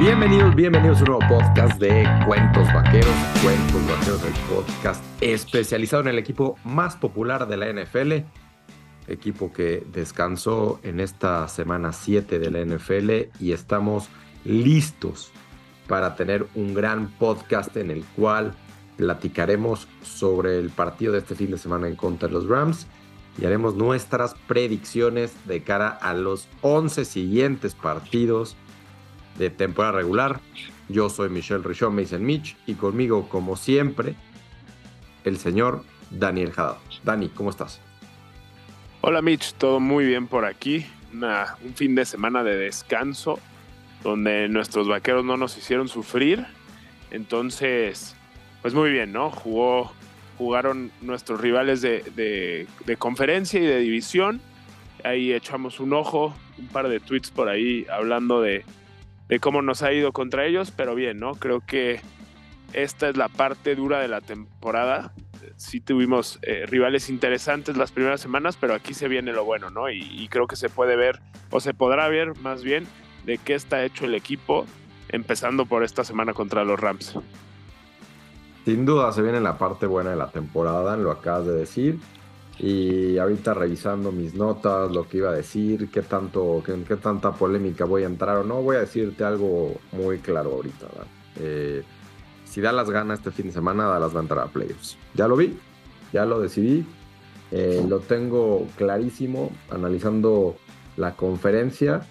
Bienvenidos, 0.00 0.54
bienvenidos 0.56 0.98
a 0.98 1.02
un 1.02 1.08
nuevo 1.10 1.28
podcast 1.28 1.80
de 1.80 2.04
Cuentos 2.26 2.66
Vaqueros. 2.74 3.14
Cuentos 3.42 3.86
Vaqueros, 3.86 4.24
el 4.24 4.54
podcast 4.54 5.04
especializado 5.20 6.02
en 6.02 6.08
el 6.08 6.18
equipo 6.18 6.56
más 6.64 6.96
popular 6.96 7.46
de 7.46 7.56
la 7.56 7.72
NFL. 7.72 8.12
Equipo 9.06 9.52
que 9.52 9.86
descansó 9.92 10.80
en 10.82 10.98
esta 10.98 11.46
semana 11.46 11.92
7 11.92 12.38
de 12.40 12.50
la 12.50 12.64
NFL 12.64 13.32
y 13.42 13.52
estamos 13.52 14.08
listos 14.44 15.30
para 15.86 16.16
tener 16.16 16.46
un 16.56 16.74
gran 16.74 17.08
podcast 17.12 17.76
en 17.76 17.90
el 17.90 18.04
cual 18.16 18.52
platicaremos 18.96 19.86
sobre 20.02 20.58
el 20.58 20.70
partido 20.70 21.12
de 21.12 21.20
este 21.20 21.36
fin 21.36 21.52
de 21.52 21.58
semana 21.58 21.86
en 21.86 21.94
contra 21.94 22.28
de 22.28 22.34
los 22.34 22.48
Rams 22.48 22.88
y 23.38 23.46
haremos 23.46 23.74
nuestras 23.76 24.34
predicciones 24.48 25.32
de 25.46 25.62
cara 25.62 25.88
a 25.88 26.14
los 26.14 26.48
11 26.62 27.04
siguientes 27.04 27.74
partidos 27.74 28.56
de 29.38 29.50
temporada 29.50 29.92
regular. 29.92 30.40
Yo 30.88 31.08
soy 31.08 31.30
Michelle 31.30 31.62
Richon, 31.62 31.94
Mason 31.94 32.24
Mitch, 32.24 32.56
y 32.66 32.74
conmigo, 32.74 33.28
como 33.28 33.56
siempre, 33.56 34.14
el 35.24 35.38
señor 35.38 35.84
Daniel 36.10 36.52
Haddad. 36.54 36.76
Dani, 37.02 37.28
¿cómo 37.28 37.50
estás? 37.50 37.80
Hola 39.00 39.22
Mitch, 39.22 39.54
todo 39.54 39.80
muy 39.80 40.04
bien 40.06 40.26
por 40.26 40.44
aquí. 40.44 40.86
un 41.12 41.74
fin 41.74 41.94
de 41.94 42.04
semana 42.04 42.42
de 42.42 42.56
descanso 42.56 43.38
donde 44.02 44.48
nuestros 44.48 44.88
vaqueros 44.88 45.24
no 45.24 45.36
nos 45.36 45.56
hicieron 45.56 45.88
sufrir. 45.88 46.46
Entonces, 47.10 48.16
pues 48.60 48.74
muy 48.74 48.90
bien, 48.90 49.12
¿no? 49.12 49.30
Jugó, 49.30 49.92
jugaron 50.36 50.90
nuestros 51.00 51.40
rivales 51.40 51.80
de, 51.80 52.66
de 52.84 52.96
conferencia 52.96 53.60
y 53.60 53.66
de 53.66 53.78
división. 53.78 54.40
Ahí 55.04 55.32
echamos 55.32 55.80
un 55.80 55.92
ojo, 55.92 56.34
un 56.58 56.68
par 56.68 56.88
de 56.88 57.00
tweets 57.00 57.30
por 57.30 57.48
ahí 57.48 57.86
hablando 57.90 58.40
de, 58.40 58.64
de 59.28 59.40
cómo 59.40 59.62
nos 59.62 59.82
ha 59.82 59.92
ido 59.92 60.12
contra 60.12 60.46
ellos, 60.46 60.70
pero 60.70 60.94
bien, 60.94 61.18
¿no? 61.18 61.34
Creo 61.34 61.60
que 61.60 62.00
esta 62.72 63.08
es 63.08 63.16
la 63.16 63.28
parte 63.28 63.74
dura 63.74 64.00
de 64.00 64.08
la 64.08 64.20
temporada. 64.20 65.12
Sí 65.56 65.80
tuvimos 65.80 66.38
eh, 66.42 66.66
rivales 66.66 67.08
interesantes 67.08 67.76
las 67.76 67.92
primeras 67.92 68.20
semanas, 68.20 68.56
pero 68.60 68.74
aquí 68.74 68.94
se 68.94 69.08
viene 69.08 69.32
lo 69.32 69.44
bueno, 69.44 69.70
¿no? 69.70 69.90
Y, 69.90 70.28
creo 70.28 70.46
que 70.46 70.56
se 70.56 70.68
puede 70.68 70.96
ver, 70.96 71.20
o 71.50 71.60
se 71.60 71.74
podrá 71.74 72.08
ver 72.08 72.36
más 72.40 72.62
bien, 72.62 72.86
de 73.24 73.38
qué 73.38 73.54
está 73.54 73.84
hecho 73.84 74.04
el 74.04 74.14
equipo, 74.14 74.66
empezando 75.08 75.66
por 75.66 75.84
esta 75.84 76.04
semana 76.04 76.34
contra 76.34 76.64
los 76.64 76.78
Rams. 76.78 77.16
Sin 78.64 78.84
duda 78.84 79.12
se 79.12 79.22
viene 79.22 79.40
la 79.40 79.58
parte 79.58 79.86
buena 79.86 80.10
de 80.10 80.16
la 80.16 80.30
temporada, 80.30 80.96
lo 80.96 81.10
acabas 81.10 81.46
de 81.46 81.52
decir. 81.52 81.98
Y 82.58 83.18
ahorita 83.18 83.52
revisando 83.52 84.12
mis 84.12 84.34
notas, 84.34 84.90
lo 84.92 85.08
que 85.08 85.18
iba 85.18 85.30
a 85.30 85.34
decir, 85.34 85.90
qué 85.90 86.02
tanto, 86.02 86.62
qué, 86.64 86.96
tanta 86.96 87.32
polémica 87.32 87.84
voy 87.84 88.04
a 88.04 88.06
entrar 88.06 88.36
o 88.38 88.44
no, 88.44 88.62
voy 88.62 88.76
a 88.76 88.80
decirte 88.80 89.24
algo 89.24 89.74
muy 89.92 90.18
claro 90.18 90.52
ahorita. 90.52 90.86
Eh, 91.40 91.82
si 92.44 92.60
Dallas 92.60 92.88
gana 92.90 93.14
este 93.14 93.32
fin 93.32 93.46
de 93.46 93.52
semana, 93.52 93.86
Dallas 93.86 94.14
va 94.14 94.20
a 94.20 94.22
entrar 94.22 94.46
a 94.46 94.46
playoffs. 94.46 94.96
Ya 95.14 95.26
lo 95.26 95.36
vi, 95.36 95.58
ya 96.12 96.24
lo 96.24 96.40
decidí, 96.40 96.86
eh, 97.50 97.84
lo 97.88 97.98
tengo 98.00 98.66
clarísimo, 98.76 99.50
analizando 99.70 100.56
la 100.96 101.16
conferencia. 101.16 102.02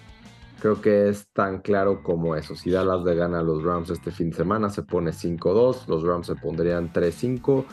Creo 0.60 0.80
que 0.80 1.08
es 1.08 1.26
tan 1.28 1.60
claro 1.60 2.02
como 2.02 2.36
eso. 2.36 2.54
Si 2.54 2.70
Dallas 2.70 3.02
le 3.04 3.14
gana 3.14 3.40
a 3.40 3.42
los 3.42 3.62
Rams 3.62 3.90
este 3.90 4.10
fin 4.10 4.30
de 4.30 4.36
semana, 4.36 4.70
se 4.70 4.82
pone 4.82 5.12
5-2. 5.12 5.86
Los 5.88 6.02
Rams 6.02 6.26
se 6.26 6.34
pondrían 6.36 6.92
3-5. 6.92 7.64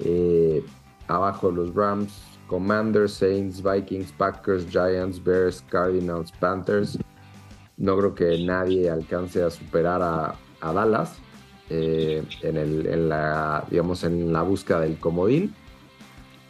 Eh, 0.00 0.64
Abajo 1.08 1.50
los 1.50 1.74
Rams, 1.74 2.28
Commanders, 2.48 3.12
Saints, 3.12 3.62
Vikings, 3.62 4.12
Packers, 4.12 4.66
Giants, 4.68 5.22
Bears, 5.22 5.64
Cardinals, 5.70 6.32
Panthers. 6.32 6.98
No 7.76 7.96
creo 7.96 8.14
que 8.14 8.38
nadie 8.44 8.90
alcance 8.90 9.42
a 9.42 9.50
superar 9.50 10.02
a, 10.02 10.34
Dallas 10.72 11.16
eh, 11.70 12.24
en, 12.42 12.56
el, 12.56 12.86
en, 12.86 13.08
la, 13.08 13.64
digamos, 13.70 14.02
en 14.02 14.32
la 14.32 14.42
búsqueda 14.42 14.80
del 14.80 14.98
comodín. 14.98 15.54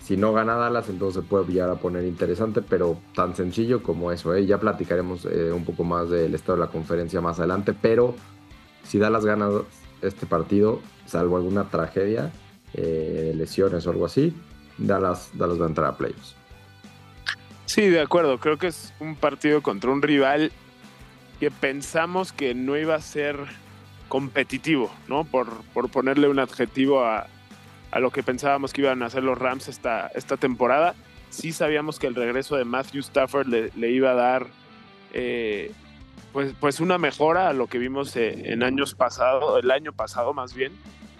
Si 0.01 0.17
no 0.17 0.33
gana 0.33 0.55
Dallas, 0.55 0.89
entonces 0.89 1.23
se 1.23 1.29
puede 1.29 1.53
llegar 1.53 1.69
a 1.69 1.75
poner 1.75 2.05
interesante, 2.05 2.63
pero 2.63 2.97
tan 3.15 3.37
sencillo 3.37 3.83
como 3.83 4.11
eso. 4.11 4.35
¿eh? 4.35 4.47
Ya 4.47 4.59
platicaremos 4.59 5.27
eh, 5.27 5.53
un 5.53 5.67
poco 5.67 5.85
más 5.85 6.09
del 6.09 6.35
estado 6.35 6.57
de 6.57 6.65
la 6.65 6.71
conferencia 6.71 7.21
más 7.21 7.39
adelante, 7.39 7.75
pero 7.75 8.15
si 8.85 8.99
Dallas 8.99 9.27
gana 9.27 9.51
este 10.01 10.25
partido, 10.25 10.81
salvo 11.05 11.37
alguna 11.37 11.69
tragedia, 11.69 12.33
lesiones 12.73 13.87
o 13.87 13.91
algo 13.91 14.07
así, 14.07 14.35
Dallas, 14.79 15.31
Dallas 15.35 15.61
va 15.61 15.65
a 15.65 15.69
entrar 15.69 15.87
a 15.89 15.97
playoffs. 15.97 16.35
Sí, 17.67 17.87
de 17.89 18.01
acuerdo. 18.01 18.39
Creo 18.39 18.57
que 18.57 18.69
es 18.69 18.95
un 18.99 19.15
partido 19.15 19.63
contra 19.63 19.91
un 19.91 20.01
rival 20.01 20.53
que 21.39 21.51
pensamos 21.51 22.33
que 22.33 22.55
no 22.55 22.77
iba 22.77 22.95
a 22.95 23.01
ser 23.01 23.37
competitivo, 24.09 24.91
¿no? 25.07 25.25
Por, 25.25 25.49
por 25.75 25.91
ponerle 25.91 26.29
un 26.29 26.39
adjetivo 26.39 27.05
a, 27.05 27.27
lo 27.99 28.11
que 28.11 28.23
pensábamos 28.23 28.73
que 28.73 28.83
iban 28.83 29.03
a 29.03 29.07
hacer 29.07 29.23
los 29.23 29.39
Rams 29.39 29.69
esta, 29.69 30.09
esta 30.15 30.37
temporada. 30.37 30.95
Sí 31.31 31.53
sabíamos 31.53 31.99
que 31.99 32.07
el 32.07 32.15
regreso 32.15 32.57
de 32.57 32.65
Matthew 32.65 33.01
Stafford 33.01 33.49
le, 33.49 33.91
iba 33.91 34.13
a 34.13 34.15
dar 34.15 34.47
eh, 35.13 35.73
pues, 36.33 36.55
pues 36.59 36.81
una 36.81 36.97
mejora 36.99 37.49
a 37.49 37.53
lo 37.53 37.67
que 37.67 37.79
vimos 37.79 38.17
eh, 38.17 38.53
en 38.53 38.63
años 38.63 38.95
pasados, 38.95 39.63
el 39.63 39.71
año 39.71 39.93
pasado 39.93 40.33
más 40.33 40.55
bien, 40.55 40.73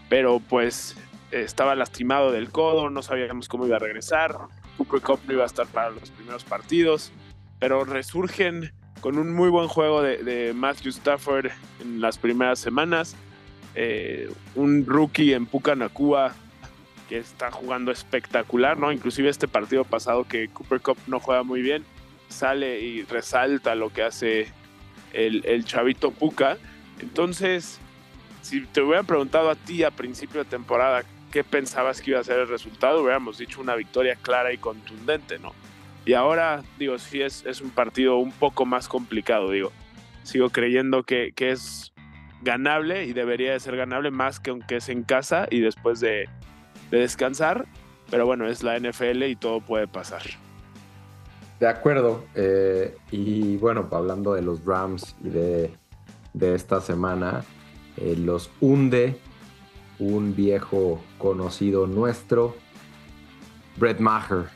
pero 0.09 0.41
pues 0.41 0.97
estaba 1.31 1.75
lastimado 1.75 2.33
del 2.33 2.51
codo, 2.51 2.91
no 2.91 3.03
sabíamos 3.03 3.49
cómo 3.49 3.67
iba 3.67 3.77
a 3.77 3.81
regresar. 3.81 4.37
Cooper 4.77 5.01
Cup 5.01 5.21
no 5.27 5.35
iba 5.35 5.43
a 5.43 5.47
estar 5.47 5.67
para 5.67 5.91
los 5.91 6.11
primeros 6.11 6.45
partidos, 6.45 7.13
pero 7.59 7.85
resurgen 7.85 8.73
con 9.01 9.19
un 9.19 9.35
muy 9.35 9.49
buen 9.49 9.69
juego 9.69 10.03
de, 10.03 10.53
Matthew 10.55 10.91
Stafford 10.91 11.51
en 11.81 12.01
las 12.01 12.19
primeras 12.19 12.59
semanas. 12.59 13.17
Eh, 13.75 14.31
un 14.55 14.87
rookie 14.87 15.35
en 15.35 15.47
Pucanacua 15.47 16.35
que 17.09 17.19
está 17.19 17.51
jugando 17.51 17.91
espectacular, 17.91 18.79
¿no? 18.79 18.93
Inclusive 18.93 19.29
este 19.29 19.49
partido 19.49 19.85
pasado 19.85 20.25
que 20.25 20.49
Cooper 20.49 20.81
Cup 20.81 20.99
no 21.07 21.21
juega 21.21 21.43
muy 21.43 21.63
bien, 21.63 21.85
sale 22.29 22.81
y 22.81 23.03
resalta 23.05 23.75
lo 23.75 23.93
que 23.93 24.03
hace 24.03 24.53
el, 25.13 25.45
el 25.47 25.65
chavito 25.65 26.11
Puka. 26.11 26.59
Entonces, 27.01 27.79
si 28.43 28.61
te 28.67 28.83
hubieran 28.83 29.07
preguntado 29.07 29.51
a 29.51 29.55
ti 29.55 29.85
a 29.85 29.91
principio 29.91 30.43
de 30.43 30.51
temporada 30.51 31.05
qué 31.31 31.45
pensabas 31.45 32.01
que 32.01 32.11
iba 32.13 32.21
a 32.21 32.25
ser 32.25 32.39
el 32.39 32.49
resultado, 32.49 33.03
hubiéramos 33.03 33.39
dicho 33.39 33.61
una 33.61 33.75
victoria 33.75 34.17
clara 34.17 34.53
y 34.53 34.59
contundente, 34.59 35.39
¿no? 35.39 35.53
Y 36.05 36.15
ahora, 36.15 36.63
digo, 36.79 36.99
sí 36.99 37.21
es, 37.21 37.45
es 37.45 37.61
un 37.61 37.71
partido 37.71 38.17
un 38.17 38.33
poco 38.33 38.65
más 38.65 38.89
complicado, 38.89 39.51
digo. 39.51 39.73
Sigo 40.23 40.51
creyendo 40.51 41.03
que, 41.03 41.33
que 41.35 41.51
es 41.51 41.93
ganable 42.43 43.05
y 43.05 43.13
debería 43.13 43.53
de 43.53 43.61
ser 43.61 43.77
ganable 43.77 44.11
más 44.11 44.41
que 44.41 44.51
aunque 44.51 44.77
es 44.77 44.89
en 44.89 45.03
casa 45.03 45.47
y 45.51 45.61
después 45.61 46.01
de, 46.01 46.29
de 46.91 46.99
descansar. 46.99 47.67
Pero 48.11 48.25
bueno, 48.25 48.49
es 48.49 48.63
la 48.63 48.79
NFL 48.79 49.25
y 49.25 49.37
todo 49.37 49.61
puede 49.61 49.87
pasar. 49.87 50.23
De 51.61 51.69
acuerdo. 51.69 52.25
Eh, 52.35 52.97
y 53.11 53.57
bueno, 53.59 53.87
hablando 53.91 54.33
de 54.33 54.43
los 54.43 54.65
Rams 54.65 55.15
y 55.23 55.29
de, 55.29 55.73
de 56.33 56.55
esta 56.55 56.81
semana, 56.81 57.45
eh, 57.97 58.17
los 58.17 58.51
hunde 58.61 59.19
un 59.99 60.35
viejo 60.35 61.01
conocido 61.19 61.87
nuestro, 61.87 62.57
Brett 63.77 64.01
Maher. 64.01 64.47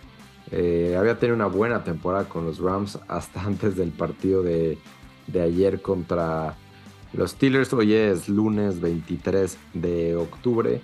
Eh, 0.51 0.97
había 0.99 1.19
tenido 1.19 1.37
una 1.37 1.47
buena 1.47 1.83
temporada 1.83 2.29
con 2.29 2.45
los 2.45 2.59
Rams 2.59 2.99
hasta 3.09 3.43
antes 3.45 3.77
del 3.77 3.91
partido 3.91 4.43
de, 4.43 4.79
ayer 5.35 5.81
contra 5.81 6.57
los 7.13 7.33
Steelers. 7.33 7.73
Hoy 7.73 7.95
es 7.95 8.29
lunes 8.29 8.81
23 8.81 9.59
de 9.75 10.17
octubre 10.17 10.81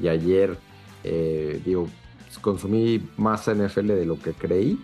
y 0.00 0.08
ayer, 0.08 0.58
eh, 1.04 1.60
digo, 1.64 1.88
consumí 2.40 3.02
más 3.16 3.50
NFL 3.50 3.88
de 3.88 4.06
lo 4.06 4.18
que 4.18 4.32
creí. 4.32 4.82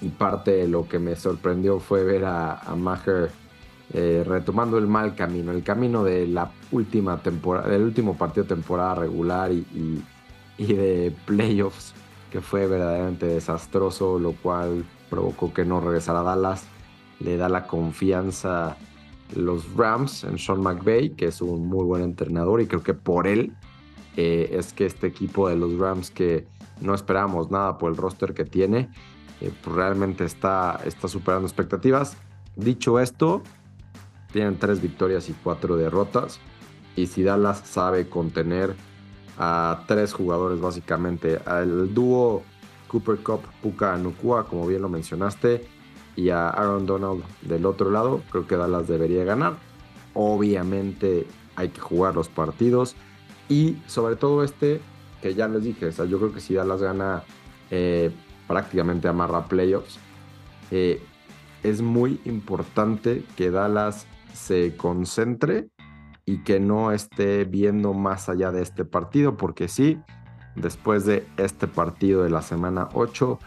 Y 0.00 0.08
parte 0.08 0.50
de 0.50 0.66
lo 0.66 0.88
que 0.88 0.98
me 0.98 1.14
sorprendió 1.14 1.78
fue 1.78 2.02
ver 2.02 2.24
a, 2.24 2.58
a 2.58 2.74
Maher 2.74 3.30
eh, 3.92 4.24
retomando 4.26 4.78
el 4.78 4.86
mal 4.86 5.14
camino, 5.14 5.52
el 5.52 5.62
camino 5.62 6.04
de 6.04 6.26
la 6.26 6.50
última 6.70 7.18
temporada, 7.18 7.68
del 7.68 7.82
último 7.82 8.16
partido 8.16 8.46
temporada 8.46 8.94
regular 8.94 9.52
y, 9.52 10.02
de 10.58 11.12
playoffs, 11.26 11.92
que 12.30 12.40
fue 12.40 12.66
verdaderamente 12.66 13.26
desastroso, 13.26 14.18
lo 14.18 14.32
cual 14.32 14.84
provocó 15.10 15.52
que 15.52 15.64
no 15.64 15.80
regresara 15.80 16.20
a 16.20 16.22
Dallas. 16.22 16.64
Le 17.20 17.36
da 17.36 17.48
la 17.48 17.66
confianza 17.66 18.76
los 19.34 19.74
Rams 19.74 20.24
en 20.24 20.38
Sean 20.38 20.60
McVay, 20.60 21.10
que 21.10 21.26
es 21.26 21.40
un 21.40 21.66
muy 21.66 21.84
buen 21.84 22.02
entrenador 22.02 22.60
y 22.60 22.66
creo 22.66 22.82
que 22.82 22.94
por 22.94 23.26
él 23.26 23.52
eh, 24.16 24.50
es 24.52 24.72
que 24.72 24.86
este 24.86 25.06
equipo 25.06 25.48
de 25.48 25.56
los 25.56 25.78
Rams 25.78 26.10
que 26.10 26.46
no 26.80 26.94
esperábamos 26.94 27.50
nada 27.50 27.78
por 27.78 27.90
el 27.90 27.96
roster 27.96 28.34
que 28.34 28.44
tiene, 28.44 28.90
eh, 29.40 29.52
pues 29.62 29.76
realmente 29.76 30.24
está, 30.24 30.80
está 30.84 31.08
superando 31.08 31.46
expectativas. 31.46 32.16
Dicho 32.56 33.00
esto, 33.00 33.42
tienen 34.32 34.58
tres 34.58 34.80
victorias 34.80 35.28
y 35.28 35.32
cuatro 35.32 35.76
derrotas. 35.76 36.40
Y 36.96 37.06
si 37.06 37.22
Dallas 37.22 37.62
sabe 37.64 38.08
contener 38.08 38.74
a 39.38 39.84
tres 39.86 40.12
jugadores 40.12 40.60
básicamente, 40.60 41.40
al 41.46 41.94
dúo 41.94 42.42
Cooper 42.88 43.18
Cup, 43.18 43.40
Puka 43.62 43.96
Nukua, 43.96 44.46
como 44.46 44.66
bien 44.66 44.82
lo 44.82 44.88
mencionaste, 44.88 45.66
y 46.16 46.28
a 46.28 46.48
Aaron 46.50 46.86
Donald 46.86 47.24
del 47.42 47.64
otro 47.64 47.90
lado, 47.90 48.22
creo 48.30 48.46
que 48.46 48.56
Dallas 48.56 48.88
debería 48.88 49.24
ganar. 49.24 49.54
obviamente 50.14 51.26
hay 51.56 51.70
que 51.70 51.80
jugar 51.80 52.14
los 52.14 52.28
partidos 52.28 52.96
y 53.48 53.78
sobre 53.86 54.16
todo 54.16 54.44
este 54.44 54.80
que 55.22 55.34
ya 55.34 55.48
les 55.48 55.62
dije, 55.62 55.86
o 55.86 55.92
sea, 55.92 56.04
yo 56.04 56.18
creo 56.18 56.34
que 56.34 56.40
si 56.40 56.52
Dallas 56.52 56.82
gana 56.82 57.22
eh, 57.70 58.10
prácticamente 58.46 59.08
amarra 59.08 59.46
playoffs, 59.46 59.98
eh, 60.70 61.00
es 61.62 61.80
muy 61.80 62.20
importante 62.24 63.24
que 63.36 63.50
Dallas 63.50 64.06
se 64.32 64.76
concentre 64.76 65.68
y 66.24 66.38
que 66.38 66.60
no 66.60 66.92
esté 66.92 67.44
viendo 67.44 67.92
más 67.94 68.28
allá 68.28 68.52
de 68.52 68.62
este 68.62 68.84
partido, 68.84 69.36
porque 69.36 69.68
sí, 69.68 70.00
después 70.54 71.04
de 71.04 71.26
este 71.36 71.66
partido 71.66 72.22
de 72.22 72.30
la 72.30 72.42
semana 72.42 72.88
8, 72.94 73.38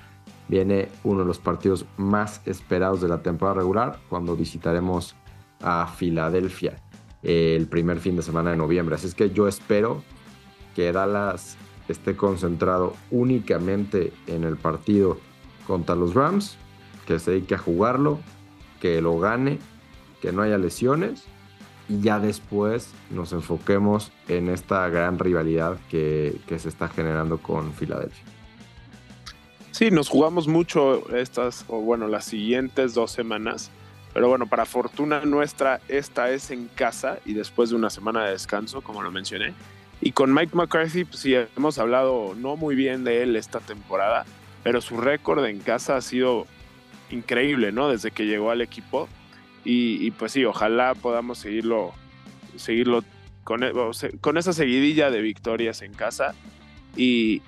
viene 0.47 0.89
uno 1.03 1.21
de 1.21 1.25
los 1.25 1.39
partidos 1.39 1.85
más 1.97 2.41
esperados 2.45 3.01
de 3.01 3.07
la 3.07 3.21
temporada 3.21 3.59
regular, 3.59 3.99
cuando 4.09 4.35
visitaremos 4.35 5.15
a 5.61 5.87
Filadelfia 5.87 6.75
el 7.23 7.67
primer 7.67 7.99
fin 7.99 8.15
de 8.15 8.21
semana 8.21 8.51
de 8.51 8.57
noviembre. 8.57 8.95
Así 8.95 9.07
es 9.07 9.15
que 9.15 9.31
yo 9.31 9.47
espero 9.47 10.03
que 10.75 10.91
Dallas 10.91 11.57
esté 11.87 12.15
concentrado 12.15 12.93
únicamente 13.09 14.13
en 14.27 14.43
el 14.43 14.57
partido 14.57 15.17
contra 15.65 15.95
los 15.95 16.13
Rams, 16.13 16.57
que 17.07 17.17
se 17.17 17.31
dedique 17.31 17.55
a 17.55 17.59
jugarlo, 17.59 18.19
que 18.79 19.01
lo 19.01 19.17
gane, 19.19 19.59
que 20.25 20.31
no 20.31 20.41
haya 20.41 20.57
lesiones 20.57 21.23
y 21.87 22.01
ya 22.01 22.19
después 22.19 22.91
nos 23.11 23.31
enfoquemos 23.31 24.11
en 24.27 24.49
esta 24.49 24.89
gran 24.89 25.19
rivalidad 25.19 25.77
que, 25.87 26.41
se 26.57 26.67
está 26.67 26.87
generando 26.87 27.37
con 27.37 27.73
Filadelfia. 27.73 28.23
Sí, 29.69 29.91
nos 29.91 30.09
jugamos 30.09 30.47
mucho 30.47 31.15
estas, 31.15 31.65
o 31.67 31.79
bueno, 31.79 32.07
las 32.07 32.25
siguientes 32.25 32.95
dos 32.95 33.11
semanas. 33.11 33.69
Pero 34.13 34.29
bueno, 34.29 34.47
para 34.47 34.65
fortuna 34.65 35.25
nuestra, 35.25 35.79
esta 35.89 36.31
es 36.31 36.49
en 36.49 36.69
casa 36.69 37.19
y 37.23 37.33
después 37.33 37.69
de 37.69 37.75
una 37.75 37.91
semana 37.91 38.25
de 38.25 38.31
descanso, 38.31 38.81
como 38.81 39.03
lo 39.03 39.11
mencioné. 39.11 39.53
Y 40.01 40.13
con 40.13 40.33
Mike 40.33 40.55
McCarthy, 40.55 41.03
pues 41.03 41.19
sí, 41.19 41.35
hemos 41.55 41.77
hablado 41.77 42.33
no 42.35 42.55
muy 42.55 42.73
bien 42.73 43.03
de 43.03 43.21
él 43.21 43.35
esta 43.35 43.59
temporada, 43.59 44.25
pero 44.63 44.81
su 44.81 44.97
récord 44.97 45.45
en 45.45 45.59
casa 45.59 45.97
ha 45.97 46.01
sido 46.01 46.47
increíble, 47.11 47.71
¿no? 47.71 47.89
Desde 47.89 48.09
que 48.09 48.25
llegó 48.25 48.49
al 48.49 48.61
equipo. 48.61 49.07
Y, 49.67 50.11
pues 50.11 50.31
sí, 50.31 50.45
ojalá 50.45 50.93
podamos 50.93 51.39
seguirlo, 51.39 51.91
seguirlo 52.55 53.03
con, 53.43 53.63
e, 53.63 53.71
con 54.21 54.37
esa 54.37 54.53
seguidilla 54.53 55.09
de 55.09 55.21
victorias 55.21 55.81
en 55.81 55.91
casa. 55.93 56.35
Y, 56.95 57.41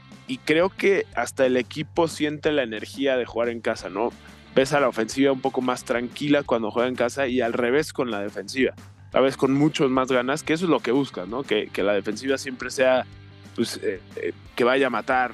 creo 0.44 0.70
que 0.70 1.06
hasta 1.16 1.46
el 1.46 1.56
equipo 1.58 2.08
siente 2.08 2.52
la 2.52 2.64
energía 2.64 3.16
de 3.16 3.26
jugar 3.26 3.50
en 3.50 3.62
casa, 3.62 3.90
¿no? 3.90 4.12
Ves 4.56 4.74
a 4.74 4.80
la 4.80 4.90
ofensiva 4.90 5.32
un 5.32 5.42
poco 5.42 5.62
más 5.62 5.86
tranquila 5.86 6.42
cuando 6.42 6.72
juega 6.72 6.90
en 6.90 6.96
casa 6.96 7.28
y 7.28 7.40
al 7.42 7.54
revés 7.54 7.94
con 7.94 8.10
la 8.10 8.20
defensiva. 8.20 8.74
A 9.14 9.22
veces 9.22 9.38
con 9.38 9.54
muchos 9.54 9.90
más 9.92 10.12
ganas, 10.12 10.42
que 10.42 10.54
eso 10.54 10.66
es 10.66 10.72
lo 10.72 10.80
que 10.80 10.92
buscas, 10.92 11.28
¿no? 11.28 11.44
Que, 11.44 11.70
la 11.78 11.94
defensiva 11.94 12.40
siempre 12.40 12.72
sea, 12.72 13.06
pues, 13.56 13.80
eh, 13.84 14.02
eh, 14.16 14.34
que 14.56 14.64
vaya 14.64 14.88
a 14.88 14.90
matar. 14.90 15.34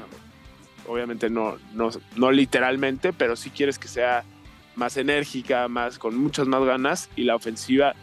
Obviamente 0.85 1.29
no, 1.29 1.57
no, 1.73 1.89
no 2.17 2.31
literalmente, 2.31 3.13
pero 3.13 3.37
sí 3.37 3.49
quieres 3.49 3.79
que 3.79 3.87
sea 3.87 4.25
más 4.75 4.97
enérgica, 4.97 5.67
más 5.67 5.99
con 5.99 6.17
muchas 6.17 6.47
más 6.47 6.63
ganas 6.63 7.09
y 7.15 7.23
la 7.23 7.35
ofensiva 7.35 7.95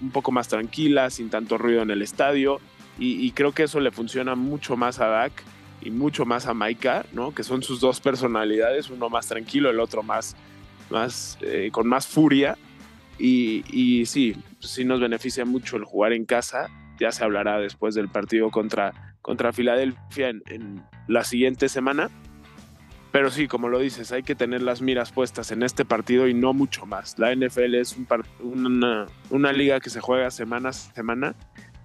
un 0.00 0.10
poco 0.10 0.30
más 0.30 0.48
tranquila, 0.48 1.10
sin 1.10 1.30
tanto 1.30 1.58
ruido 1.58 1.82
en 1.82 1.90
el 1.90 2.02
estadio 2.02 2.60
y, 3.00 3.30
creo 3.30 3.52
que 3.52 3.62
eso 3.62 3.78
le 3.78 3.92
funciona 3.92 4.34
mucho 4.34 4.76
más 4.76 4.98
a 4.98 5.06
Dak 5.06 5.44
y 5.80 5.90
mucho 5.90 6.26
más 6.26 6.46
a 6.46 6.54
Maika, 6.54 7.06
¿no? 7.12 7.32
Que 7.32 7.44
son 7.44 7.62
sus 7.62 7.78
dos 7.78 8.00
personalidades, 8.00 8.90
uno 8.90 9.08
más 9.08 9.28
tranquilo, 9.28 9.70
el 9.70 9.78
otro 9.78 10.02
más, 10.02 10.34
más 10.90 11.38
eh, 11.40 11.68
con 11.70 11.86
más 11.86 12.08
furia 12.08 12.58
y, 13.16 13.62
y 13.70 14.04
sí, 14.06 14.34
sí 14.58 14.84
nos 14.84 15.00
beneficia 15.00 15.44
mucho 15.44 15.76
el 15.76 15.84
jugar 15.84 16.12
en 16.12 16.24
casa. 16.24 16.68
Ya 16.98 17.12
se 17.12 17.22
hablará 17.22 17.60
después 17.60 17.94
del 17.94 18.08
partido 18.08 18.50
contra, 18.50 19.14
contra 19.22 19.52
Filadelfia 19.52 20.30
en 20.30 20.82
la 21.06 21.22
siguiente 21.22 21.68
semana 21.68 22.10
pero 23.18 23.32
sí, 23.32 23.48
como 23.48 23.68
lo 23.68 23.80
dices, 23.80 24.12
hay 24.12 24.22
que 24.22 24.36
tener 24.36 24.62
las 24.62 24.80
miras 24.80 25.10
puestas 25.10 25.50
en 25.50 25.64
este 25.64 25.84
partido 25.84 26.28
y 26.28 26.34
no 26.34 26.52
mucho 26.52 26.86
más. 26.86 27.18
La 27.18 27.34
NFL 27.34 27.74
es 27.74 27.96
un 27.96 28.06
una, 28.38 29.06
una, 29.30 29.52
liga 29.52 29.80
que 29.80 29.90
se 29.90 30.00
juega 30.00 30.30
semana 30.30 30.68
a 30.68 30.72
semana 30.72 31.34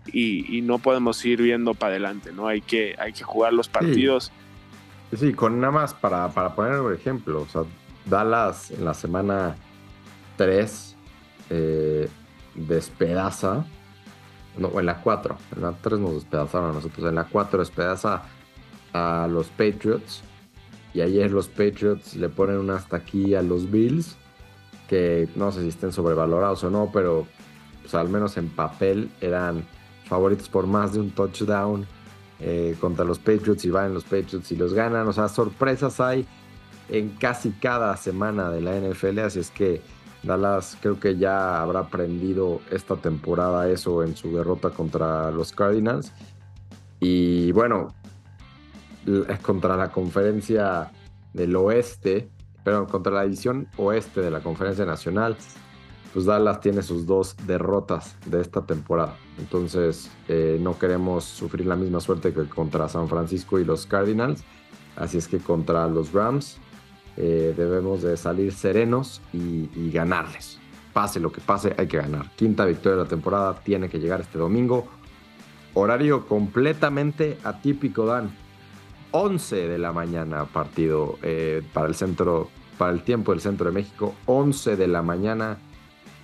y, 0.05 0.61
no 0.61 0.77
podemos 0.77 1.25
ir 1.25 1.41
viendo 1.41 1.73
para 1.73 1.93
adelante, 1.93 2.31
¿no? 2.31 2.47
Hay 2.47 2.61
que, 2.61 2.95
hay 2.99 3.13
que 3.13 3.23
jugar 3.23 3.51
los 3.51 3.67
partidos. 3.67 4.31
Sí, 5.17 5.33
con 5.33 5.59
nada 5.59 5.73
más 5.73 5.95
para, 5.95 6.29
para 6.29 6.53
poner 6.53 6.79
un 6.79 6.93
ejemplo, 6.93 7.41
o 7.41 7.47
sea, 7.47 7.63
Dallas 8.05 8.69
en 8.69 8.85
la 8.85 8.93
semana 8.93 9.55
3 10.37 10.95
eh, 11.49 12.09
despedaza, 12.53 13.65
no, 14.55 14.79
en 14.79 14.85
la 14.85 15.01
4, 15.01 15.35
en 15.55 15.61
la 15.63 15.71
3 15.71 15.99
nos 15.99 16.13
despedazaron 16.13 16.69
a 16.69 16.73
nosotros, 16.73 17.09
en 17.09 17.15
la 17.15 17.23
4 17.23 17.57
despedaza 17.57 18.21
a 18.93 19.27
los 19.27 19.47
Patriots 19.47 20.21
y 20.93 21.01
ayer 21.01 21.31
los 21.31 21.47
Patriots 21.47 22.15
le 22.15 22.29
ponen 22.29 22.57
una 22.57 22.75
hasta 22.75 22.97
aquí 22.97 23.35
a 23.35 23.41
los 23.41 23.69
Bills, 23.69 24.15
que 24.87 25.27
no 25.35 25.51
sé 25.51 25.61
si 25.61 25.69
estén 25.69 25.91
sobrevalorados 25.91 26.63
o 26.63 26.69
no, 26.69 26.89
pero 26.93 27.27
al 27.91 28.09
menos 28.09 28.37
en 28.37 28.49
papel 28.49 29.09
eran 29.21 29.65
favoritos 30.05 30.49
por 30.49 30.67
más 30.67 30.93
de 30.93 30.99
un 30.99 31.11
touchdown 31.11 31.85
eh, 32.39 32.75
contra 32.79 33.05
los 33.05 33.19
Patriots 33.19 33.65
y 33.65 33.69
van 33.69 33.93
los 33.93 34.03
Patriots 34.03 34.51
y 34.51 34.55
los 34.55 34.73
ganan. 34.73 35.07
O 35.07 35.13
sea, 35.13 35.27
sorpresas 35.27 35.99
hay 35.99 36.25
en 36.89 37.09
casi 37.09 37.51
cada 37.51 37.95
semana 37.97 38.49
de 38.49 38.61
la 38.61 38.75
NFL, 38.79 39.19
así 39.19 39.39
es 39.39 39.49
que 39.49 39.81
Dallas 40.23 40.77
creo 40.81 40.99
que 40.99 41.17
ya 41.17 41.61
habrá 41.61 41.81
aprendido 41.81 42.61
esta 42.71 42.95
temporada 42.95 43.69
eso 43.69 44.03
en 44.03 44.15
su 44.15 44.35
derrota 44.35 44.69
contra 44.69 45.31
los 45.31 45.51
Cardinals. 45.51 46.11
Y 46.99 47.51
bueno, 47.51 47.93
es 49.05 49.39
contra 49.39 49.75
la 49.75 49.91
conferencia 49.91 50.91
del 51.33 51.55
oeste, 51.55 52.29
pero 52.63 52.87
contra 52.87 53.11
la 53.11 53.23
división 53.23 53.67
oeste 53.77 54.21
de 54.21 54.31
la 54.31 54.39
conferencia 54.39 54.85
nacional, 54.85 55.35
pues 56.13 56.25
Dallas 56.25 56.61
tiene 56.61 56.83
sus 56.83 57.05
dos 57.05 57.35
derrotas 57.47 58.15
de 58.25 58.39
esta 58.39 58.65
temporada. 58.65 59.17
Entonces 59.39 60.11
eh, 60.27 60.57
no 60.61 60.77
queremos 60.77 61.23
sufrir 61.23 61.65
la 61.65 61.75
misma 61.75 61.99
suerte 61.99 62.33
que 62.33 62.43
contra 62.45 62.87
San 62.87 63.09
Francisco 63.09 63.59
y 63.59 63.65
los 63.65 63.85
Cardinals. 63.87 64.43
Así 64.95 65.17
es 65.17 65.27
que 65.27 65.39
contra 65.39 65.87
los 65.87 66.13
Rams 66.13 66.57
eh, 67.17 67.53
debemos 67.57 68.03
de 68.03 68.15
salir 68.15 68.53
serenos 68.53 69.21
y, 69.33 69.69
y 69.75 69.91
ganarles. 69.91 70.59
Pase 70.93 71.19
lo 71.19 71.31
que 71.31 71.41
pase, 71.41 71.73
hay 71.77 71.87
que 71.87 71.97
ganar. 71.97 72.29
Quinta 72.35 72.65
victoria 72.65 72.97
de 72.97 73.03
la 73.03 73.09
temporada 73.09 73.59
tiene 73.63 73.89
que 73.89 73.99
llegar 73.99 74.21
este 74.21 74.37
domingo. 74.37 74.85
Horario 75.73 76.27
completamente 76.27 77.39
atípico, 77.43 78.05
Dan 78.05 78.42
11 79.13 79.67
de 79.67 79.77
la 79.77 79.93
mañana 79.93 80.45
partido 80.45 81.19
eh, 81.21 81.61
para 81.71 81.87
el 81.87 81.95
centro, 81.95 82.49
para 82.77 82.91
el 82.91 83.03
tiempo 83.03 83.31
del 83.31 83.41
centro 83.41 83.67
de 83.67 83.71
México, 83.71 84.15
11 84.25 84.75
de 84.75 84.87
la 84.87 85.01
mañana. 85.01 85.57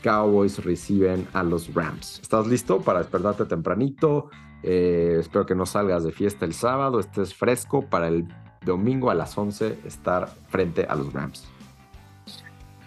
Cowboys 0.04 0.64
reciben 0.64 1.28
a 1.34 1.44
los 1.44 1.74
Rams. 1.74 2.20
¿Estás 2.22 2.48
listo 2.48 2.82
para 2.82 3.00
despertarte 3.00 3.46
tempranito? 3.46 4.30
Eh, 4.64 5.18
espero 5.20 5.46
que 5.46 5.56
no 5.56 5.66
salgas 5.66 6.04
de 6.04 6.12
fiesta 6.12 6.46
el 6.46 6.54
sábado, 6.54 7.00
estés 7.00 7.34
fresco 7.34 7.86
para 7.86 8.08
el 8.08 8.26
domingo 8.66 9.12
a 9.12 9.14
las 9.14 9.38
11 9.38 9.80
estar 9.86 10.30
frente 10.50 10.86
a 10.86 10.96
los 10.96 11.14
Rams. 11.14 11.48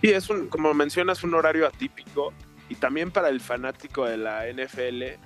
Sí, 0.00 0.10
es 0.10 0.28
un, 0.30 0.48
como 0.48 0.74
mencionas, 0.74 1.22
un 1.22 1.34
horario 1.34 1.66
atípico 1.66 2.32
y 2.68 2.74
también 2.74 3.10
para 3.10 3.28
el 3.28 3.40
fanático 3.40 4.04
de 4.04 4.16
la 4.16 4.44
NFL, 4.52 5.20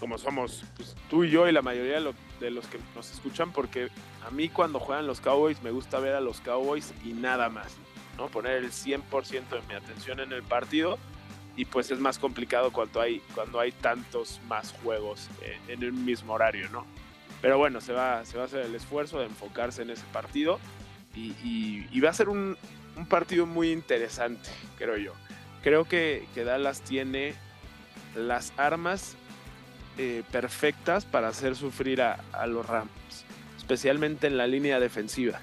como 0.00 0.18
somos 0.18 0.64
pues, 0.76 0.96
tú 1.10 1.24
y 1.24 1.30
yo 1.30 1.48
y 1.48 1.52
la 1.52 1.62
mayoría 1.62 2.00
de, 2.00 2.14
de 2.42 2.50
los 2.50 2.66
que 2.66 2.78
nos 2.94 3.10
escuchan, 3.10 3.52
porque 3.52 3.88
a 4.26 4.30
mí 4.30 4.48
cuando 4.48 4.78
juegan 4.78 5.06
los 5.06 5.20
Cowboys 5.20 5.62
me 5.62 5.70
gusta 5.70 5.98
ver 5.98 6.14
a 6.14 6.20
los 6.20 6.40
Cowboys 6.40 6.92
y 7.04 7.12
nada 7.12 7.48
más, 7.48 7.74
¿no? 8.18 8.28
Poner 8.28 8.56
el 8.56 8.70
100% 8.70 9.48
de 9.48 9.62
mi 9.68 9.74
atención 9.74 10.20
en 10.20 10.32
el 10.32 10.42
partido 10.42 10.98
y 11.56 11.64
pues 11.64 11.90
es 11.90 11.98
más 11.98 12.18
complicado 12.18 12.72
cuando 12.72 13.00
hay, 13.00 13.20
cuando 13.34 13.60
hay 13.60 13.72
tantos 13.72 14.40
más 14.48 14.72
juegos 14.82 15.28
en, 15.68 15.82
el 15.82 15.92
mismo 15.92 16.34
horario, 16.34 16.68
¿no? 16.70 16.86
Pero 17.40 17.58
bueno, 17.58 17.80
se 17.80 17.92
va, 17.92 18.24
se 18.24 18.36
va 18.36 18.44
a 18.44 18.46
hacer 18.46 18.66
el 18.66 18.74
esfuerzo 18.74 19.18
de 19.18 19.26
enfocarse 19.26 19.82
en 19.82 19.90
ese 19.90 20.04
partido 20.12 20.58
y, 21.14 22.00
va 22.00 22.10
a 22.10 22.14
ser 22.14 22.28
un, 22.28 22.56
partido 23.08 23.46
muy 23.46 23.70
interesante, 23.70 24.48
creo 24.78 24.96
yo. 24.96 25.12
Creo 25.62 25.84
que, 25.84 26.26
que 26.34 26.44
Dallas 26.44 26.82
tiene 26.82 27.34
las 28.14 28.52
armas 28.56 29.16
eh, 29.98 30.22
perfectas 30.30 31.04
para 31.04 31.28
hacer 31.28 31.54
sufrir 31.56 32.02
a, 32.02 32.46
los 32.46 32.66
Rams, 32.66 32.90
especialmente 33.56 34.26
en 34.26 34.36
la 34.36 34.46
línea 34.46 34.80
defensiva. 34.80 35.40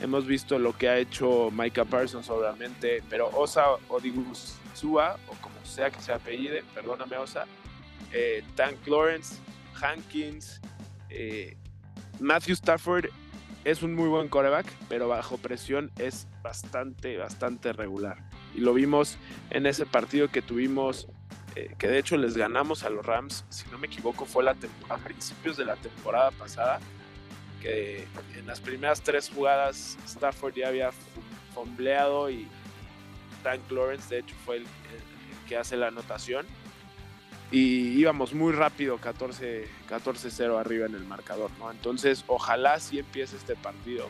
Hemos 0.00 0.26
visto 0.26 0.58
lo 0.58 0.76
que 0.76 0.88
ha 0.88 0.98
hecho 0.98 1.50
Micah 1.52 1.84
Parsons, 1.84 2.28
obviamente, 2.28 3.02
pero 3.08 3.28
Osa 3.28 3.66
Odigusua, 3.88 5.16
o 5.28 5.34
como 5.40 5.54
sea 5.64 5.90
que 5.90 6.00
se 6.00 6.12
apellide, 6.12 6.64
perdóname 6.74 7.16
Osa, 7.16 7.46
eh, 8.12 8.42
Tank 8.56 8.86
Lawrence, 8.86 9.36
Hankins, 9.80 10.60
eh, 11.10 11.56
Matthew 12.18 12.54
Stafford 12.54 13.06
es 13.64 13.82
un 13.82 13.94
muy 13.94 14.08
buen 14.08 14.28
coreback, 14.28 14.66
pero 14.88 15.08
bajo 15.08 15.38
presión 15.38 15.90
es 15.98 16.26
bastante, 16.42 17.16
bastante 17.16 17.72
regular. 17.72 18.18
Y 18.54 18.60
lo 18.60 18.74
vimos 18.74 19.16
en 19.50 19.66
ese 19.66 19.86
partido 19.86 20.28
que 20.28 20.42
tuvimos 20.42 21.08
eh, 21.56 21.74
que 21.78 21.86
de 21.86 21.98
hecho 21.98 22.16
les 22.16 22.36
ganamos 22.36 22.82
a 22.82 22.90
los 22.90 23.04
Rams, 23.06 23.44
si 23.48 23.68
no 23.70 23.78
me 23.78 23.86
equivoco, 23.86 24.26
fue 24.26 24.42
la 24.42 24.56
a 24.88 24.96
principios 24.98 25.56
de 25.56 25.64
la 25.64 25.76
temporada 25.76 26.30
pasada, 26.32 26.80
que 27.62 28.06
en 28.36 28.46
las 28.46 28.60
primeras 28.60 29.00
tres 29.02 29.30
jugadas 29.30 29.96
Stafford 30.04 30.54
ya 30.54 30.68
había 30.68 30.90
fombleado 31.54 32.28
y 32.28 32.48
Frank 33.42 33.60
Lawrence 33.70 34.12
de 34.12 34.20
hecho 34.20 34.34
fue 34.44 34.56
el, 34.56 34.66
que 35.48 35.56
hace 35.56 35.76
la 35.76 35.88
anotación 35.88 36.46
y 37.50 37.88
íbamos 37.98 38.34
muy 38.34 38.52
rápido 38.52 38.98
14 38.98 39.68
14-0 39.88 40.58
arriba 40.58 40.86
en 40.86 40.94
el 40.94 41.04
marcador. 41.04 41.50
Entonces, 41.70 42.24
ojalá 42.26 42.80
sí 42.80 42.98
empiece 42.98 43.36
este 43.36 43.54
partido. 43.54 44.08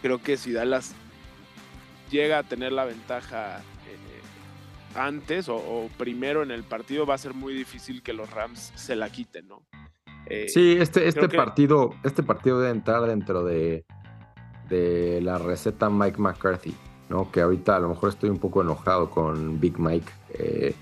Creo 0.00 0.22
que 0.22 0.36
si 0.36 0.52
Dallas 0.52 0.94
llega 2.10 2.38
a 2.38 2.42
tener 2.44 2.72
la 2.72 2.84
ventaja 2.84 3.62
antes 4.96 5.48
o, 5.48 5.88
primero 5.98 6.42
en 6.42 6.50
el 6.50 6.64
partido, 6.64 7.06
va 7.06 7.14
a 7.14 7.18
ser 7.18 7.34
muy 7.34 7.54
difícil 7.54 8.02
que 8.02 8.12
los 8.12 8.30
Rams 8.30 8.72
se 8.74 8.96
la 8.96 9.10
quiten, 9.10 9.48
¿no? 9.48 9.62
Eh, 10.26 10.48
sí, 10.48 10.76
este, 10.78 11.06
este 11.06 11.28
partido, 11.28 11.94
este 12.02 12.22
partido 12.22 12.60
debe 12.60 12.72
entrar 12.72 13.02
dentro 13.06 13.44
de, 13.44 13.84
de 14.68 15.20
la 15.22 15.38
receta 15.38 15.88
Mike 15.88 16.20
McCarthy, 16.20 16.74
¿no? 17.08 17.30
Que 17.30 17.40
ahorita 17.42 17.76
a 17.76 17.80
lo 17.80 17.88
mejor 17.90 18.08
estoy 18.08 18.30
un 18.30 18.38
poco 18.38 18.62
enojado 18.62 19.10
con 19.10 19.60
Big 19.60 19.78
Mike. 19.78 20.10
Eh, 20.30 20.74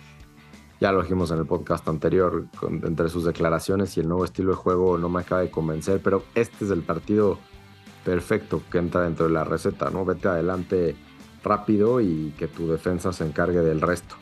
ya 0.81 0.93
lo 0.93 1.03
dijimos 1.03 1.31
en 1.31 1.39
el 1.39 1.47
podcast 1.47 1.87
anterior, 1.89 2.47
entre 2.83 3.09
sus 3.09 3.25
declaraciones 3.25 3.97
y 3.97 4.01
el 4.01 4.09
nuevo 4.09 4.25
estilo 4.25 4.51
de 4.51 4.57
juego 4.57 4.99
no 4.99 5.09
me 5.09 5.21
acaba 5.21 5.41
de 5.41 5.51
convencer, 5.51 6.01
pero 6.03 6.25
este 6.35 6.65
es 6.65 6.71
el 6.71 6.83
partido 6.83 7.39
perfecto 8.05 8.63
que 8.71 8.79
entra 8.79 9.03
dentro 9.03 9.27
de 9.27 9.33
la 9.33 9.45
receta, 9.45 9.89
¿no? 9.91 10.05
Vete 10.05 10.29
adelante 10.29 10.97
rápido 11.45 12.01
y 12.01 12.35
que 12.39 12.49
tu 12.49 12.69
defensa 12.69 13.13
se 13.13 13.25
encargue 13.25 13.61
del 13.61 13.81
resto. 13.81 14.17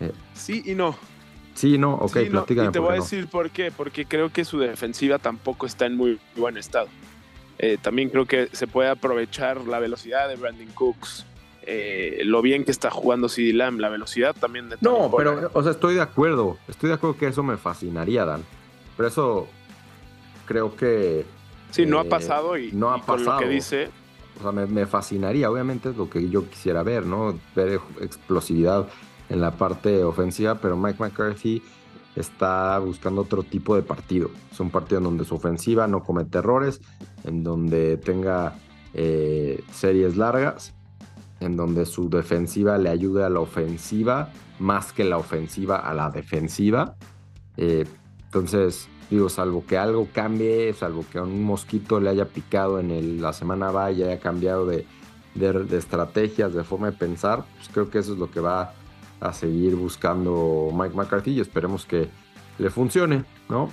Eh, 0.00 0.12
sí 0.34 0.62
y 0.64 0.74
no. 0.74 0.96
Sí, 1.54 1.76
no, 1.76 1.94
ok, 1.94 2.12
sí, 2.12 2.30
Y 2.48 2.70
te 2.70 2.78
voy 2.78 2.92
a 2.92 2.94
decir 2.94 3.26
por 3.26 3.50
qué, 3.50 3.70
porque 3.70 4.06
creo 4.06 4.32
que 4.32 4.44
su 4.44 4.58
defensiva 4.60 5.18
tampoco 5.18 5.66
está 5.66 5.86
en 5.86 5.96
muy 5.96 6.18
buen 6.36 6.56
estado. 6.56 6.88
Eh, 7.58 7.76
también 7.80 8.08
creo 8.08 8.24
que 8.24 8.48
se 8.52 8.66
puede 8.66 8.88
aprovechar 8.88 9.66
la 9.66 9.78
velocidad 9.78 10.28
de 10.28 10.36
Brandon 10.36 10.68
Cooks, 10.68 11.26
eh, 11.62 12.22
lo 12.24 12.40
bien 12.40 12.64
que 12.64 12.70
está 12.70 12.90
jugando 12.90 13.28
CD 13.28 13.52
Lamb, 13.52 13.80
la 13.80 13.90
velocidad 13.90 14.34
también 14.34 14.70
de 14.70 14.76
No, 14.80 15.12
pero, 15.14 15.50
o 15.52 15.62
sea, 15.62 15.72
estoy 15.72 15.96
de 15.96 16.00
acuerdo, 16.00 16.56
estoy 16.68 16.88
de 16.88 16.94
acuerdo 16.94 17.18
que 17.18 17.26
eso 17.26 17.42
me 17.42 17.58
fascinaría, 17.58 18.24
Dan. 18.24 18.42
Pero 18.96 19.08
eso 19.08 19.48
creo 20.46 20.74
que... 20.74 21.26
Sí, 21.70 21.84
no 21.84 21.98
ha 22.00 22.04
pasado 22.04 22.56
y, 22.56 22.72
no 22.72 22.90
ha 22.90 23.04
pasado. 23.04 23.40
lo 23.40 23.46
que 23.46 23.48
dice 23.48 23.90
o 24.38 24.42
sea, 24.42 24.52
me, 24.52 24.86
fascinaría, 24.86 25.50
obviamente 25.50 25.90
es 25.90 25.96
lo 25.96 26.08
que 26.08 26.28
yo 26.28 26.48
quisiera 26.48 26.82
ver, 26.82 27.06
¿no? 27.06 27.38
Ver 27.54 27.80
explosividad 28.00 28.86
en 29.28 29.40
la 29.40 29.52
parte 29.52 30.02
ofensiva, 30.04 30.56
pero 30.56 30.76
Mike 30.76 30.98
McCarthy 31.02 31.62
está 32.16 32.78
buscando 32.78 33.22
otro 33.22 33.42
tipo 33.42 33.76
de 33.76 33.82
partido. 33.82 34.30
Es 34.50 34.58
un 34.60 34.70
partido 34.70 34.98
en 34.98 35.04
donde 35.04 35.24
su 35.24 35.34
ofensiva 35.34 35.86
no 35.86 36.02
comete 36.02 36.38
errores, 36.38 36.80
en 37.24 37.44
donde 37.44 37.96
tenga 37.96 38.54
eh, 38.94 39.62
series 39.72 40.16
largas, 40.16 40.74
en 41.40 41.56
donde 41.56 41.86
su 41.86 42.08
defensiva 42.10 42.78
le 42.78 42.90
ayude 42.90 43.24
a 43.24 43.30
la 43.30 43.40
ofensiva 43.40 44.30
más 44.58 44.92
que 44.92 45.04
la 45.04 45.16
ofensiva 45.16 45.78
a 45.78 45.94
la 45.94 46.10
defensiva. 46.10 46.96
Eh, 47.56 47.86
entonces, 48.24 48.88
Digo, 49.10 49.28
salvo 49.28 49.64
que 49.66 49.76
algo 49.76 50.06
cambie, 50.12 50.72
salvo 50.72 51.04
que 51.10 51.18
un 51.18 51.42
mosquito 51.42 51.98
le 51.98 52.10
haya 52.10 52.26
picado 52.26 52.78
en 52.78 53.20
la 53.20 53.32
semana 53.32 53.72
vaya, 53.72 54.06
haya 54.06 54.20
cambiado 54.20 54.66
de, 54.66 54.86
estrategias, 55.72 56.54
de 56.54 56.62
forma 56.62 56.92
de 56.92 56.96
pensar, 56.96 57.44
pues 57.56 57.68
creo 57.68 57.90
que 57.90 57.98
eso 57.98 58.12
es 58.12 58.18
lo 58.18 58.30
que 58.30 58.38
va 58.38 58.72
a 59.20 59.32
seguir 59.32 59.74
buscando 59.74 60.70
Mike 60.72 60.94
McCarthy 60.94 61.32
y 61.32 61.40
esperemos 61.40 61.84
que 61.84 62.08
le 62.58 62.70
funcione, 62.70 63.24
¿no? 63.48 63.70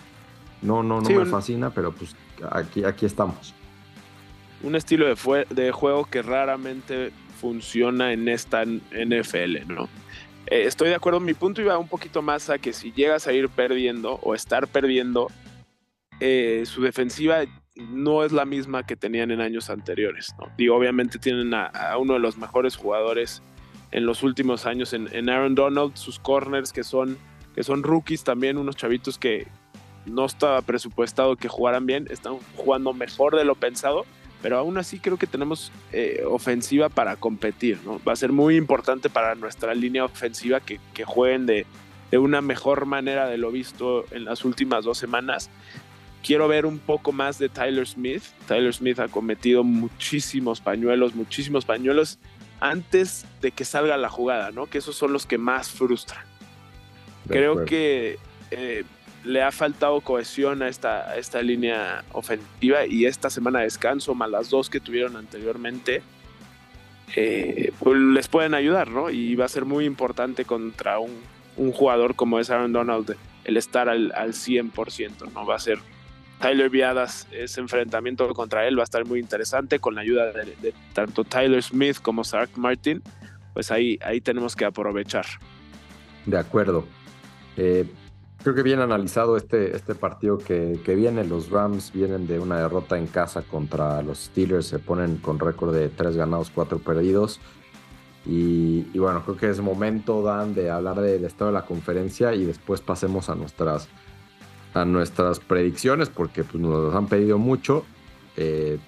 No, 0.63 0.82
no, 0.82 1.01
no 1.01 1.10
me 1.10 1.25
fascina, 1.25 1.70
pero 1.70 1.91
pues 1.91 2.15
aquí, 2.50 2.84
aquí 2.84 3.06
estamos. 3.06 3.53
Un 4.63 4.75
estilo 4.75 5.06
de, 5.06 5.46
de 5.51 5.72
juego 5.72 6.06
que 6.06 6.24
raramente 6.24 7.12
funciona 7.39 8.12
en 8.12 8.27
esta 8.27 8.63
NFL, 8.65 9.67
¿no? 9.67 9.88
Eh, 10.49 10.63
estoy 10.65 10.89
de 10.89 10.95
acuerdo, 10.95 11.19
mi 11.19 11.33
punto 11.33 11.61
iba 11.61 11.77
un 11.77 11.87
poquito 11.87 12.21
más 12.21 12.49
a 12.49 12.57
que 12.57 12.71
si 12.71 12.91
llegas 12.93 13.27
a 13.27 13.33
ir 13.33 13.49
perdiendo 13.49 14.13
o 14.23 14.33
estar 14.33 14.67
perdiendo, 14.67 15.29
eh, 16.19 16.63
su 16.65 16.81
defensiva 16.81 17.39
no 17.75 18.23
es 18.23 18.31
la 18.31 18.45
misma 18.45 18.83
que 18.85 18.95
tenían 18.95 19.31
en 19.31 19.41
años 19.41 19.69
anteriores. 19.69 20.33
¿no? 20.39 20.73
Obviamente 20.73 21.19
tienen 21.19 21.53
a, 21.53 21.97
uno 21.99 22.13
de 22.13 22.19
los 22.19 22.37
mejores 22.37 22.77
jugadores 22.77 23.43
en 23.91 24.05
los 24.05 24.23
últimos 24.23 24.65
años 24.65 24.93
en, 24.93 25.29
Aaron 25.29 25.53
Donald, 25.53 25.95
sus 25.95 26.17
corners 26.17 26.71
que 26.71 26.83
son, 26.83 27.17
que 27.53 27.63
son 27.63 27.83
rookies 27.83 28.23
también, 28.23 28.57
unos 28.57 28.75
chavitos 28.75 29.17
que 29.17 29.47
no 30.05 30.25
estaba 30.25 30.61
presupuestado 30.61 31.35
que 31.35 31.49
jugaran 31.49 31.85
bien, 31.85 32.07
están 32.09 32.37
jugando 32.55 32.93
mejor 32.93 33.35
de 33.35 33.43
lo 33.43 33.55
pensado 33.55 34.05
pero 34.41 34.58
aún 34.58 34.77
así 34.77 35.00
creo 35.00 35.17
que 35.17 35.27
tenemos 35.27 35.72
eh, 35.91 36.24
ofensiva 36.25 36.89
para 36.89 37.15
competir, 37.15 37.79
¿no? 37.84 38.00
Va 38.08 38.13
a 38.13 38.15
ser 38.15 38.32
muy 38.32 38.56
importante 38.56 39.10
para 39.10 39.36
nuestra 39.36 39.74
línea 39.74 40.06
ofensiva 40.06 40.60
que, 40.60 40.79
jueguen 41.06 41.46
de, 41.46 41.65
una 42.12 42.41
mejor 42.41 42.86
manera 42.86 43.27
de 43.27 43.38
lo 43.38 43.51
visto 43.51 44.06
en 44.12 44.25
las 44.25 44.46
últimas 44.46 44.84
dos 44.84 44.98
semanas. 44.98 45.50
Quiero 46.24 46.48
ver 46.48 46.65
un 46.65 46.79
poco 46.79 47.12
más 47.12 47.39
de 47.39 47.50
Tyler 47.50 47.88
Smith. 47.88 48.24
Tyler 48.48 48.74
Smith 48.74 49.00
ha 49.00 49.08
cometido 49.08 49.63
muchísimos 49.63 50.62
pañuelos, 50.62 51.15
muchísimos 51.15 51.65
pañuelos 51.65 52.20
antes 52.60 53.25
de 53.41 53.51
que 53.51 53.65
salga 53.65 53.98
la 53.98 54.10
jugada, 54.10 54.51
¿no? 54.51 54.67
Que 54.67 54.79
esos 54.79 54.96
son 54.96 55.13
los 55.13 55.25
que 55.25 55.38
más 55.38 55.70
frustran. 55.70 56.25
Creo 57.27 57.65
que 57.65 58.17
eh, 58.51 58.84
le 59.27 59.43
ha 59.43 59.51
faltado 59.51 60.00
cohesión 60.01 60.62
a 60.62 60.69
esta, 60.69 61.15
esta 61.17 61.41
línea 61.41 62.03
ofensiva 62.13 62.86
y 62.86 63.05
esta 63.05 63.29
semana 63.29 63.60
de 63.60 63.65
descanso, 63.65 64.15
más 64.15 64.29
las 64.29 64.50
dos 64.50 64.69
que 64.69 64.79
tuvieron 64.79 65.17
anteriormente, 65.17 66.01
eh, 67.15 67.72
pues 67.79 68.00
les 68.00 68.27
pueden 68.27 68.53
ayudar, 68.53 68.89
¿no? 68.89 69.10
Y 69.10 69.36
va 69.36 69.46
a 69.46 69.50
ser 69.50 69.65
muy 69.65 69.86
importante 69.86 70.46
contra 70.46 71.00
un, 71.00 71.38
jugador 71.74 72.15
como 72.15 72.39
es 72.39 72.51
Aaron 72.51 72.72
Donald 72.72 73.15
el 73.43 73.57
estar 73.57 73.89
al, 73.89 74.12
al 74.15 74.34
100%, 74.34 75.34
¿no? 75.34 75.46
Va 75.46 75.55
a 75.55 75.60
ser 75.60 75.79
Tyler 76.39 76.69
Viadas, 76.69 77.27
ese 77.31 77.62
enfrentamiento 77.62 78.31
contra 78.34 78.67
él 78.67 78.77
va 78.77 78.84
a 78.84 78.86
estar 78.86 79.05
muy 79.05 79.19
interesante 79.19 79.79
con 79.79 79.96
la 79.96 80.01
ayuda 80.01 80.31
de, 80.31 80.74
tanto 80.93 81.24
Tyler 81.24 81.63
Smith 81.63 81.98
como 82.01 82.24
Sark 82.24 82.51
Martin, 82.57 83.01
pues 83.53 83.72
ahí, 83.72 83.98
ahí 84.03 84.22
tenemos 84.22 84.55
que 84.55 84.65
aprovechar. 84.65 85.25
De 86.25 86.38
acuerdo. 86.38 86.86
Eh, 87.55 87.86
creo 88.41 88.56
que 88.56 88.63
bien 88.63 88.79
analizado 88.79 89.38
este, 89.38 89.75
este 89.75 89.96
partido 89.96 90.38
que, 90.38 90.79
viene. 90.96 91.24
Los 91.24 91.50
Rams 91.50 91.91
vienen 91.94 92.27
de 92.27 92.39
una 92.39 92.60
derrota 92.60 92.98
en 92.98 93.08
casa 93.08 93.41
contra 93.41 94.01
los 94.01 94.25
Steelers. 94.25 94.67
Se 94.67 94.79
ponen 94.79 95.17
con 95.17 95.39
récord 95.39 95.74
de 95.74 95.89
3 95.89 96.15
ganados, 96.15 96.51
4 96.53 96.79
perdidos. 96.79 97.39
Y, 98.25 98.84
bueno, 98.98 99.24
creo 99.24 99.38
que 99.38 99.50
es 99.50 99.62
momento, 99.62 100.22
Dan, 100.22 100.53
de 100.53 100.70
hablar 100.70 101.00
del 101.00 101.24
estado 101.24 101.51
de 101.51 101.53
la 101.53 101.65
conferencia 101.65 102.34
y 102.34 102.46
después 102.46 102.82
pasemos 102.82 103.29
a 103.29 103.36
nuestras, 103.36 103.88
a 104.74 104.84
nuestras 104.84 105.39
predicciones 105.39 106.10
porque 106.10 106.44
pues, 106.44 106.62
nos 106.62 106.94
han 106.94 107.08
pedido 107.08 107.38
mucho 107.38 107.86
eh, 108.36 108.79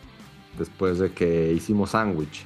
después 0.57 0.99
de 0.99 1.13
que 1.13 1.53
hicimos 1.53 1.91
sándwich 1.91 2.45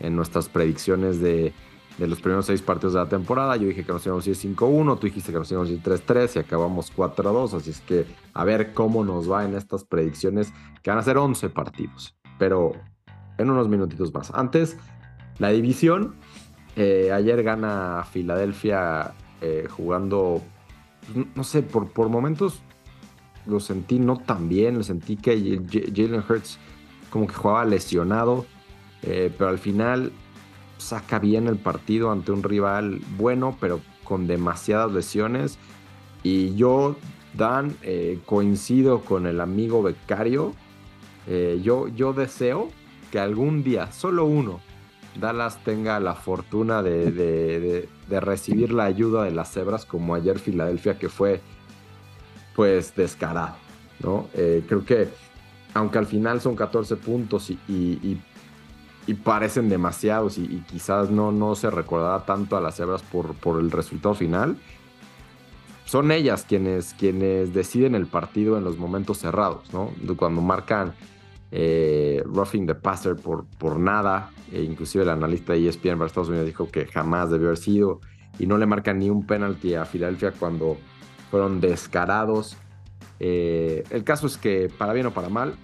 en 0.00 0.16
nuestras 0.16 0.50
predicciones 0.50 1.18
de 1.20 1.54
de 1.98 2.06
los 2.06 2.20
primeros 2.20 2.46
seis 2.46 2.62
partidos 2.62 2.94
de 2.94 3.00
la 3.00 3.08
temporada. 3.08 3.56
Yo 3.56 3.68
dije 3.68 3.84
que 3.84 3.92
nos 3.92 4.04
íbamos 4.04 4.26
a 4.26 4.30
ir 4.30 4.36
5-1, 4.36 4.98
tú 4.98 5.06
dijiste 5.06 5.32
que 5.32 5.38
nos 5.38 5.50
íbamos 5.50 5.70
a 5.70 5.72
ir 5.72 5.82
3-3 5.82 6.36
y 6.36 6.38
acabamos 6.40 6.92
4-2. 6.94 7.54
Así 7.54 7.70
es 7.70 7.80
que 7.80 8.06
a 8.32 8.44
ver 8.44 8.72
cómo 8.72 9.04
nos 9.04 9.30
va 9.30 9.44
en 9.44 9.54
estas 9.54 9.84
predicciones, 9.84 10.52
que 10.82 10.90
van 10.90 10.98
a 10.98 11.02
ser 11.02 11.18
11 11.18 11.50
partidos, 11.50 12.16
pero 12.38 12.72
en 13.38 13.50
unos 13.50 13.68
minutitos 13.68 14.12
más. 14.12 14.30
Antes, 14.34 14.76
la 15.38 15.50
división. 15.50 16.14
Eh, 16.76 17.12
ayer 17.12 17.44
gana 17.44 18.04
Filadelfia 18.10 19.12
eh, 19.40 19.68
jugando, 19.70 20.42
no 21.36 21.44
sé, 21.44 21.62
por, 21.62 21.92
por 21.92 22.08
momentos 22.08 22.62
lo 23.46 23.60
sentí 23.60 23.98
no 23.98 24.16
tan 24.16 24.48
bien, 24.48 24.78
lo 24.78 24.82
sentí 24.82 25.16
que 25.16 25.60
Jalen 25.94 26.24
Hurts 26.28 26.58
como 27.10 27.26
que 27.26 27.34
jugaba 27.34 27.64
lesionado, 27.64 28.46
eh, 29.02 29.32
pero 29.36 29.50
al 29.50 29.58
final 29.58 30.12
saca 30.78 31.18
bien 31.18 31.46
el 31.46 31.56
partido 31.56 32.10
ante 32.10 32.32
un 32.32 32.42
rival 32.42 33.00
bueno, 33.16 33.56
pero 33.60 33.80
con 34.04 34.26
demasiadas 34.26 34.92
lesiones. 34.92 35.58
Y 36.22 36.54
yo, 36.54 36.96
Dan, 37.34 37.76
eh, 37.82 38.20
coincido 38.26 39.00
con 39.00 39.26
el 39.26 39.40
amigo 39.40 39.82
becario. 39.82 40.54
Eh, 41.26 41.60
yo, 41.62 41.88
yo 41.88 42.12
deseo 42.12 42.70
que 43.10 43.18
algún 43.18 43.64
día, 43.64 43.90
solo 43.90 44.24
uno, 44.24 44.60
Dallas 45.20 45.62
tenga 45.64 45.98
la 46.00 46.14
fortuna 46.14 46.82
de, 46.82 47.88
recibir 48.08 48.72
la 48.72 48.84
ayuda 48.84 49.24
de 49.24 49.32
las 49.32 49.52
cebras 49.52 49.84
como 49.84 50.14
ayer 50.14 50.38
Filadelfia, 50.38 50.98
que 50.98 51.08
fue 51.08 51.40
pues 52.54 52.94
descarado. 52.94 53.56
¿no? 54.00 54.28
Eh, 54.34 54.62
creo 54.68 54.84
que 54.84 55.08
aunque 55.72 55.98
al 55.98 56.06
final 56.06 56.40
son 56.40 56.54
14 56.54 56.96
puntos 56.96 57.50
y 57.50 58.18
parecen 59.12 59.68
demasiados 59.68 60.38
y, 60.38 60.64
quizás 60.66 61.10
no, 61.10 61.30
no 61.30 61.54
se 61.54 61.68
recordará 61.68 62.24
tanto 62.24 62.56
a 62.56 62.62
las 62.62 62.76
cebras 62.76 63.02
por, 63.02 63.34
por 63.34 63.60
el 63.60 63.70
resultado 63.70 64.14
final. 64.14 64.56
son 65.84 66.10
ellas 66.10 66.46
quienes, 66.48 66.94
quienes 66.94 67.52
deciden 67.52 67.94
el 67.94 68.06
partido 68.06 68.56
en 68.56 68.64
los 68.64 68.78
momentos 68.78 69.18
cerrados, 69.18 69.70
¿no? 69.74 69.90
Cuando 70.16 70.40
marcan 70.40 70.94
eh, 71.56 72.22
roughing 72.24 72.66
the 72.66 72.74
passer 72.74 73.14
por, 73.14 73.44
por 73.58 73.78
nada, 73.78 74.30
e 74.50 74.62
inclusive 74.62 75.04
el 75.04 75.10
analista 75.10 75.52
de 75.52 75.68
ESPN 75.68 75.98
para 75.98 76.06
Estados 76.06 76.30
Unidos 76.30 76.46
dijo 76.46 76.70
que 76.70 76.86
jamás 76.86 77.30
debió 77.30 77.48
haber 77.48 77.58
sido, 77.58 78.00
y 78.38 78.46
no 78.46 78.58
le 78.58 78.66
marcan 78.66 78.98
ni 78.98 79.10
un 79.10 79.26
penalti 79.26 79.74
a 79.74 79.84
Filadelfia 79.84 80.32
cuando 80.32 80.78
fueron 81.30 81.60
descarados. 81.60 82.56
Eh, 83.20 83.84
el 83.90 84.02
caso 84.02 84.26
es 84.26 84.36
que, 84.36 84.68
para 84.76 84.92
bien 84.92 85.06
o 85.06 85.12
para 85.12 85.28
mal, 85.28 85.54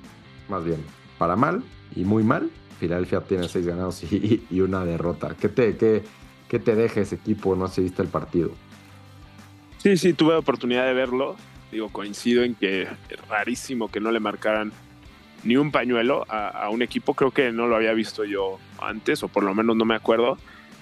más 0.48 0.64
bien, 0.64 0.84
para 1.18 1.36
mal 1.36 1.64
y 1.96 2.04
muy 2.04 2.22
mal, 2.22 2.50
Filadelfia 2.80 3.20
tiene 3.20 3.46
seis 3.46 3.66
ganados 3.66 4.02
y, 4.10 4.60
una 4.60 4.84
derrota. 4.84 5.36
¿Qué 5.38 5.50
te, 5.50 5.76
qué, 5.76 6.02
qué 6.48 6.58
te 6.58 6.74
deja 6.74 7.02
ese 7.02 7.16
equipo? 7.16 7.54
No 7.54 7.68
sé 7.68 7.82
viste 7.82 8.00
el 8.00 8.08
partido. 8.08 8.50
Sí, 9.76 9.96
sí, 9.98 10.14
tuve 10.14 10.34
oportunidad 10.34 10.86
de 10.86 10.94
verlo. 10.94 11.36
Digo, 11.70 11.90
coincido 11.90 12.42
en 12.42 12.54
que 12.54 12.82
es 12.82 12.88
rarísimo 13.28 13.88
que 13.88 14.00
no 14.00 14.10
le 14.10 14.18
marcaran 14.18 14.72
ni 15.44 15.56
un 15.56 15.70
pañuelo 15.70 16.24
a, 16.28 16.68
un 16.70 16.82
equipo. 16.82 17.14
Creo 17.14 17.30
que 17.30 17.52
no 17.52 17.68
lo 17.68 17.76
había 17.76 17.92
visto 17.92 18.24
yo 18.24 18.58
antes, 18.80 19.22
o 19.22 19.28
por 19.28 19.44
lo 19.44 19.54
menos 19.54 19.76
no 19.76 19.84
me 19.84 19.94
acuerdo. 19.94 20.38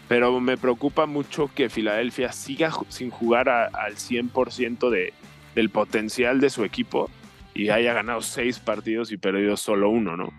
Pero 0.07 0.41
me 0.41 0.57
preocupa 0.57 1.07
mucho 1.07 1.51
que 1.55 1.69
Filadelfia 1.69 2.33
siga 2.33 2.73
sin 2.89 3.11
jugar 3.11 3.49
al 3.49 3.97
100% 3.97 4.89
de, 4.89 5.13
del 5.55 5.69
potencial 5.69 6.41
de 6.41 6.49
su 6.49 6.65
equipo 6.65 7.11
y 7.55 7.71
haya 7.71 7.93
ganado 7.93 8.23
seis 8.23 8.61
partidos 8.61 9.11
y 9.11 9.17
perdido 9.17 9.57
solo 9.57 9.91
uno, 9.91 10.17
¿no? 10.17 10.33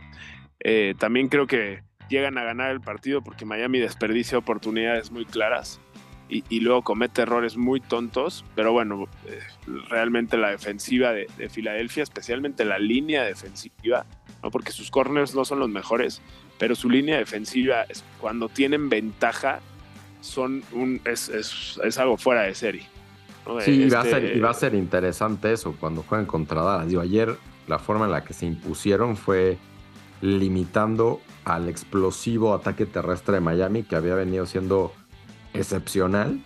Eh, 0.61 0.95
también 0.97 1.29
creo 1.29 1.47
que 1.47 1.83
llegan 2.09 2.37
a 2.37 2.43
ganar 2.43 2.71
el 2.71 2.81
partido 2.81 3.21
porque 3.21 3.45
Miami 3.45 3.79
desperdicia 3.79 4.37
oportunidades 4.37 5.11
muy 5.11 5.25
claras 5.25 5.79
y, 6.29 6.59
luego 6.59 6.83
comete 6.83 7.23
errores 7.23 7.57
muy 7.57 7.81
tontos, 7.81 8.45
pero 8.55 8.71
bueno, 8.71 9.07
eh, 9.25 9.39
realmente 9.89 10.37
la 10.37 10.51
defensiva 10.51 11.11
de, 11.11 11.27
Filadelfia, 11.49 12.03
especialmente 12.03 12.65
la 12.65 12.77
línea 12.77 13.23
defensiva, 13.23 14.05
¿no? 14.43 14.51
porque 14.51 14.71
sus 14.71 14.91
corners 14.91 15.33
no 15.33 15.43
son 15.43 15.59
los 15.59 15.69
mejores, 15.69 16.21
pero 16.59 16.75
su 16.75 16.89
línea 16.89 17.17
defensiva, 17.17 17.85
cuando 18.19 18.47
tienen 18.47 18.89
ventaja, 18.89 19.59
son 20.21 20.63
un, 20.71 21.01
es, 21.05 21.29
es, 21.29 21.97
algo 21.97 22.17
fuera 22.17 22.43
de 22.43 22.53
serie. 22.53 22.85
Sí, 23.61 23.71
y, 23.71 23.89
va 23.89 24.01
a 24.01 24.03
ser, 24.03 24.37
y 24.37 24.39
va 24.39 24.51
a 24.51 24.53
ser 24.53 24.75
interesante 24.75 25.51
eso 25.51 25.75
cuando 25.79 26.03
juegan 26.03 26.27
contra 26.27 26.61
Dallas. 26.61 26.87
Digo, 26.87 27.01
ayer 27.01 27.35
la 27.67 27.79
forma 27.79 28.05
en 28.05 28.11
la 28.11 28.23
que 28.23 28.33
se 28.33 28.45
impusieron 28.45 29.17
fue 29.17 29.57
limitando 30.21 31.21
al 31.45 31.69
explosivo 31.69 32.53
ataque 32.53 32.85
terrestre 32.85 33.35
de 33.35 33.41
Miami, 33.41 33.83
que 33.83 33.95
había 33.95 34.15
venido 34.15 34.45
siendo 34.45 34.91
excepcional 35.53 36.41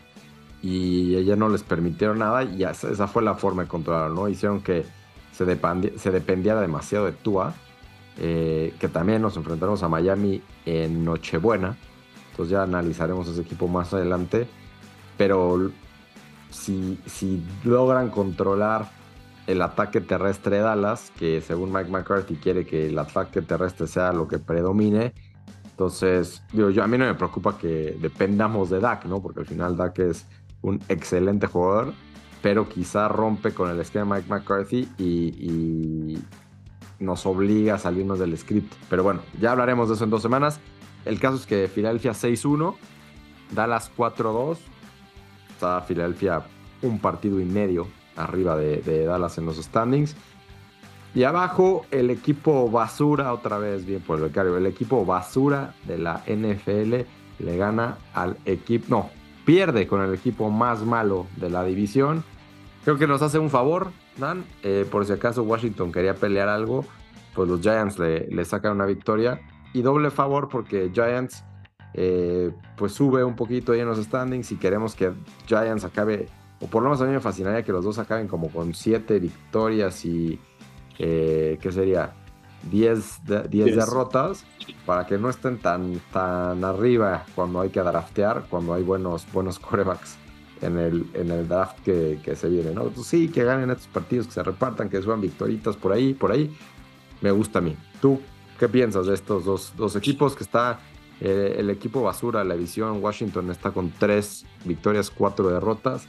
y 0.62 1.15
ella 1.15 1.36
no 1.36 1.50
les 1.50 1.63
permitieron 1.63 2.20
nada 2.20 2.44
y 2.44 2.63
esa 2.63 3.08
fue 3.08 3.22
la 3.22 3.36
forma 3.36 3.63
de 3.63 3.68
controlarlo, 3.68 4.15
¿no? 4.15 4.30
Hicieron 4.30 4.62
que 4.62 4.86
se, 5.34 5.46
se 5.98 6.12
dependiera 6.12 6.62
demasiado 6.62 7.06
de 7.06 7.12
Tua, 7.12 7.53
eh, 8.18 8.74
que 8.80 8.88
también 8.88 9.22
nos 9.22 9.36
enfrentaremos 9.36 9.84
a 9.84 9.89
Miami 9.89 10.42
en 10.65 11.03
Nochebuena, 11.03 11.75
entonces 12.32 12.51
ya 12.51 12.63
analizaremos 12.63 13.27
ese 13.27 13.42
equipo 13.42 13.68
más 13.68 13.94
adelante, 13.94 14.48
pero 15.18 15.72
si, 16.50 16.98
si 17.06 17.44
logran 17.63 18.10
controlar 18.10 18.89
el 19.47 19.62
ataque 19.62 20.01
terrestre 20.01 20.57
de 20.57 20.62
Dallas, 20.63 21.12
que 21.17 21.41
según 21.41 21.71
Mike 21.71 21.89
McCarthy 21.89 22.35
quiere 22.35 22.65
que 22.65 22.88
el 22.88 22.97
ataque 22.97 23.41
terrestre 23.41 23.88
sea 23.88 24.13
lo 24.13 24.27
que 24.27 24.39
predomine, 24.39 25.13
entonces, 25.73 26.43
digo, 26.51 26.69
yo, 26.69 26.83
a 26.83 26.88
mí 26.88 27.00
no 27.00 27.05
me 27.05 27.15
preocupa 27.15 27.57
que 27.57 27.97
dependamos 28.00 28.69
de 28.69 28.79
Dak, 28.79 29.05
¿no? 29.05 29.23
Porque 29.23 29.39
al 29.39 29.47
final 29.47 29.75
Dak 29.75 29.97
es 30.00 30.27
un 30.62 30.79
excelente 30.88 31.47
jugador, 31.47 31.93
pero 32.43 32.69
quizá 32.69 33.07
rompe 33.07 33.55
con 33.55 33.71
el 33.71 33.79
esquema 33.79 34.15
de 34.15 34.21
Mike 34.21 34.33
McCarthy 34.33 34.87
y, 35.00 36.20
nos 37.00 37.25
obliga 37.25 37.75
a 37.75 37.79
salirnos 37.79 38.20
del 38.20 38.37
script. 38.37 38.72
Pero 38.89 39.03
bueno, 39.03 39.22
ya 39.41 39.51
hablaremos 39.51 39.89
de 39.89 39.96
eso 39.96 40.05
en 40.05 40.09
dos 40.09 40.22
semanas. 40.22 40.61
El 41.03 41.20
caso 41.20 41.35
es 41.35 41.46
que 41.46 41.68
Filadelfia 41.68 42.13
6-1, 42.13 42.75
Dallas 43.51 43.91
4-2. 43.98 44.57
Está 45.50 45.81
Filadelfia 45.81 46.44
un 46.81 47.00
partido 47.00 47.41
y 47.41 47.46
medio 47.46 47.87
arriba 48.15 48.55
de, 48.57 49.05
Dallas 49.05 49.37
en 49.37 49.45
los 49.45 49.57
standings. 49.57 50.15
Y 51.15 51.23
abajo 51.23 51.85
el 51.91 52.09
equipo 52.09 52.69
basura, 52.71 53.33
otra 53.33 53.59
vez 53.59 53.85
bien 53.85 54.01
por 54.01 54.17
el 54.17 54.25
becario, 54.25 54.57
el 54.57 54.65
equipo 54.65 55.05
basura 55.05 55.75
de 55.85 55.99
la 55.99 56.23
NFL 56.27 57.05
le 57.39 57.57
gana 57.57 57.97
al 58.13 58.37
equipo, 58.45 58.85
no, 58.89 59.09
pierde 59.45 59.87
con 59.87 60.01
el 60.01 60.13
equipo 60.13 60.49
más 60.49 60.81
malo 60.83 61.27
de 61.37 61.49
la 61.49 61.63
división. 61.63 62.23
Creo 62.83 62.97
que 62.97 63.07
nos 63.07 63.21
hace 63.21 63.39
un 63.39 63.49
favor, 63.49 63.91
Dan, 64.17 64.45
eh, 64.61 64.85
por 64.89 65.05
si 65.05 65.13
acaso 65.13 65.43
Washington 65.43 65.91
quería 65.91 66.15
pelear 66.15 66.47
algo, 66.47 66.85
pues 67.33 67.49
los 67.49 67.61
Giants 67.61 67.97
le, 67.97 68.45
sacan 68.45 68.73
una 68.73 68.85
victoria. 68.85 69.39
Y 69.73 69.81
doble 69.81 70.11
favor 70.11 70.49
porque 70.49 70.91
Giants 70.93 71.43
eh, 71.95 72.51
pues 72.77 72.93
sube 72.93 73.23
un 73.23 73.35
poquito 73.35 73.71
ahí 73.71 73.79
en 73.79 73.87
los 73.87 73.97
standings 73.97 74.51
y 74.51 74.57
queremos 74.57 74.93
que 74.93 75.13
Giants 75.47 75.83
acabe, 75.83 76.27
o 76.59 76.68
por 76.68 76.83
lo 76.83 76.89
menos 76.89 77.01
a 77.01 77.05
mí 77.05 77.11
me 77.11 77.20
fascinaría 77.20 77.63
que 77.63 77.72
los 77.72 77.83
dos 77.83 78.00
acaben 78.00 78.27
como 78.27 78.50
con 78.50 78.74
siete 78.74 79.20
victorias 79.20 80.05
y 80.05 80.39
eh, 81.00 81.57
que 81.61 81.72
sería 81.72 82.13
10 82.72 83.22
derrotas 83.25 84.46
para 84.85 85.05
que 85.05 85.18
no 85.18 85.29
estén 85.29 85.57
tan, 85.59 86.00
tan 86.11 86.63
arriba 86.63 87.25
cuando 87.35 87.61
hay 87.61 87.70
que 87.70 87.81
draftear, 87.81 88.46
cuando 88.50 88.74
hay 88.74 88.83
buenos, 88.83 89.25
buenos 89.31 89.59
corebacks 89.59 90.18
en 90.61 90.77
el, 90.77 91.05
en 91.13 91.31
el 91.31 91.48
draft 91.48 91.79
que, 91.83 92.35
se 92.35 92.50
viene, 92.50 92.72
¿no? 92.72 92.85
Pues 92.85 93.07
sí, 93.07 93.27
que 93.27 93.44
ganen 93.44 93.70
estos 93.70 93.87
partidos, 93.87 94.27
que 94.27 94.33
se 94.33 94.44
repartan, 94.44 94.89
que 94.89 95.01
suban 95.01 95.22
victoritas 95.22 95.75
por 95.75 95.92
ahí, 95.92 96.13
por 96.13 96.31
ahí. 96.31 96.55
Me 97.22 97.31
gusta 97.31 97.59
a 97.59 97.61
mí. 97.61 97.75
¿Tú 98.01 98.22
qué 98.59 98.70
piensas 98.70 99.07
de 99.07 99.13
estos 99.13 99.46
dos, 99.46 99.96
equipos 99.96 100.35
que 100.35 100.44
está 100.44 100.79
eh, 101.20 101.55
el 101.57 101.70
equipo 101.70 102.01
basura 102.01 102.39
de 102.39 102.46
la 102.46 102.55
división? 102.55 103.03
Washington 103.03 103.51
está 103.51 103.72
con 103.72 103.92
3 103.92 104.46
victorias, 104.66 105.09
4 105.09 105.50
derrotas. 105.50 106.07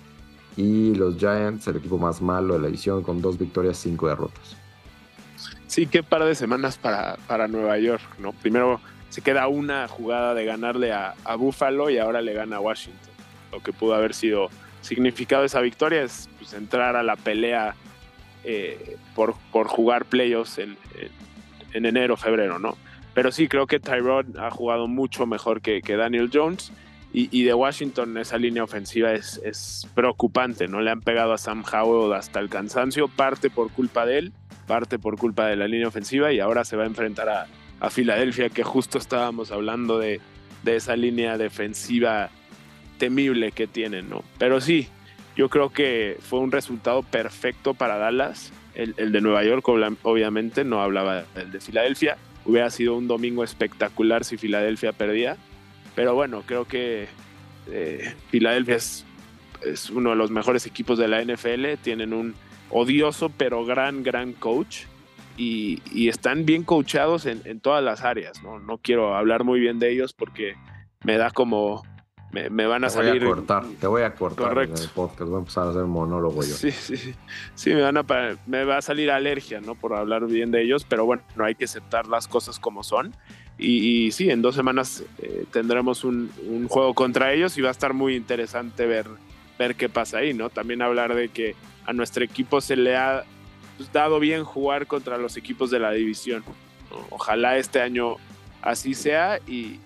Y 0.56 0.94
los 0.94 1.16
Giants, 1.16 1.66
el 1.66 1.76
equipo 1.76 1.98
más 1.98 2.22
malo 2.22 2.54
de 2.54 2.60
la 2.60 2.66
división, 2.66 3.02
con 3.02 3.20
2 3.20 3.38
victorias, 3.38 3.76
5 3.78 4.08
derrotas. 4.08 4.56
Sí, 5.66 5.86
qué 5.86 6.02
par 6.02 6.24
de 6.24 6.34
semanas 6.34 6.78
para, 6.78 7.16
para 7.26 7.48
Nueva 7.48 7.78
York, 7.78 8.02
¿no? 8.18 8.32
Primero 8.32 8.80
se 9.14 9.22
queda 9.22 9.46
una 9.46 9.86
jugada 9.86 10.34
de 10.34 10.44
ganarle 10.44 10.92
a, 10.92 11.14
Buffalo 11.38 11.88
y 11.88 11.98
ahora 11.98 12.20
le 12.20 12.32
gana 12.32 12.56
a 12.56 12.60
Washington. 12.60 13.12
Lo 13.52 13.60
que 13.60 13.72
pudo 13.72 13.94
haber 13.94 14.12
sido 14.12 14.50
significado 14.80 15.44
esa 15.44 15.60
victoria 15.60 16.02
es 16.02 16.28
pues, 16.38 16.52
entrar 16.52 16.96
a 16.96 17.04
la 17.04 17.14
pelea 17.14 17.76
eh, 18.42 18.96
por, 19.14 19.36
por, 19.52 19.68
jugar 19.68 20.04
playoffs 20.04 20.58
en, 20.58 20.76
en, 21.72 21.86
enero, 21.86 22.16
febrero, 22.16 22.58
¿no? 22.58 22.76
Pero 23.14 23.30
sí, 23.30 23.46
creo 23.46 23.68
que 23.68 23.78
Tyrod 23.78 24.36
ha 24.36 24.50
jugado 24.50 24.88
mucho 24.88 25.26
mejor 25.26 25.60
que, 25.60 25.80
que 25.80 25.94
Daniel 25.94 26.28
Jones. 26.32 26.72
Y, 27.16 27.29
y, 27.31 27.44
de 27.44 27.55
Washington 27.55 28.18
esa 28.18 28.37
línea 28.37 28.64
ofensiva 28.64 29.12
es, 29.12 29.40
es, 29.44 29.88
preocupante, 29.94 30.66
¿no? 30.66 30.81
Le 30.81 30.90
han 30.90 31.00
pegado 31.00 31.33
a 31.33 31.38
Sam 31.38 31.64
Howell 31.64 32.12
hasta 32.12 32.40
el 32.40 32.48
cansancio, 32.48 33.07
parte 33.07 33.50
por 33.50 33.70
culpa 33.70 34.05
de 34.05 34.18
él 34.18 34.33
parte 34.64 34.98
por 34.98 35.16
culpa 35.16 35.46
de 35.46 35.57
la 35.57 35.68
línea 35.68 35.88
ofensiva 35.88 36.33
y 36.33 36.40
ahora 36.40 36.64
se 36.64 36.77
va 36.77 36.85
a 36.85 36.87
enfrentar 36.87 37.29
a, 37.29 37.46
Filadelfia, 37.90 38.48
que 38.48 38.62
justo 38.62 38.96
estábamos 38.96 39.50
hablando 39.50 39.98
de, 39.98 40.18
esa 40.64 40.96
línea 40.96 41.37
defensiva 41.37 42.31
temible 42.96 43.53
que 43.53 43.66
tienen, 43.66 44.09
¿no? 44.09 44.24
Pero 44.38 44.62
sí, 44.62 44.88
yo 45.37 45.50
creo 45.50 45.68
que 45.68 46.16
fue 46.20 46.38
un 46.38 46.50
resultado 46.50 47.03
perfecto 47.03 47.74
para 47.74 47.98
Dallas. 47.98 48.55
El, 48.74 48.94
de 48.94 49.20
Nueva 49.20 49.44
York, 49.44 49.68
obviamente, 49.68 50.64
no 50.64 50.81
hablaba 50.81 51.24
del 51.35 51.53
de 51.53 51.61
Filadelfia. 51.61 52.16
Hubiera 52.46 52.70
sido 52.70 52.96
un 52.96 53.07
domingo 53.07 53.44
espectacular 53.44 54.24
si 54.24 54.38
Filadelfia 54.38 54.94
perdía. 54.94 55.37
Pero 55.94 56.14
bueno, 56.14 56.42
creo 56.46 56.64
que 56.66 57.09
eh, 57.70 58.14
Filadelfia 58.28 58.76
es, 58.76 59.04
es, 59.62 59.90
uno 59.90 60.11
de 60.11 60.16
los 60.16 60.30
mejores 60.30 60.66
equipos 60.66 60.98
de 60.98 61.09
la 61.09 61.22
NFL. 61.22 61.80
Tienen 61.83 62.12
un 62.12 62.35
odioso 62.70 63.30
pero 63.30 63.64
gran, 63.64 64.02
gran 64.02 64.33
coach. 64.33 64.85
Y, 65.37 66.09
están 66.09 66.44
bien 66.44 66.62
coachados 66.62 67.26
en, 67.26 67.61
todas 67.61 67.83
las 67.83 68.02
áreas. 68.02 68.42
¿no? 68.42 68.61
no 68.61 68.78
quiero 68.78 69.16
hablar 69.16 69.42
muy 69.42 69.59
bien 69.59 69.78
de 69.78 69.90
ellos 69.90 70.12
porque 70.12 70.54
me 71.04 71.16
da 71.16 71.30
como... 71.30 71.83
Me, 72.33 72.66
van 72.66 72.83
a 72.83 72.90
salir... 72.90 73.22
Voy 73.22 73.30
a 73.30 73.35
cortar, 73.37 73.64
te 73.80 73.87
voy 73.87 74.02
a 74.02 74.12
cortar 74.12 74.48
Correcto. 74.48 74.83
el 74.83 74.88
podcast. 74.88 75.30
Voy 75.30 75.37
a 75.37 75.38
empezar 75.38 75.66
a 75.68 75.70
hacer 75.70 75.85
monólogo 75.85 76.42
yo. 76.42 76.54
Sí, 76.54 76.72
sí, 76.72 76.96
sí. 76.96 77.14
Sí, 77.54 77.72
me, 77.72 77.80
van 77.80 77.96
a, 77.96 78.04
me 78.46 78.64
va 78.64 78.78
a 78.78 78.83
salir 78.83 79.12
alergia, 79.12 79.61
¿no? 79.61 79.76
Por 79.76 79.94
hablar 79.94 80.26
bien 80.26 80.50
de 80.50 80.62
ellos, 80.62 80.85
pero 80.85 81.04
bueno, 81.04 81.22
no 81.37 81.44
hay 81.44 81.54
que 81.54 81.66
aceptar 81.66 82.09
las 82.09 82.26
cosas 82.26 82.59
como 82.59 82.83
son. 82.83 83.14
Y, 83.56 84.10
sí, 84.10 84.30
en 84.30 84.42
dos 84.42 84.56
semanas 84.56 85.04
eh, 85.18 85.44
tendremos 85.52 86.02
un, 86.04 86.30
juego 86.68 86.92
contra 86.94 87.32
ellos 87.32 87.56
y 87.56 87.62
va 87.62 87.68
a 87.68 87.72
estar 87.72 87.94
muy 87.94 88.16
interesante 88.16 88.86
ver, 88.86 89.06
ver 89.58 89.76
qué 89.76 89.88
pasa 89.88 90.18
ahí, 90.18 90.34
¿no? 90.34 90.50
También 90.50 90.82
hablar 90.82 91.14
de 91.14 91.28
que 91.28 91.54
a 91.86 91.92
nuestro 91.92 92.24
equipo 92.24 92.60
se 92.60 92.76
le 92.76 92.96
ha 92.96 93.24
dado 93.92 94.18
bien 94.18 94.44
jugar 94.44 94.86
contra 94.86 95.18
los 95.18 95.36
equipos 95.36 95.70
de 95.70 95.78
la 95.78 95.92
división. 95.92 96.42
Ojalá 97.10 97.56
este 97.56 97.80
año 97.80 98.16
así 98.60 98.94
sea 98.94 99.38
y, 99.46 99.78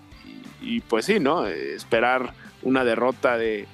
pues 0.87 1.05
sí, 1.05 1.19
¿no? 1.19 1.45
Esperar 1.45 2.33
una 2.63 2.83
derrota 2.83 3.37
de, 3.37 3.67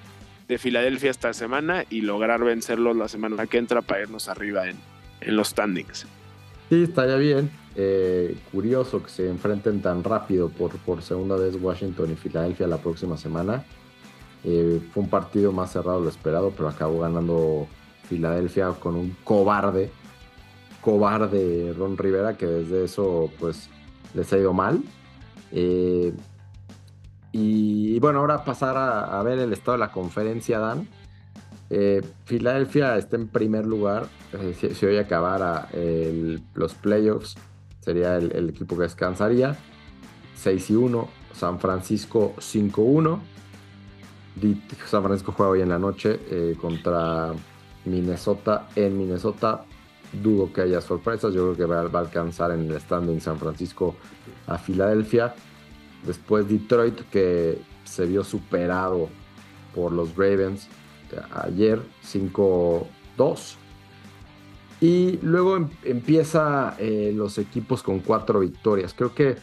de 0.47 0.57
Filadelfia 0.57 1.09
esta 1.09 1.33
semana 1.33 1.85
y 1.89 2.01
lograr 2.01 2.43
vencerlos 2.43 2.97
la 2.97 3.07
semana 3.07 3.47
que 3.47 3.57
entra 3.57 3.81
para 3.81 4.01
irnos 4.01 4.27
arriba 4.27 4.67
en, 4.67 4.77
en 5.21 5.35
los 5.35 5.49
standings. 5.49 6.05
Sí, 6.69 6.83
estaría 6.83 7.15
bien. 7.15 7.64
Eh, 7.77 8.37
curioso 8.53 9.03
que 9.03 9.09
se 9.09 9.29
enfrenten 9.29 9.81
tan 9.81 10.01
rápido 10.01 10.47
por, 10.47 10.77
por 10.77 11.01
segunda 11.01 11.35
vez 11.35 11.57
Washington 11.61 12.11
y 12.11 12.15
Filadelfia 12.15 12.67
la 12.67 12.77
próxima 12.77 13.17
semana. 13.17 13.65
Eh, 14.45 14.81
fue 14.93 15.03
un 15.03 15.09
partido 15.09 15.51
más 15.51 15.73
cerrado 15.73 15.97
de 15.97 16.03
lo 16.05 16.09
esperado, 16.09 16.51
pero 16.51 16.69
acabó 16.69 17.01
ganando 17.01 17.67
Filadelfia 18.07 18.69
con 18.79 18.95
un 18.95 19.17
cobarde, 19.25 19.91
cobarde 20.79 21.73
Ron 21.77 21.97
Rivera, 21.97 22.37
que 22.37 22.45
desde 22.45 22.85
eso 22.85 23.29
pues 23.39 23.69
les 24.13 24.31
ha 24.31 24.37
ido 24.37 24.53
mal. 24.53 24.81
Eh, 25.51 26.13
y, 27.33 27.99
bueno, 27.99 28.19
ahora 28.19 28.45
pasar 28.45 28.77
a, 28.77 29.21
ver 29.23 29.39
el 29.39 29.51
estado 29.51 29.73
de 29.73 29.79
la 29.79 29.91
conferencia, 29.91 30.59
Dan. 30.59 30.87
Filadelfia 32.23 32.95
está 32.95 33.17
en 33.17 33.27
primer 33.27 33.65
lugar. 33.65 34.07
Si, 34.57 34.85
hoy 34.85 34.97
acabara 34.97 35.67
los 36.53 36.75
playoffs, 36.75 37.35
sería 37.85 38.17
el, 38.17 38.49
equipo 38.49 38.75
que 38.75 38.83
descansaría. 38.83 39.55
6 40.35 40.69
y 40.71 40.75
1. 40.75 41.07
San 41.33 41.59
Francisco 41.59 42.33
5-1. 42.37 43.19
San 44.87 45.03
Francisco 45.03 45.31
juega 45.31 45.51
hoy 45.51 45.61
en 45.61 45.69
la 45.69 45.79
noche 45.79 46.19
eh, 46.29 46.57
contra 46.59 47.31
Minnesota 47.85 48.67
en 48.75 48.97
Minnesota. 48.97 49.63
Dudo 50.11 50.51
que 50.51 50.61
haya 50.61 50.81
sorpresas. 50.81 51.33
Yo 51.33 51.53
creo 51.53 51.55
que 51.55 51.65
va, 51.65 51.87
va 51.87 51.99
a 51.99 52.03
alcanzar 52.03 52.51
en 52.51 52.69
el 52.69 52.81
standing 52.81 53.21
San 53.21 53.37
Francisco 53.37 53.95
a 54.47 54.57
Filadelfia. 54.57 55.35
Después 56.05 56.49
Detroit 56.49 57.01
que 57.11 57.61
se 57.83 58.05
vio 58.05 58.23
superado 58.23 59.09
por 59.73 59.91
los 59.91 60.15
Ravens 60.15 60.67
ayer 61.33 61.81
5-2. 62.03 63.55
Y 64.81 65.19
luego 65.21 65.57
em, 65.57 65.69
empieza 65.83 66.75
eh, 66.79 67.11
los 67.15 67.37
equipos 67.37 67.81
con 67.83 67.99
cuatro 67.99 68.39
victorias. 68.39 68.93
Creo 68.93 69.13
que, 69.13 69.35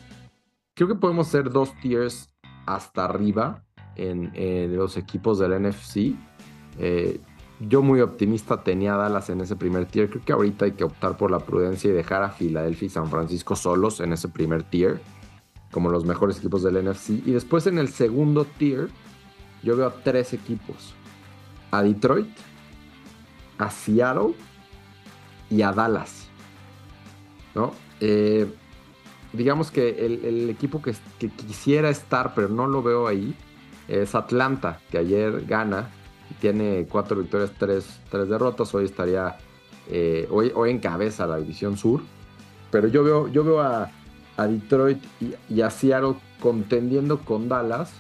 creo 0.75 0.89
que 0.89 0.95
podemos 0.95 1.29
hacer 1.29 1.51
dos 1.51 1.73
tiers 1.81 2.29
hasta 2.67 3.05
arriba 3.05 3.65
en, 3.97 4.31
los 4.77 4.97
equipos 4.97 5.39
del 5.39 5.61
NFC. 5.63 6.15
Eh, 6.79 7.21
yo 7.61 7.83
muy 7.83 8.01
optimista 8.01 8.63
tenía 8.63 8.95
a 8.95 8.99
Dallas 8.99 9.31
en 9.31 9.41
ese 9.41 9.57
primer 9.57 9.87
tier. 9.87 10.11
Creo 10.11 10.25
que 10.25 10.33
ahorita 10.33 10.65
hay 10.65 10.73
que 10.73 10.85
optar 10.85 11.17
por 11.17 11.31
la 11.31 11.39
prudencia 11.39 11.91
y 11.91 11.93
dejar 11.93 12.23
a 12.23 12.31
Filadelfia 12.31 12.87
y 12.87 12.91
San 12.91 13.09
Francisco 13.09 13.57
solos 13.57 14.01
en 14.01 14.13
ese 14.13 14.29
primer 14.29 14.65
tier 14.65 15.01
como 15.73 15.91
los 15.91 16.05
mejores 16.05 16.39
equipos 16.39 16.63
del 16.63 16.85
NFC. 16.85 17.11
Y 17.11 17.33
después 17.33 17.67
en 17.67 17.79
el 17.79 17.89
segundo 17.89 18.45
tier, 18.45 18.89
yo 19.63 19.77
veo 19.77 19.87
a 19.87 19.95
tres 19.95 20.35
equipos. 20.35 20.95
A 21.71 21.83
Detroit, 21.83 22.29
a 23.59 23.71
Seattle 23.71 24.35
y 25.53 25.63
a 25.63 25.73
Dallas. 25.73 26.29
¿No? 27.55 27.73
Eh, 28.01 28.51
digamos 29.33 29.71
que 29.71 30.07
el, 30.07 30.49
equipo 30.49 30.81
que, 30.81 30.95
quisiera 31.29 31.91
estar, 31.91 32.35
pero 32.35 32.49
no 32.49 32.67
lo 32.67 32.83
veo 32.83 33.07
ahí, 33.07 33.35
es 33.89 34.15
Atlanta, 34.15 34.81
que 34.91 34.99
ayer 34.99 35.45
gana. 35.47 35.91
Tiene 36.41 36.87
cuatro 36.89 37.19
victorias, 37.19 37.53
tres, 37.59 38.01
tres 38.11 38.29
derrotas. 38.29 38.75
Hoy 38.75 38.87
estaría, 38.87 39.37
eh, 39.91 40.27
hoy, 40.31 40.51
hoy 40.55 40.71
encabeza 40.71 41.27
la 41.27 41.37
división 41.37 41.77
sur. 41.77 42.01
Pero 42.71 42.89
yo 42.89 43.05
veo, 43.05 43.29
yo 43.29 43.45
veo 43.45 43.61
a, 43.61 43.91
a 44.39 44.47
Detroit 44.47 45.05
y, 45.51 45.61
a 45.61 45.69
Seattle 45.69 46.15
contendiendo 46.41 47.19
con 47.19 47.51
Dallas. 47.51 47.93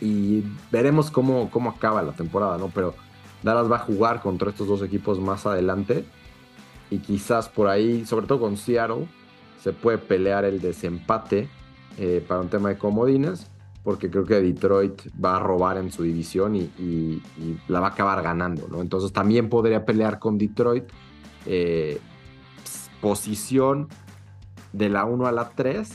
Y 0.00 0.44
veremos 0.70 1.10
cómo, 1.10 1.50
cómo 1.50 1.70
acaba 1.70 2.02
la 2.02 2.12
temporada, 2.12 2.56
¿no? 2.56 2.70
Pero 2.72 2.94
Dallas 3.42 3.68
va 3.68 3.76
a 3.76 3.80
jugar 3.80 4.22
contra 4.22 4.50
estos 4.50 4.68
dos 4.68 4.82
equipos 4.82 5.18
más 5.18 5.44
adelante. 5.44 6.04
Y 6.90 6.98
quizás 6.98 7.48
por 7.48 7.68
ahí, 7.68 8.06
sobre 8.06 8.26
todo 8.26 8.40
con 8.40 8.56
Seattle, 8.56 9.08
se 9.62 9.72
puede 9.72 9.98
pelear 9.98 10.44
el 10.44 10.60
desempate 10.60 11.48
eh, 11.98 12.24
para 12.26 12.40
un 12.40 12.48
tema 12.48 12.70
de 12.70 12.78
comodines. 12.78 13.50
Porque 13.84 14.10
creo 14.10 14.24
que 14.24 14.34
Detroit 14.40 15.00
va 15.22 15.36
a 15.36 15.38
robar 15.38 15.78
en 15.78 15.90
su 15.90 16.02
división 16.02 16.56
y, 16.56 17.22
la 17.68 17.80
va 17.80 17.88
a 17.88 17.90
acabar 17.90 18.22
ganando, 18.22 18.68
¿no? 18.68 18.82
Entonces 18.82 19.12
también 19.12 19.48
podría 19.48 19.86
pelear 19.86 20.18
con 20.18 20.36
Detroit. 20.36 20.84
Eh, 21.46 21.98
posición 23.00 23.88
de 24.72 24.88
la 24.88 25.04
1 25.04 25.26
a 25.26 25.32
la 25.32 25.50
3, 25.50 25.90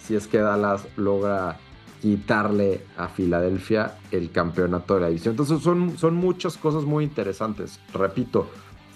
si 0.00 0.14
es 0.14 0.26
que 0.26 0.38
Dallas 0.38 0.86
logra 0.96 1.58
quitarle 2.00 2.84
a 2.96 3.08
Filadelfia 3.08 3.96
el 4.10 4.30
campeonato 4.30 4.94
de 4.94 5.00
la 5.00 5.08
división. 5.08 5.32
Entonces 5.32 5.60
son, 5.60 5.98
son 5.98 6.14
muchas 6.14 6.56
cosas 6.56 6.84
muy 6.84 7.04
interesantes. 7.04 7.80
Repito, 7.92 8.48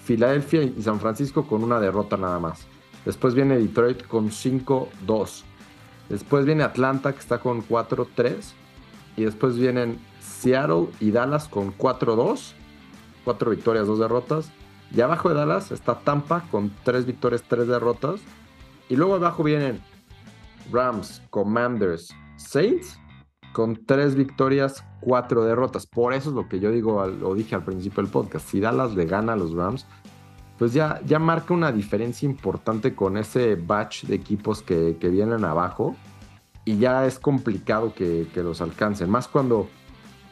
Filadelfia 0.03 0.63
y 0.63 0.81
San 0.81 0.99
Francisco 0.99 1.47
con 1.47 1.63
una 1.63 1.79
derrota 1.79 2.17
nada 2.17 2.39
más. 2.39 2.65
Después 3.05 3.35
viene 3.35 3.57
Detroit 3.57 4.05
con 4.07 4.29
5-2. 4.29 5.43
Después 6.09 6.45
viene 6.45 6.63
Atlanta 6.63 7.13
que 7.13 7.19
está 7.19 7.39
con 7.39 7.65
4-3. 7.65 8.53
Y 9.15 9.23
después 9.23 9.57
vienen 9.57 9.99
Seattle 10.19 10.87
y 10.99 11.11
Dallas 11.11 11.47
con 11.47 11.77
4-2. 11.77 12.53
4 13.25 13.51
victorias, 13.51 13.87
2 13.87 13.99
derrotas. 13.99 14.51
Y 14.93 15.01
abajo 15.01 15.29
de 15.29 15.35
Dallas 15.35 15.71
está 15.71 15.99
Tampa 15.99 16.45
con 16.51 16.71
3 16.83 17.05
victorias, 17.05 17.43
3 17.47 17.67
derrotas. 17.67 18.19
Y 18.89 18.95
luego 18.95 19.15
abajo 19.15 19.43
vienen 19.43 19.81
Rams, 20.71 21.21
Commanders, 21.29 22.13
Saints 22.37 22.99
con 23.53 23.85
tres 23.85 24.15
victorias, 24.15 24.83
cuatro 24.99 25.45
derrotas. 25.45 25.85
Por 25.85 26.13
eso 26.13 26.29
es 26.29 26.35
lo 26.35 26.49
que 26.49 26.59
yo 26.59 26.71
digo, 26.71 27.05
lo 27.07 27.35
dije 27.35 27.55
al 27.55 27.63
principio 27.63 28.03
del 28.03 28.11
podcast. 28.11 28.49
Si 28.49 28.59
Dallas 28.59 28.95
le 28.95 29.05
gana 29.05 29.33
a 29.33 29.35
los 29.35 29.53
Rams, 29.53 29.85
pues 30.57 30.73
ya, 30.73 30.99
ya 31.05 31.19
marca 31.19 31.53
una 31.53 31.71
diferencia 31.71 32.27
importante 32.27 32.95
con 32.95 33.17
ese 33.17 33.55
batch 33.55 34.05
de 34.05 34.15
equipos 34.15 34.61
que, 34.61 34.97
vienen 34.99 35.45
abajo. 35.45 35.95
Y 36.65 36.77
ya 36.77 37.05
es 37.05 37.19
complicado 37.19 37.93
que, 37.93 38.27
los 38.35 38.61
alcancen. 38.61 39.09
Más 39.09 39.27
cuando 39.27 39.69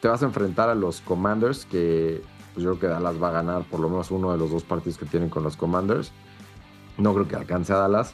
te 0.01 0.07
vas 0.07 0.23
a 0.23 0.25
enfrentar 0.25 0.69
a 0.69 0.75
los 0.75 1.01
Commanders, 1.01 1.65
que 1.65 2.21
pues 2.53 2.65
yo 2.65 2.71
creo 2.71 2.79
que 2.79 2.87
Dallas 2.87 3.21
va 3.21 3.29
a 3.29 3.31
ganar 3.31 3.63
por 3.63 3.79
lo 3.79 3.87
menos 3.87 4.11
uno 4.11 4.31
de 4.31 4.37
los 4.37 4.51
dos 4.51 4.63
partidos 4.63 4.97
que 4.97 5.05
tienen 5.05 5.29
con 5.29 5.43
los 5.43 5.55
Commanders. 5.55 6.11
No 6.97 7.13
creo 7.13 7.27
que 7.27 7.35
alcance 7.35 7.71
a 7.71 7.77
Dallas. 7.77 8.13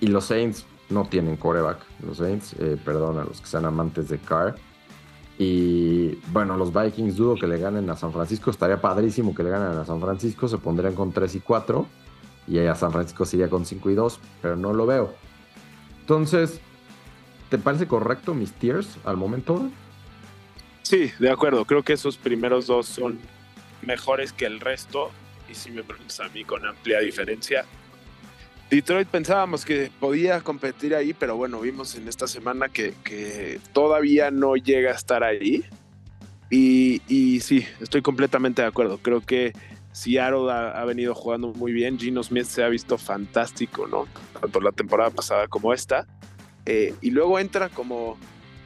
Y 0.00 0.06
los 0.06 0.26
Saints 0.26 0.64
no 0.90 1.04
tienen 1.06 1.36
coreback. 1.36 1.78
Los 2.04 2.18
Saints, 2.18 2.54
eh, 2.58 2.76
perdón 2.82 3.18
a 3.18 3.24
los 3.24 3.40
que 3.40 3.46
sean 3.46 3.64
amantes 3.64 4.08
de 4.08 4.18
Carr. 4.18 4.56
Y 5.38 6.16
bueno, 6.32 6.56
los 6.56 6.72
Vikings 6.72 7.16
dudo 7.16 7.36
que 7.36 7.46
le 7.46 7.58
ganen 7.58 7.88
a 7.90 7.96
San 7.96 8.12
Francisco. 8.12 8.50
Estaría 8.50 8.80
padrísimo 8.80 9.34
que 9.34 9.42
le 9.42 9.50
ganen 9.50 9.78
a 9.78 9.84
San 9.84 10.00
Francisco. 10.00 10.48
Se 10.48 10.58
pondrían 10.58 10.94
con 10.94 11.12
3 11.12 11.36
y 11.36 11.40
4. 11.40 11.86
Y 12.48 12.58
a 12.58 12.74
San 12.74 12.90
Francisco 12.90 13.24
sería 13.24 13.48
con 13.48 13.64
5 13.64 13.90
y 13.90 13.94
2. 13.94 14.20
Pero 14.42 14.56
no 14.56 14.72
lo 14.72 14.86
veo. 14.86 15.14
Entonces, 16.00 16.60
¿te 17.50 17.58
parece 17.58 17.86
correcto 17.86 18.34
mis 18.34 18.52
tiers 18.52 18.96
al 19.04 19.16
momento? 19.16 19.70
Sí, 20.82 21.12
de 21.18 21.30
acuerdo. 21.30 21.64
Creo 21.66 21.82
que 21.84 21.92
esos 21.92 22.16
primeros 22.16 22.66
dos 22.66 22.86
son 22.86 23.18
mejores 23.82 24.32
que 24.32 24.46
el 24.46 24.58
resto. 24.58 25.10
Y 25.48 25.54
si 25.54 25.70
me 25.70 25.84
preguntas 25.84 26.18
a 26.20 26.28
mí 26.30 26.44
con 26.44 26.66
amplia 26.66 26.98
diferencia, 26.98 27.64
Detroit 28.70 29.08
pensábamos 29.08 29.64
que 29.64 29.90
podía 29.98 30.40
competir 30.42 30.94
ahí, 30.94 31.14
pero 31.14 31.36
bueno, 31.36 31.60
vimos 31.60 31.94
en 31.94 32.06
esta 32.06 32.26
semana 32.26 32.68
que, 32.68 33.60
todavía 33.72 34.30
no 34.30 34.56
llega 34.56 34.90
a 34.90 34.94
estar 34.94 35.24
ahí. 35.24 35.64
Y, 36.50 37.40
sí, 37.40 37.66
estoy 37.80 38.02
completamente 38.02 38.62
de 38.62 38.68
acuerdo. 38.68 38.98
Creo 38.98 39.20
que 39.20 39.52
Seattle 39.92 40.50
ha, 40.50 40.84
venido 40.84 41.14
jugando 41.14 41.48
muy 41.48 41.72
bien. 41.72 41.98
Gino 41.98 42.22
Smith 42.22 42.44
se 42.44 42.62
ha 42.62 42.68
visto 42.68 42.98
fantástico, 42.98 43.86
¿no? 43.86 44.06
Tanto 44.38 44.60
la 44.60 44.72
temporada 44.72 45.10
pasada 45.10 45.48
como 45.48 45.72
esta. 45.72 46.06
Eh, 46.66 46.94
y 47.00 47.10
luego 47.10 47.38
entra 47.38 47.70
como 47.70 48.18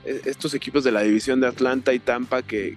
eh, 0.05 0.21
estos 0.25 0.55
equipos 0.55 0.83
de 0.83 0.91
la 0.91 1.03
división 1.03 1.41
de 1.41 1.47
Atlanta 1.47 1.93
y 1.93 2.01
Tampa 2.01 2.43
que, 2.43 2.77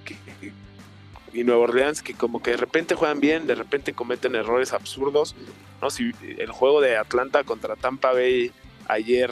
y 1.35 1.43
Nueva 1.43 1.63
Orleans 1.63 2.01
que 2.01 2.13
como 2.13 2.41
que 2.41 2.51
de 2.51 2.57
repente 2.57 2.95
juegan 2.95 3.19
bien, 3.19 3.45
de 3.45 3.55
repente 3.55 3.93
cometen 3.93 4.35
errores 4.35 4.71
absurdos. 4.71 5.35
¿no? 5.81 5.89
Si 5.89 6.11
el 6.37 6.49
juego 6.49 6.79
de 6.79 6.95
Atlanta 6.95 7.43
contra 7.43 7.75
Tampa 7.75 8.13
Bay 8.13 8.51
ayer 8.87 9.31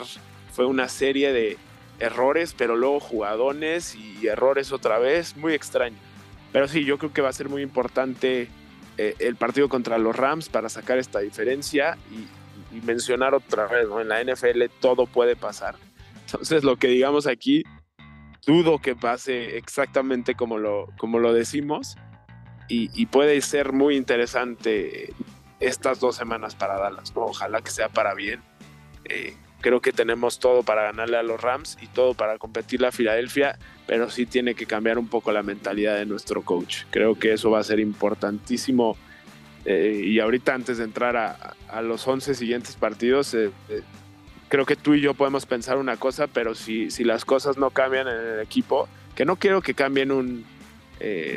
fue 0.52 0.66
una 0.66 0.88
serie 0.88 1.32
de 1.32 1.56
errores, 1.98 2.54
pero 2.56 2.76
luego 2.76 3.00
jugadones 3.00 3.94
y 3.94 4.26
errores 4.26 4.70
otra 4.70 4.98
vez, 4.98 5.36
muy 5.36 5.54
extraño. 5.54 5.96
Pero 6.52 6.68
sí, 6.68 6.84
yo 6.84 6.98
creo 6.98 7.12
que 7.12 7.22
va 7.22 7.30
a 7.30 7.32
ser 7.32 7.48
muy 7.48 7.62
importante 7.62 8.48
eh, 8.98 9.14
el 9.18 9.36
partido 9.36 9.68
contra 9.68 9.96
los 9.96 10.14
Rams 10.14 10.48
para 10.50 10.68
sacar 10.68 10.98
esta 10.98 11.20
diferencia 11.20 11.96
y, 12.10 12.28
mencionar 12.84 13.34
otra 13.34 13.68
vez, 13.68 13.88
¿no? 13.88 14.00
En 14.00 14.08
la 14.08 14.20
NFL 14.20 14.64
todo 14.80 15.06
puede 15.06 15.36
pasar. 15.36 15.76
Entonces 16.26 16.64
lo 16.64 16.74
que 16.74 16.88
digamos 16.88 17.28
aquí 17.28 17.62
dudo 18.46 18.78
que 18.78 18.94
pase 18.94 19.56
exactamente 19.56 20.34
como 20.34 20.58
lo, 20.58 20.88
como 20.98 21.18
lo 21.18 21.32
decimos 21.32 21.96
y, 22.68 23.06
puede 23.06 23.40
ser 23.42 23.72
muy 23.72 23.94
interesante 23.96 25.12
estas 25.60 26.00
dos 26.00 26.16
semanas 26.16 26.54
para 26.54 26.78
Dallas, 26.78 27.12
Ojalá 27.14 27.60
que 27.60 27.70
sea 27.70 27.90
para 27.90 28.14
bien. 28.14 28.40
Eh, 29.04 29.36
Creo 29.64 29.80
que 29.80 29.92
tenemos 29.92 30.40
todo 30.40 30.62
para 30.62 30.82
ganarle 30.82 31.16
a 31.16 31.22
los 31.22 31.40
Rams 31.40 31.78
y 31.80 31.86
todo 31.86 32.12
para 32.12 32.36
competir 32.36 32.84
a 32.84 32.92
Filadelfia, 32.92 33.58
pero 33.86 34.10
sí 34.10 34.26
tiene 34.26 34.54
que 34.54 34.66
cambiar 34.66 34.98
un 34.98 35.08
poco 35.08 35.32
la 35.32 35.42
mentalidad 35.42 35.96
de 35.96 36.04
nuestro 36.04 36.42
coach. 36.42 36.82
Creo 36.90 37.18
que 37.18 37.32
eso 37.32 37.50
va 37.50 37.60
a 37.60 37.64
ser 37.64 37.80
importantísimo. 37.80 38.98
Eh, 39.64 40.02
y 40.04 40.20
ahorita 40.20 40.52
antes 40.52 40.76
de 40.76 40.84
entrar 40.84 41.16
a, 41.16 41.80
los 41.80 42.06
11 42.06 42.34
siguientes 42.34 42.76
partidos, 42.76 43.32
eh, 43.32 43.52
eh, 43.70 43.80
creo 44.48 44.66
que 44.66 44.76
tú 44.76 44.94
y 44.94 45.00
yo 45.00 45.14
podemos 45.14 45.46
pensar 45.46 45.78
una 45.78 45.96
cosa, 45.96 46.26
pero 46.26 46.54
si, 46.54 46.90
si 46.90 47.04
las 47.04 47.24
cosas 47.24 47.56
no 47.56 47.70
cambian 47.70 48.08
en 48.08 48.16
el 48.16 48.40
equipo, 48.40 48.88
que 49.14 49.24
no 49.24 49.36
quiero 49.36 49.62
que 49.62 49.74
cambien 49.74 50.12
un 50.12 50.44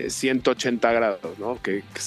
180 0.08 0.92
grados, 0.94 1.40
¿no? 1.40 1.62
que, 1.62 1.84
que 1.94 2.02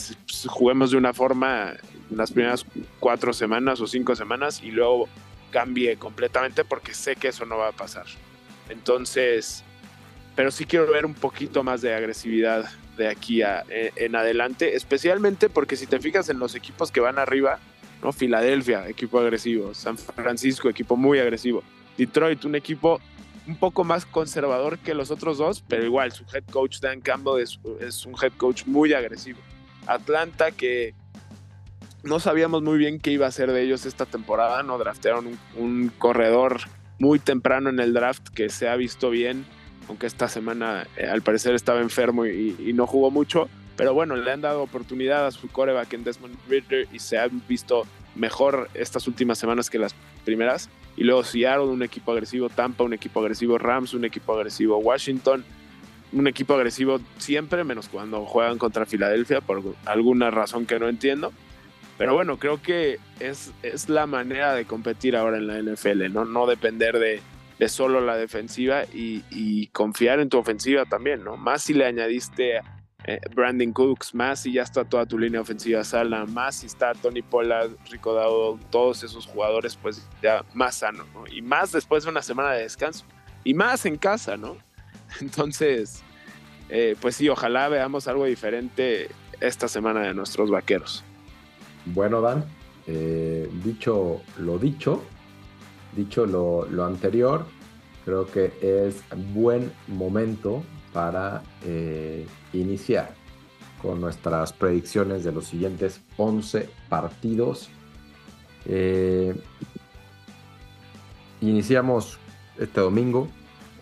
juguemos 0.49 0.93
de 0.93 0.97
una 0.97 1.13
forma 1.13 1.75
en 2.11 2.17
las 2.17 2.31
primeras 2.33 2.65
cuatro 2.99 3.33
semanas 3.33 3.81
o 3.81 3.87
cinco 3.87 4.17
semanas 4.17 4.63
y 4.63 4.71
luego 4.71 5.09
cambie 5.51 5.97
completamente 5.97 6.65
porque 6.65 6.95
sé 6.95 7.17
que 7.17 7.29
eso 7.29 7.45
no 7.45 7.59
va 7.59 7.69
a 7.69 7.73
pasar. 7.73 8.07
Entonces, 8.69 9.65
pero 10.37 10.51
sí 10.51 10.65
quiero 10.65 10.91
ver 10.91 11.05
un 11.05 11.15
poquito 11.15 11.63
más 11.63 11.83
de 11.83 11.95
agresividad 11.95 12.71
de 12.97 13.09
aquí 13.09 13.43
a, 13.43 13.65
eh, 13.69 13.93
en 13.97 14.17
adelante, 14.17 14.77
especialmente 14.77 15.49
porque 15.49 15.77
si 15.77 15.87
te 15.87 16.01
fijas 16.01 16.29
en 16.29 16.39
los 16.39 16.55
equipos 16.55 16.91
que 16.91 17.01
van 17.01 17.19
arriba, 17.19 17.59
¿no? 18.03 18.13
Filadelfia, 18.13 18.89
equipo 18.89 19.19
agresivo, 19.19 19.75
San 19.75 19.97
Francisco, 19.97 20.69
equipo 20.69 20.97
muy 20.97 21.19
agresivo, 21.19 21.63
Detroit, 21.97 22.45
un 22.45 22.55
equipo 22.55 23.01
un 23.47 23.57
poco 23.57 23.85
más 23.85 24.07
conservador 24.07 24.79
que 24.79 24.95
los 24.95 25.11
otros 25.11 25.39
dos, 25.39 25.63
pero 25.67 25.85
igual 25.85 26.13
su 26.13 26.25
head 26.33 26.45
coach 26.51 26.81
Dan 26.81 27.01
Campbell 27.01 27.43
es, 27.43 27.59
es 27.81 28.07
un 28.07 28.15
head 28.21 28.33
coach 28.37 28.65
muy 28.67 28.93
agresivo. 28.93 29.41
Atlanta 29.87 30.51
que 30.51 30.95
no 32.03 32.21
sabíamos 32.21 32.63
muy 32.63 32.79
bien 32.79 32.99
qué 32.99 33.11
iba 33.11 33.27
a 33.27 33.31
ser 33.31 33.51
de 33.53 33.63
ellos 33.63 33.87
esta 33.87 34.07
temporada, 34.07 34.63
¿no? 34.63 34.79
Draftearon 34.79 35.39
un, 35.57 35.93
corredor 35.99 36.61
muy 36.99 37.19
temprano 37.19 37.71
en 37.71 37.81
el 37.81 37.93
draft 37.93 38.29
que 38.29 38.49
se 38.49 38.69
ha 38.69 38.77
visto 38.77 39.11
bien, 39.11 39.45
aunque 39.89 40.07
esta 40.07 40.29
semana 40.29 40.87
eh, 40.97 41.07
al 41.07 41.23
parecer 41.23 41.55
estaba 41.55 41.81
enfermo 41.81 42.27
y, 42.27 42.73
no 42.75 42.87
jugó 42.87 43.11
mucho, 43.11 43.49
pero 43.81 43.95
bueno, 43.95 44.15
le 44.15 44.31
han 44.31 44.43
dado 44.43 44.63
oportunidad 44.63 45.27
a 45.27 45.31
su 45.31 45.49
coreback 45.49 45.95
en 45.95 46.05
Desmond 46.05 46.37
Ritter 46.51 46.87
y 46.93 46.99
se 46.99 47.17
ha 47.17 47.29
visto 47.49 47.87
mejor 48.15 48.69
estas 48.75 49.09
últimas 49.09 49.39
semanas 49.39 49.71
que 49.71 49.79
las 49.79 49.95
primeras. 50.27 50.69
Y 50.99 51.05
luego 51.05 51.25
Seattle, 51.25 51.65
un 51.65 51.83
equipo 51.83 52.13
agresivo, 52.13 52.51
Tampa, 52.51 52.85
un 52.85 52.93
equipo 52.93 53.21
agresivo, 53.21 53.57
Rams, 53.57 53.95
un 53.95 54.05
equipo 54.05 54.35
agresivo, 54.35 54.77
Washington, 54.77 55.47
un 56.13 56.27
equipo 56.27 56.53
agresivo 56.53 57.01
siempre, 57.17 57.65
menos 57.65 57.89
cuando 57.89 58.27
juegan 58.27 58.59
contra 58.59 58.85
Filadelfia 58.85 59.41
por 59.41 59.63
alguna 59.87 60.31
razón 60.31 60.67
que 60.67 60.79
no 60.79 60.87
entiendo. 60.87 61.33
Pero 61.97 62.13
bueno, 62.13 62.39
creo 62.39 62.61
que 62.61 62.99
es, 63.19 63.51
es 63.63 63.89
la 63.89 64.07
manera 64.07 64.53
de 64.53 64.67
competir 64.67 65.17
ahora 65.17 65.39
en 65.39 65.47
la 65.47 65.59
NFL, 65.59 66.13
no, 66.13 66.27
no 66.27 66.47
depender 66.47 66.99
de, 66.99 67.23
solo 67.69 68.03
la 68.03 68.19
defensiva 68.19 68.85
y, 68.93 69.69
confiar 69.69 70.21
en 70.21 70.29
tu 70.29 70.37
ofensiva 70.37 70.85
también, 70.85 71.25
¿no? 71.25 71.39
Más 71.39 71.63
si 71.63 71.73
le 71.73 71.87
añadiste 71.87 72.61
eh, 73.05 73.21
Brandon 73.35 73.73
Cooks, 73.73 74.15
más 74.15 74.41
si 74.41 74.53
ya 74.53 74.63
está 74.63 74.85
toda 74.85 75.07
tu 75.07 75.19
línea 75.19 75.41
ofensiva 75.41 75.83
sala, 75.85 76.27
más 76.27 76.57
si 76.57 76.67
está 76.67 76.93
Tony 76.95 77.23
Pollard, 77.23 77.71
Rico 77.91 78.13
Dowdle, 78.13 78.65
todos 78.71 79.03
esos 79.03 79.27
jugadores, 79.27 79.77
pues 79.77 80.07
ya 80.23 80.45
más 80.55 80.77
sano, 80.77 81.05
¿no? 81.15 81.27
Y 81.27 81.43
más 81.43 81.73
después 81.73 82.05
de 82.05 82.11
una 82.11 82.23
semana 82.23 82.53
de 82.53 82.63
descanso, 82.63 83.05
y 83.45 83.55
más 83.55 83.87
en 83.87 83.97
casa, 83.97 84.37
¿no? 84.37 84.57
Entonces, 85.21 86.03
eh, 86.69 86.97
pues 87.01 87.17
sí, 87.17 87.29
ojalá 87.29 87.69
veamos 87.69 88.07
algo 88.07 88.27
diferente 88.27 89.09
esta 89.41 89.69
semana 89.69 90.03
de 90.03 90.15
nuestros 90.15 90.51
vaqueros. 90.51 91.05
Bueno, 91.87 92.21
Dan, 92.21 92.45
eh, 92.87 93.51
dicho 93.65 94.21
lo 94.39 94.59
dicho, 94.59 95.03
dicho 95.97 96.27
lo, 96.27 96.85
anterior, 96.85 97.47
creo 98.05 98.27
que 98.27 98.53
es 98.61 99.03
buen 99.33 99.73
momento 99.89 100.63
para 100.93 101.43
eh, 101.65 102.27
iniciar 102.53 103.15
con 103.83 104.01
nuestras 104.01 104.53
predicciones 104.53 105.25
de 105.25 105.33
los 105.33 105.47
siguientes 105.47 106.01
11 106.17 106.69
partidos. 106.89 107.71
Eh, 108.67 109.35
iniciamos 111.41 112.19
este 112.59 112.81
domingo. 112.81 113.29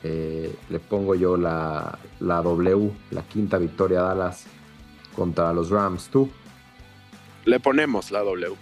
le 0.02 0.78
pongo 0.88 1.14
yo 1.16 1.36
la, 1.36 1.98
la, 2.20 2.40
W, 2.42 2.92
la 3.10 3.22
quinta 3.22 3.58
victoria 3.58 4.02
Dallas 4.02 4.46
contra 5.16 5.52
los 5.52 5.70
Rams. 5.70 6.08
¿Tú? 6.08 6.30
Le 7.44 7.58
ponemos 7.58 8.10
la 8.10 8.20
W. 8.20 8.54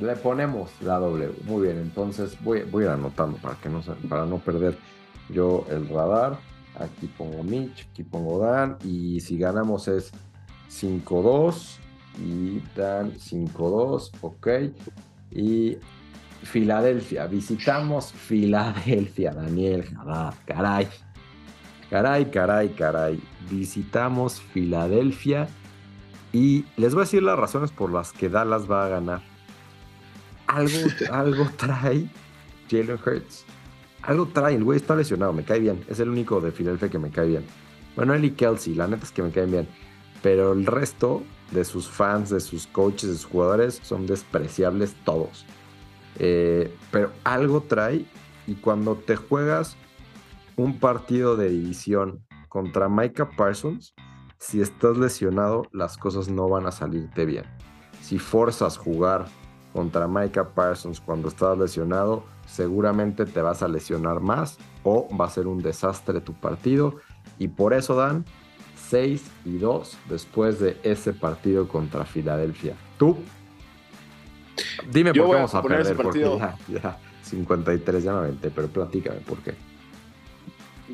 Le 0.00 0.16
ponemos 0.16 0.70
la 0.80 0.98
W. 0.98 1.30
Muy 1.44 1.66
bien, 1.66 1.78
entonces 1.78 2.36
voy, 2.42 2.62
voy 2.62 2.84
a 2.84 2.86
ir 2.86 2.92
anotando 2.92 3.36
para, 3.38 3.54
que 3.56 3.68
no, 3.68 3.80
para 4.08 4.26
no 4.26 4.38
perder 4.38 4.76
yo 5.28 5.66
el 5.70 5.88
radar. 5.88 6.38
Aquí 6.78 7.06
pongo 7.06 7.42
Mitch, 7.42 7.88
aquí 7.90 8.02
pongo 8.02 8.38
Dan. 8.38 8.76
Y 8.84 9.20
si 9.20 9.38
ganamos 9.38 9.88
es 9.88 10.12
5-2. 10.70 11.78
Y 12.18 12.62
Dan 12.76 13.14
5-2, 13.14 14.10
ok. 14.20 14.48
Y 15.30 15.78
Filadelfia, 16.44 17.26
visitamos 17.26 18.12
Filadelfia, 18.12 19.32
Daniel 19.32 19.84
caray. 20.44 20.88
Caray, 21.90 22.30
caray, 22.30 22.68
caray. 22.70 23.20
Visitamos 23.50 24.40
Filadelfia 24.40 25.48
y 26.32 26.64
les 26.76 26.94
voy 26.94 27.02
a 27.02 27.04
decir 27.04 27.22
las 27.22 27.38
razones 27.38 27.70
por 27.70 27.92
las 27.92 28.12
que 28.12 28.28
Dallas 28.28 28.70
va 28.70 28.86
a 28.86 28.88
ganar. 28.88 29.22
Algo, 30.46 30.78
algo 31.12 31.46
trae 31.56 32.08
Jalen 32.70 32.98
Hurts. 33.04 33.44
Algo 34.06 34.26
trae, 34.26 34.54
el 34.54 34.64
güey 34.64 34.76
está 34.76 34.94
lesionado, 34.94 35.32
me 35.32 35.44
cae 35.44 35.60
bien. 35.60 35.82
Es 35.88 35.98
el 35.98 36.10
único 36.10 36.40
de 36.40 36.52
Philadelphia 36.52 36.90
que 36.90 36.98
me 36.98 37.10
cae 37.10 37.26
bien. 37.26 37.44
Bueno, 37.96 38.12
él 38.14 38.24
y 38.24 38.32
Kelsey, 38.32 38.74
la 38.74 38.86
neta 38.86 39.04
es 39.04 39.12
que 39.12 39.22
me 39.22 39.30
caen 39.30 39.50
bien. 39.50 39.68
Pero 40.22 40.52
el 40.52 40.66
resto 40.66 41.22
de 41.52 41.64
sus 41.64 41.88
fans, 41.88 42.30
de 42.30 42.40
sus 42.40 42.66
coaches, 42.66 43.08
de 43.08 43.16
sus 43.16 43.26
jugadores 43.26 43.80
son 43.82 44.06
despreciables 44.06 44.94
todos. 45.04 45.46
Eh, 46.18 46.74
pero 46.90 47.12
algo 47.24 47.62
trae 47.62 48.04
y 48.46 48.54
cuando 48.56 48.96
te 48.96 49.16
juegas 49.16 49.76
un 50.56 50.78
partido 50.78 51.36
de 51.36 51.48
división 51.48 52.24
contra 52.48 52.88
Micah 52.88 53.30
Parsons, 53.30 53.94
si 54.38 54.60
estás 54.60 54.98
lesionado, 54.98 55.62
las 55.72 55.96
cosas 55.96 56.28
no 56.28 56.48
van 56.48 56.66
a 56.66 56.72
salirte 56.72 57.24
bien. 57.24 57.44
Si 58.02 58.18
forzas 58.18 58.76
jugar 58.76 59.26
contra 59.74 60.06
Micah 60.06 60.48
Parsons 60.50 61.00
cuando 61.00 61.28
estás 61.28 61.58
lesionado, 61.58 62.22
seguramente 62.46 63.26
te 63.26 63.42
vas 63.42 63.60
a 63.60 63.68
lesionar 63.68 64.20
más 64.20 64.56
o 64.84 65.08
va 65.14 65.26
a 65.26 65.30
ser 65.30 65.48
un 65.48 65.60
desastre 65.60 66.20
tu 66.20 66.32
partido. 66.32 67.00
Y 67.40 67.48
por 67.48 67.74
eso 67.74 67.96
dan 67.96 68.24
6 68.88 69.24
y 69.44 69.58
2 69.58 69.98
después 70.08 70.60
de 70.60 70.78
ese 70.84 71.12
partido 71.12 71.66
contra 71.66 72.04
Filadelfia. 72.04 72.76
¿Tú? 72.96 73.18
Dime 74.92 75.12
por 75.12 75.26
qué 75.26 75.34
vamos 75.34 75.54
a, 75.56 75.62
perder, 75.62 75.96
porque 75.96 76.20
ya, 76.20 76.56
ya 76.68 76.98
53 77.22 78.04
ya 78.04 78.12
no 78.12 78.22
20, 78.22 78.50
pero 78.50 78.68
platícame 78.68 79.18
por 79.20 79.38
qué. 79.38 79.54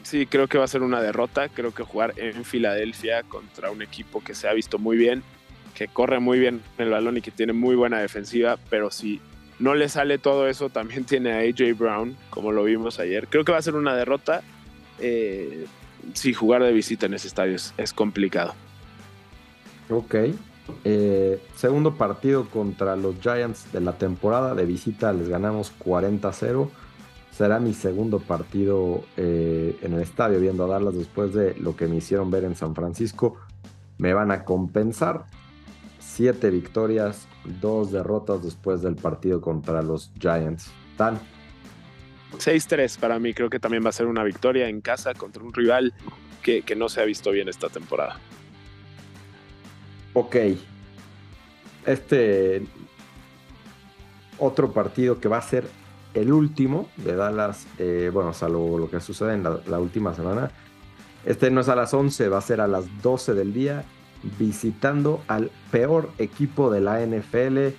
Sí, 0.04 0.24
creo 0.24 0.48
que 0.48 0.56
va 0.56 0.64
a 0.64 0.68
ser 0.68 0.82
una 0.82 1.02
derrota. 1.02 1.50
Creo 1.50 1.74
que 1.74 1.82
jugar 1.82 2.14
en 2.16 2.44
Filadelfia 2.46 3.24
contra 3.24 3.70
un 3.70 3.82
equipo 3.82 4.24
que 4.24 4.34
se 4.34 4.48
ha 4.48 4.54
visto 4.54 4.78
muy 4.78 4.96
bien, 4.96 5.22
que 5.74 5.88
corre 5.88 6.20
muy 6.20 6.38
bien 6.38 6.62
el 6.78 6.90
balón 6.90 7.16
y 7.16 7.20
que 7.22 7.30
tiene 7.30 7.52
muy 7.52 7.74
buena 7.74 7.98
defensiva, 7.98 8.58
pero 8.68 8.90
si 8.90 9.20
no 9.58 9.74
le 9.74 9.88
sale 9.88 10.18
todo 10.18 10.48
eso, 10.48 10.68
también 10.70 11.04
tiene 11.06 11.32
a 11.32 11.38
AJ 11.38 11.76
Brown, 11.78 12.16
como 12.30 12.52
lo 12.52 12.64
vimos 12.64 12.98
ayer. 12.98 13.28
Creo 13.28 13.44
que 13.44 13.52
va 13.52 13.58
a 13.58 13.62
ser 13.62 13.74
una 13.74 13.94
derrota. 13.94 14.42
Eh, 14.98 15.66
si 16.14 16.32
jugar 16.32 16.62
de 16.62 16.72
visita 16.72 17.06
en 17.06 17.14
ese 17.14 17.28
estadio 17.28 17.56
es, 17.76 17.92
complicado. 17.92 18.54
Ok. 19.88 20.14
Eh, 20.84 21.42
segundo 21.56 21.96
partido 21.96 22.48
contra 22.48 22.96
los 22.96 23.16
Giants 23.20 23.72
de 23.72 23.80
la 23.80 23.98
temporada. 23.98 24.54
De 24.54 24.64
visita 24.64 25.12
les 25.12 25.28
ganamos 25.28 25.72
40-0 25.78 26.70
será 27.40 27.58
mi 27.58 27.72
segundo 27.72 28.18
partido 28.18 29.02
eh, 29.16 29.74
en 29.80 29.94
el 29.94 30.00
estadio 30.00 30.38
viendo 30.40 30.64
a 30.64 30.66
Dallas 30.66 30.94
después 30.94 31.32
de 31.32 31.54
lo 31.54 31.74
que 31.74 31.86
me 31.86 31.96
hicieron 31.96 32.30
ver 32.30 32.44
en 32.44 32.54
San 32.54 32.74
Francisco. 32.74 33.38
Me 33.96 34.12
van 34.12 34.30
a 34.30 34.44
compensar. 34.44 35.24
Siete 36.12 36.50
victorias, 36.50 37.28
dos 37.60 37.92
derrotas 37.92 38.42
después 38.42 38.82
del 38.82 38.96
partido 38.96 39.40
contra 39.40 39.82
los 39.82 40.10
Giants. 40.18 40.70
¿Tan? 40.96 41.20
6-3 42.38 42.98
para 42.98 43.18
mí, 43.18 43.32
creo 43.32 43.48
que 43.48 43.58
también 43.58 43.84
va 43.84 43.90
a 43.90 43.92
ser 43.92 44.06
una 44.06 44.24
victoria 44.24 44.68
en 44.68 44.80
casa 44.80 45.14
contra 45.14 45.42
un 45.42 45.52
rival 45.52 45.94
que, 46.42 46.62
que 46.62 46.76
no 46.76 46.88
se 46.88 47.00
ha 47.00 47.04
visto 47.04 47.30
bien 47.30 47.48
esta 47.48 47.68
temporada. 47.68 48.18
Ok. 50.14 50.36
Este 51.86 52.62
otro 54.38 54.72
partido 54.72 55.20
que 55.20 55.28
va 55.28 55.38
a 55.38 55.42
ser 55.42 55.68
el 56.14 56.32
último 56.32 56.88
de 56.96 57.14
Dallas, 57.14 57.66
eh, 57.78 58.10
bueno, 58.12 58.32
salvo 58.32 58.78
lo 58.78 58.90
que 58.90 59.00
sucede 59.00 59.34
en 59.34 59.44
la, 59.44 59.78
última 59.78 60.14
semana. 60.14 60.50
Este 61.24 61.50
no 61.50 61.60
es 61.60 61.68
a 61.68 61.76
las 61.76 61.94
11, 61.94 62.28
va 62.28 62.38
a 62.38 62.42
ser 62.42 62.60
a 62.60 62.66
las 62.66 63.02
12 63.02 63.34
del 63.34 63.52
día, 63.52 63.84
visitando 64.38 65.22
al 65.28 65.50
peor 65.70 66.10
equipo 66.18 66.70
de 66.70 66.80
la 66.80 67.00
NFL, 67.00 67.74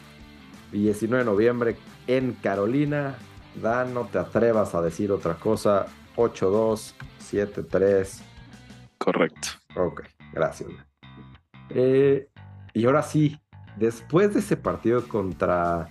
19 0.71 1.23
de 1.23 1.25
noviembre 1.25 1.75
en 2.08 2.34
Carolina, 2.34 3.15
Dan, 3.56 3.93
no 3.93 4.06
te 4.06 4.17
atrevas 4.17 4.75
a 4.75 4.82
decir 4.82 5.12
otra 5.12 5.36
cosa. 5.36 5.88
8-2, 6.15 6.93
7-3. 7.19 8.21
Correcto. 8.97 9.49
Ok, 9.75 10.04
gracias. 10.34 10.69
Eh, 11.69 12.27
y 12.73 12.86
ahora 12.86 13.01
sí, 13.01 13.39
después 13.77 14.34
de 14.34 14.39
ese 14.39 14.58
partido 14.58 15.08
contra 15.08 15.88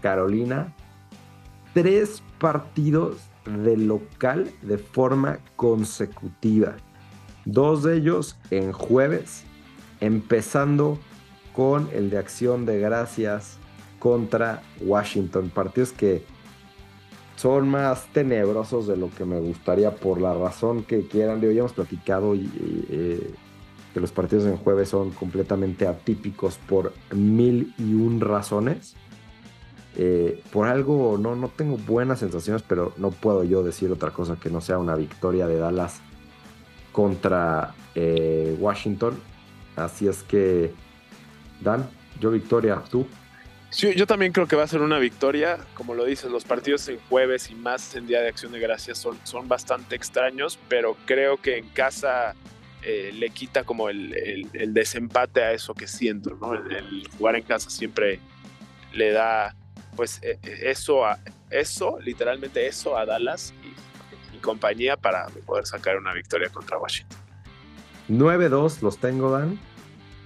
Carolina, 0.00 0.74
tres 1.74 2.22
partidos 2.38 3.28
de 3.44 3.76
local 3.76 4.50
de 4.62 4.78
forma 4.78 5.38
consecutiva. 5.56 6.76
Dos 7.44 7.82
de 7.82 7.96
ellos 7.96 8.38
en 8.50 8.72
jueves, 8.72 9.44
empezando 10.00 10.98
con 11.54 11.88
el 11.92 12.10
de 12.10 12.18
acción 12.18 12.66
de 12.66 12.78
gracias 12.78 13.58
contra 13.98 14.62
Washington. 14.80 15.50
Partidos 15.50 15.92
que 15.92 16.22
son 17.36 17.68
más 17.68 18.06
tenebrosos 18.12 18.86
de 18.86 18.96
lo 18.96 19.10
que 19.10 19.24
me 19.24 19.38
gustaría 19.38 19.94
por 19.94 20.20
la 20.20 20.34
razón 20.34 20.82
que 20.82 21.06
quieran. 21.06 21.40
Ya 21.40 21.48
hemos 21.48 21.72
platicado 21.72 22.34
y, 22.34 22.50
eh, 22.90 23.34
que 23.94 24.00
los 24.00 24.12
partidos 24.12 24.44
en 24.46 24.56
jueves 24.56 24.88
son 24.88 25.10
completamente 25.10 25.86
atípicos 25.86 26.58
por 26.68 26.92
mil 27.12 27.74
y 27.78 27.94
un 27.94 28.20
razones. 28.20 28.96
Eh, 29.96 30.42
por 30.52 30.68
algo 30.68 31.18
no, 31.18 31.34
no 31.34 31.48
tengo 31.48 31.76
buenas 31.76 32.20
sensaciones, 32.20 32.62
pero 32.62 32.92
no 32.98 33.10
puedo 33.10 33.42
yo 33.42 33.62
decir 33.62 33.90
otra 33.90 34.10
cosa 34.10 34.36
que 34.36 34.50
no 34.50 34.60
sea 34.60 34.78
una 34.78 34.94
victoria 34.94 35.46
de 35.48 35.56
Dallas 35.56 36.00
contra 36.92 37.74
eh, 37.94 38.56
Washington. 38.60 39.14
Así 39.78 40.08
es 40.08 40.22
que, 40.22 40.72
Dan, 41.60 41.88
yo 42.20 42.30
victoria, 42.30 42.82
tú. 42.90 43.06
Sí, 43.70 43.94
yo 43.94 44.06
también 44.06 44.32
creo 44.32 44.46
que 44.46 44.56
va 44.56 44.64
a 44.64 44.68
ser 44.68 44.80
una 44.80 44.98
victoria. 44.98 45.58
Como 45.74 45.94
lo 45.94 46.04
dices, 46.04 46.30
los 46.30 46.44
partidos 46.44 46.88
en 46.88 46.98
jueves 47.08 47.50
y 47.50 47.54
más 47.54 47.94
en 47.94 48.06
Día 48.06 48.20
de 48.20 48.28
Acción 48.28 48.52
de 48.52 48.60
Gracias 48.60 49.06
son, 49.22 49.48
bastante 49.48 49.94
extraños, 49.94 50.58
pero 50.68 50.96
creo 51.04 51.36
que 51.36 51.58
en 51.58 51.68
casa 51.68 52.34
eh, 52.82 53.12
le 53.14 53.30
quita 53.30 53.64
como 53.64 53.90
el, 53.90 54.48
desempate 54.68 55.42
a 55.42 55.52
eso 55.52 55.74
que 55.74 55.86
siento, 55.86 56.36
¿no? 56.40 56.54
el, 56.54 57.08
jugar 57.18 57.36
en 57.36 57.42
casa 57.42 57.68
siempre 57.68 58.20
le 58.92 59.12
da 59.12 59.54
pues 59.96 60.20
eh, 60.22 60.38
eh, 60.44 60.58
eso, 60.62 61.04
a, 61.04 61.18
eso, 61.50 61.98
literalmente 62.00 62.66
eso 62.66 62.96
a 62.96 63.04
Dallas 63.04 63.52
y, 63.64 63.76
compañía 64.38 64.96
para 64.96 65.26
poder 65.44 65.66
sacar 65.66 65.96
una 65.96 66.12
victoria 66.12 66.48
contra 66.48 66.78
Washington. 66.78 67.17
9-2 68.08 68.82
los 68.82 68.98
tengo, 68.98 69.30
Dan, 69.30 69.58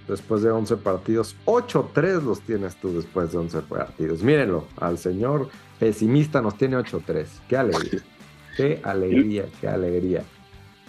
después 0.07 0.41
de 0.41 0.51
11 0.51 0.77
partidos. 0.77 1.35
8-3 1.45 2.23
los 2.23 2.41
tienes 2.41 2.75
tú 2.77 2.93
después 2.93 3.31
de 3.31 3.37
11 3.37 3.61
partidos. 3.61 4.23
Mírenlo, 4.23 4.67
al 4.77 4.97
señor 4.97 5.49
pesimista 5.79 6.41
nos 6.41 6.57
tiene 6.57 6.77
8-3. 6.77 7.25
Qué 7.47 7.57
alegría, 7.57 8.01
qué 8.57 8.81
alegría, 8.83 9.45
qué 9.59 9.67
alegría. 9.67 10.23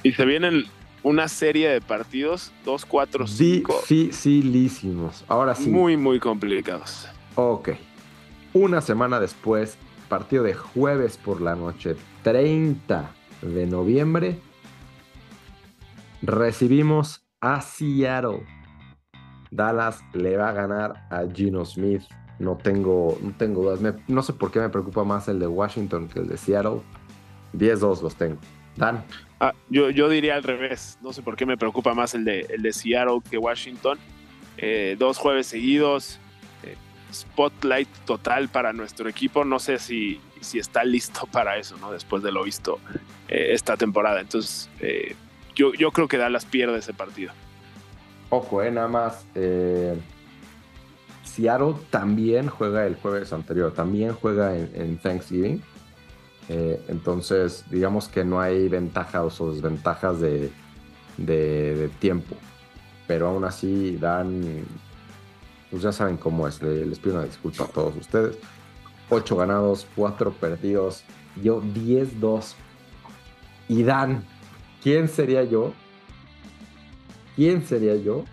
Y 0.02 0.12
se 0.12 0.24
vienen 0.24 0.64
una 1.02 1.28
serie 1.28 1.68
de 1.68 1.80
partidos, 1.80 2.52
2, 2.64 2.84
4, 2.86 3.26
5. 3.26 3.82
Dificilísimos. 3.88 5.24
Ahora 5.28 5.54
sí. 5.54 5.70
Muy, 5.70 5.96
muy 5.96 6.18
complicados. 6.18 7.08
Ok. 7.34 7.70
Una 8.52 8.80
semana 8.80 9.18
después, 9.18 9.76
partido 10.08 10.44
de 10.44 10.54
jueves 10.54 11.16
por 11.16 11.40
la 11.40 11.56
noche, 11.56 11.96
30 12.22 13.10
de 13.42 13.66
noviembre, 13.66 14.38
recibimos 16.26 17.26
a 17.40 17.60
Seattle. 17.60 18.44
Dallas 19.50 20.02
le 20.12 20.36
va 20.36 20.48
a 20.48 20.52
ganar 20.52 21.06
a 21.10 21.24
Gino 21.32 21.64
Smith. 21.64 22.02
No 22.38 22.56
tengo, 22.56 23.16
no 23.22 23.32
tengo 23.36 23.62
dudas. 23.62 23.94
no 24.08 24.22
sé 24.22 24.32
por 24.32 24.50
qué 24.50 24.58
me 24.58 24.68
preocupa 24.68 25.04
más 25.04 25.28
el 25.28 25.38
de 25.38 25.46
Washington 25.46 26.08
que 26.08 26.20
el 26.20 26.28
de 26.28 26.36
Seattle. 26.36 26.80
10-2 27.52 28.02
los 28.02 28.16
tengo. 28.16 28.38
Dan. 28.76 29.04
Ah, 29.38 29.52
yo, 29.68 29.90
yo, 29.90 30.08
diría 30.08 30.34
al 30.34 30.42
revés. 30.42 30.98
No 31.00 31.12
sé 31.12 31.22
por 31.22 31.36
qué 31.36 31.46
me 31.46 31.56
preocupa 31.56 31.94
más 31.94 32.14
el 32.14 32.24
de, 32.24 32.40
el 32.50 32.62
de 32.62 32.72
Seattle 32.72 33.20
que 33.30 33.38
Washington. 33.38 33.98
Eh, 34.56 34.96
dos 34.98 35.18
jueves 35.18 35.46
seguidos 35.46 36.18
spotlight 37.14 37.88
total 38.04 38.48
para 38.48 38.72
nuestro 38.72 39.08
equipo. 39.08 39.44
No 39.44 39.58
sé 39.58 39.78
si, 39.78 40.20
si 40.40 40.58
está 40.58 40.84
listo 40.84 41.26
para 41.32 41.56
eso, 41.56 41.76
¿no? 41.78 41.92
Después 41.92 42.22
de 42.22 42.32
lo 42.32 42.42
visto 42.42 42.80
eh, 43.28 43.48
esta 43.52 43.76
temporada. 43.76 44.20
Entonces, 44.20 44.68
eh, 44.80 45.14
yo, 45.54 45.72
yo 45.74 45.90
creo 45.90 46.08
que 46.08 46.18
Dallas 46.18 46.44
pierde 46.44 46.78
ese 46.78 46.94
partido. 46.94 47.32
Ojo, 48.30 48.62
eh, 48.62 48.70
nada 48.70 48.88
más. 48.88 49.26
Eh, 49.34 49.96
Seattle 51.24 51.74
también 51.90 52.48
juega 52.48 52.86
el 52.86 52.96
jueves 52.96 53.32
anterior, 53.32 53.72
también 53.72 54.12
juega 54.12 54.56
en, 54.56 54.98
Thanksgiving. 54.98 55.62
entonces, 56.48 57.64
digamos 57.70 58.08
que 58.08 58.24
no 58.24 58.40
hay 58.40 58.68
ventajas 58.68 59.40
o 59.40 59.52
desventajas 59.52 60.20
de, 60.20 60.52
de 61.16 61.90
tiempo. 61.98 62.36
Pero 63.06 63.28
aún 63.28 63.44
así 63.44 63.96
dan 63.96 64.64
pues 65.74 65.82
ya 65.82 65.90
saben 65.90 66.18
cómo 66.18 66.46
es. 66.46 66.62
Les 66.62 67.00
pido 67.00 67.16
una 67.16 67.24
disculpa 67.24 67.64
a 67.64 67.66
todos 67.66 67.96
ustedes. 67.96 68.38
8 69.10 69.36
ganados, 69.36 69.88
4 69.96 70.30
perdidos. 70.34 71.02
Yo 71.42 71.60
10-2. 71.60 72.54
Y 73.66 73.82
Dan, 73.82 74.24
¿quién 74.84 75.08
sería 75.08 75.42
yo? 75.42 75.72
¿Quién 77.36 77.62
sería 77.62 77.96
yo 77.96 78.24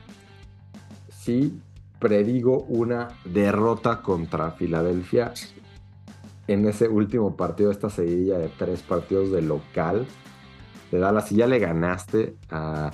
si 1.10 1.60
predigo 1.98 2.64
una 2.64 3.08
derrota 3.24 4.02
contra 4.02 4.52
Filadelfia 4.52 5.34
en 6.48 6.68
ese 6.68 6.90
último 6.90 7.38
partido 7.38 7.72
esta 7.72 7.90
seguidilla 7.90 8.38
de 8.38 8.50
tres 8.50 8.82
partidos 8.82 9.32
de 9.32 9.42
local 9.42 10.06
de 10.92 11.00
Dallas? 11.00 11.30
Si 11.30 11.36
ya 11.38 11.48
le 11.48 11.58
ganaste 11.58 12.36
a, 12.50 12.92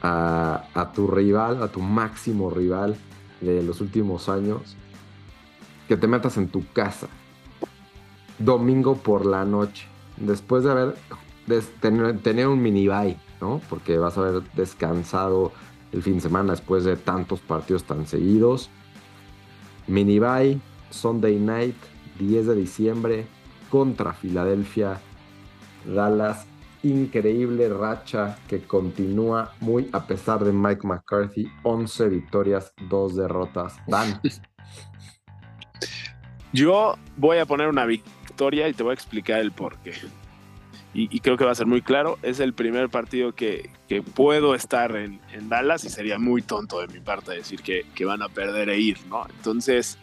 a 0.00 0.92
tu 0.94 1.08
rival, 1.08 1.62
a 1.64 1.68
tu 1.68 1.80
máximo 1.80 2.50
rival 2.50 2.96
de 3.40 3.64
los 3.64 3.80
últimos 3.80 4.28
años, 4.28 4.76
que 5.88 5.96
te 5.96 6.06
metas 6.06 6.36
en 6.36 6.48
tu 6.48 6.64
casa 6.72 7.08
domingo 8.38 8.94
por 8.96 9.26
la 9.26 9.44
noche, 9.44 9.86
después 10.16 10.62
de 10.62 10.70
haber 10.70 10.94
tener, 11.80 12.48
un 12.48 12.62
mini 12.62 12.88
bye, 12.88 13.16
¿no? 13.40 13.60
Porque 13.68 13.98
vas 13.98 14.16
a 14.16 14.20
haber 14.20 14.42
descansado 14.52 15.52
el 15.92 16.02
fin 16.02 16.16
de 16.16 16.20
semana 16.20 16.52
después 16.52 16.84
de 16.84 16.96
tantos 16.96 17.40
partidos 17.40 17.84
tan 17.84 18.06
seguidos. 18.06 18.70
Mini 19.86 20.18
bye, 20.18 20.60
Sunday 20.90 21.38
night, 21.38 21.76
10 22.18 22.46
de 22.46 22.54
diciembre, 22.54 23.26
contra 23.70 24.12
Filadelfia, 24.12 25.00
Dallas 25.84 26.46
increíble 26.82 27.68
racha 27.68 28.38
que 28.48 28.62
continúa 28.62 29.52
muy 29.60 29.88
a 29.92 30.06
pesar 30.06 30.44
de 30.44 30.52
Mike 30.52 30.86
McCarthy. 30.86 31.50
11 31.62 32.08
victorias, 32.08 32.72
2 32.88 33.16
derrotas. 33.16 33.76
Dan. 33.86 34.20
Yo 36.52 36.96
voy 37.16 37.38
a 37.38 37.46
poner 37.46 37.68
una 37.68 37.86
victoria 37.86 38.68
y 38.68 38.72
te 38.72 38.82
voy 38.82 38.90
a 38.90 38.94
explicar 38.94 39.40
el 39.40 39.52
por 39.52 39.78
qué. 39.78 39.92
Y, 40.92 41.20
creo 41.20 41.36
que 41.36 41.44
va 41.44 41.52
a 41.52 41.54
ser 41.54 41.66
muy 41.66 41.82
claro. 41.82 42.18
Es 42.22 42.40
el 42.40 42.52
primer 42.52 42.88
partido 42.88 43.32
que, 43.32 43.70
puedo 44.14 44.54
estar 44.54 44.96
en, 44.96 45.20
Dallas 45.48 45.84
y 45.84 45.88
sería 45.88 46.18
muy 46.18 46.42
tonto 46.42 46.80
de 46.80 46.88
mi 46.88 47.00
parte 47.00 47.32
decir 47.32 47.62
que, 47.62 47.86
que 47.94 48.04
van 48.04 48.22
a 48.22 48.28
perder 48.28 48.70
e 48.70 48.78
ir, 48.78 48.98
¿no? 49.08 49.24
Entonces, 49.36 49.98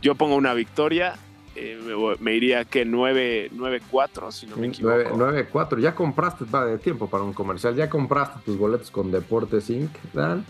yo 0.00 0.14
pongo 0.14 0.36
una 0.36 0.54
victoria 0.54 1.16
eh, 1.60 2.16
me, 2.20 2.34
iría 2.36 2.64
que 2.64 2.86
9-4, 2.86 4.30
si 4.30 4.46
no 4.46 4.56
me 4.56 4.68
equivoco. 4.68 4.94
9-4, 4.96 5.80
ya 5.80 5.92
compraste, 5.92 6.44
va 6.44 6.64
de 6.64 6.78
tiempo 6.78 7.10
para 7.10 7.24
un 7.24 7.32
comercial, 7.32 7.74
ya 7.74 7.90
compraste 7.90 8.38
tus 8.44 8.56
boletos 8.56 8.92
con 8.92 9.10
Deportes 9.10 9.68
Inc., 9.68 9.90
Dan. 10.12 10.44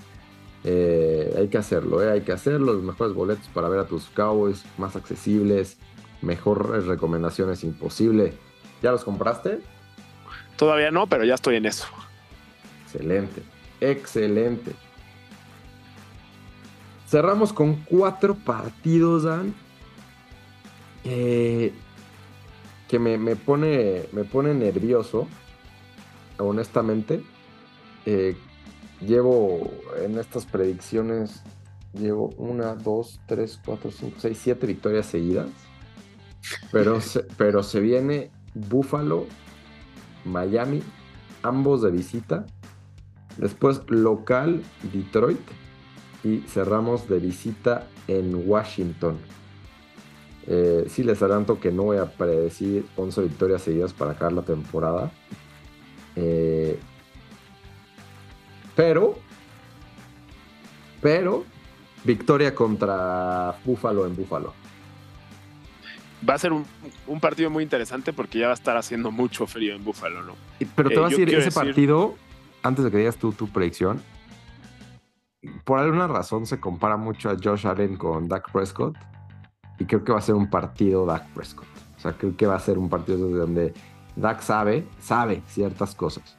Eh, 0.65 1.35
hay 1.39 1.49
que 1.49 1.57
hacerlo, 1.57 2.03
eh, 2.03 2.11
hay 2.11 2.21
que 2.23 2.33
hacerlo, 2.33 2.75
los 2.75 2.83
mejores 2.83 3.15
boletos 3.15 3.49
para 3.55 3.71
ver 3.71 3.81
a 3.81 3.87
tus 3.87 4.09
Cowboys, 4.11 4.65
más 4.77 4.97
accesibles, 4.97 5.79
mejores 6.21 6.85
recomendaciones 6.85 7.65
imposible. 7.65 8.35
¿Ya 8.83 8.93
los 8.93 9.05
compraste? 9.05 9.61
Todavía 10.57 10.91
no, 10.91 11.07
pero 11.07 11.25
ya 11.25 11.35
estoy 11.35 11.57
en 11.57 11.67
eso. 11.67 11.87
Excelente, 12.85 13.43
excelente. 13.81 14.73
Cerramos 17.07 17.53
con 17.53 17.77
cuatro 17.85 18.35
partidos, 18.35 19.23
Dan 19.23 19.55
eh, 21.05 21.73
que 22.89 22.99
me, 22.99 23.37
pone, 23.37 24.05
me 24.13 24.25
pone 24.25 24.55
nervioso, 24.55 25.29
honestamente. 26.39 27.23
Eh, 28.07 28.37
llevo 29.01 29.71
en 30.03 30.19
estas 30.19 30.47
predicciones, 30.47 31.43
llevo 31.95 32.29
una, 32.37 32.75
dos, 32.75 33.21
tres, 33.27 33.61
cuatro, 33.65 33.91
cinco, 33.91 34.17
seis, 34.19 34.39
siete 34.43 34.67
victorias 34.67 35.07
seguidas. 35.07 35.49
Pero 36.73 37.01
se, 37.01 37.21
pero 37.37 37.63
se 37.63 37.81
viene 37.81 38.31
Buffalo, 38.69 39.27
Miami, 40.25 40.83
ambos 41.43 41.83
de 41.83 41.91
visita. 41.91 42.47
Después 43.37 43.83
local, 43.89 44.63
Detroit. 44.93 45.41
Y 46.25 46.41
cerramos 46.49 47.09
de 47.09 47.21
visita 47.21 47.87
en 48.09 48.49
Washington. 48.49 49.19
Eh, 50.51 50.87
sí 50.89 51.05
les 51.05 51.23
adelanto 51.23 51.61
que 51.61 51.71
no 51.71 51.85
voy 51.85 51.99
a 51.99 52.07
predecir 52.07 52.87
11 52.97 53.23
victorias 53.23 53.63
seguidas 53.63 53.93
para 53.93 54.13
acabar 54.13 54.33
la 54.33 54.43
temporada. 54.43 55.13
Eh, 56.17 56.79
pero, 58.75 59.19
pero, 61.03 61.45
victoria 62.05 62.55
contra 62.55 63.57
Búfalo 63.65 64.07
en 64.07 64.17
Búfalo. 64.17 64.55
Va 66.29 66.35
a 66.35 66.39
ser 66.39 66.53
un, 66.53 66.65
partido 67.21 67.51
muy 67.51 67.63
interesante 67.63 68.13
porque 68.13 68.39
ya 68.39 68.47
va 68.47 68.53
a 68.53 68.55
estar 68.55 68.77
haciendo 68.77 69.11
mucho 69.11 69.47
frío 69.47 69.75
en 69.75 69.85
Búfalo, 69.85 70.23
¿no? 70.23 70.35
Pero 70.75 70.89
te 70.89 70.97
voy 70.97 71.07
a 71.07 71.09
decir, 71.11 71.33
ese 71.33 71.53
partido, 71.53 72.17
antes 72.63 72.85
de 72.85 72.91
que 72.91 72.97
digas 72.97 73.17
tú 73.17 73.33
tu 73.33 73.49
predicción, 73.49 74.03
por 75.65 75.79
alguna 75.79 76.09
razón 76.09 76.47
se 76.47 76.59
compara 76.59 76.97
mucho 76.97 77.31
a 77.31 77.37
Josh 77.43 77.67
Allen 77.67 77.97
con 77.97 78.29
Dak 78.29 78.51
Prescott 78.51 78.97
y 79.79 79.85
creo 79.85 80.03
que 80.03 80.13
va 80.13 80.19
a 80.19 80.23
ser 80.23 80.35
un 80.35 80.51
partido 80.51 81.07
Dak 81.07 81.29
Prescott. 81.35 81.69
O 81.97 82.01
sea, 82.01 82.13
creo 82.13 82.37
que 82.37 82.47
va 82.47 82.57
a 82.57 82.61
ser 82.61 82.79
un 82.79 82.89
partido 82.89 83.29
donde 83.29 83.73
Dak 84.17 84.41
sabe, 84.41 84.87
sabe 85.01 85.43
ciertas 85.47 85.95
cosas. 85.95 86.37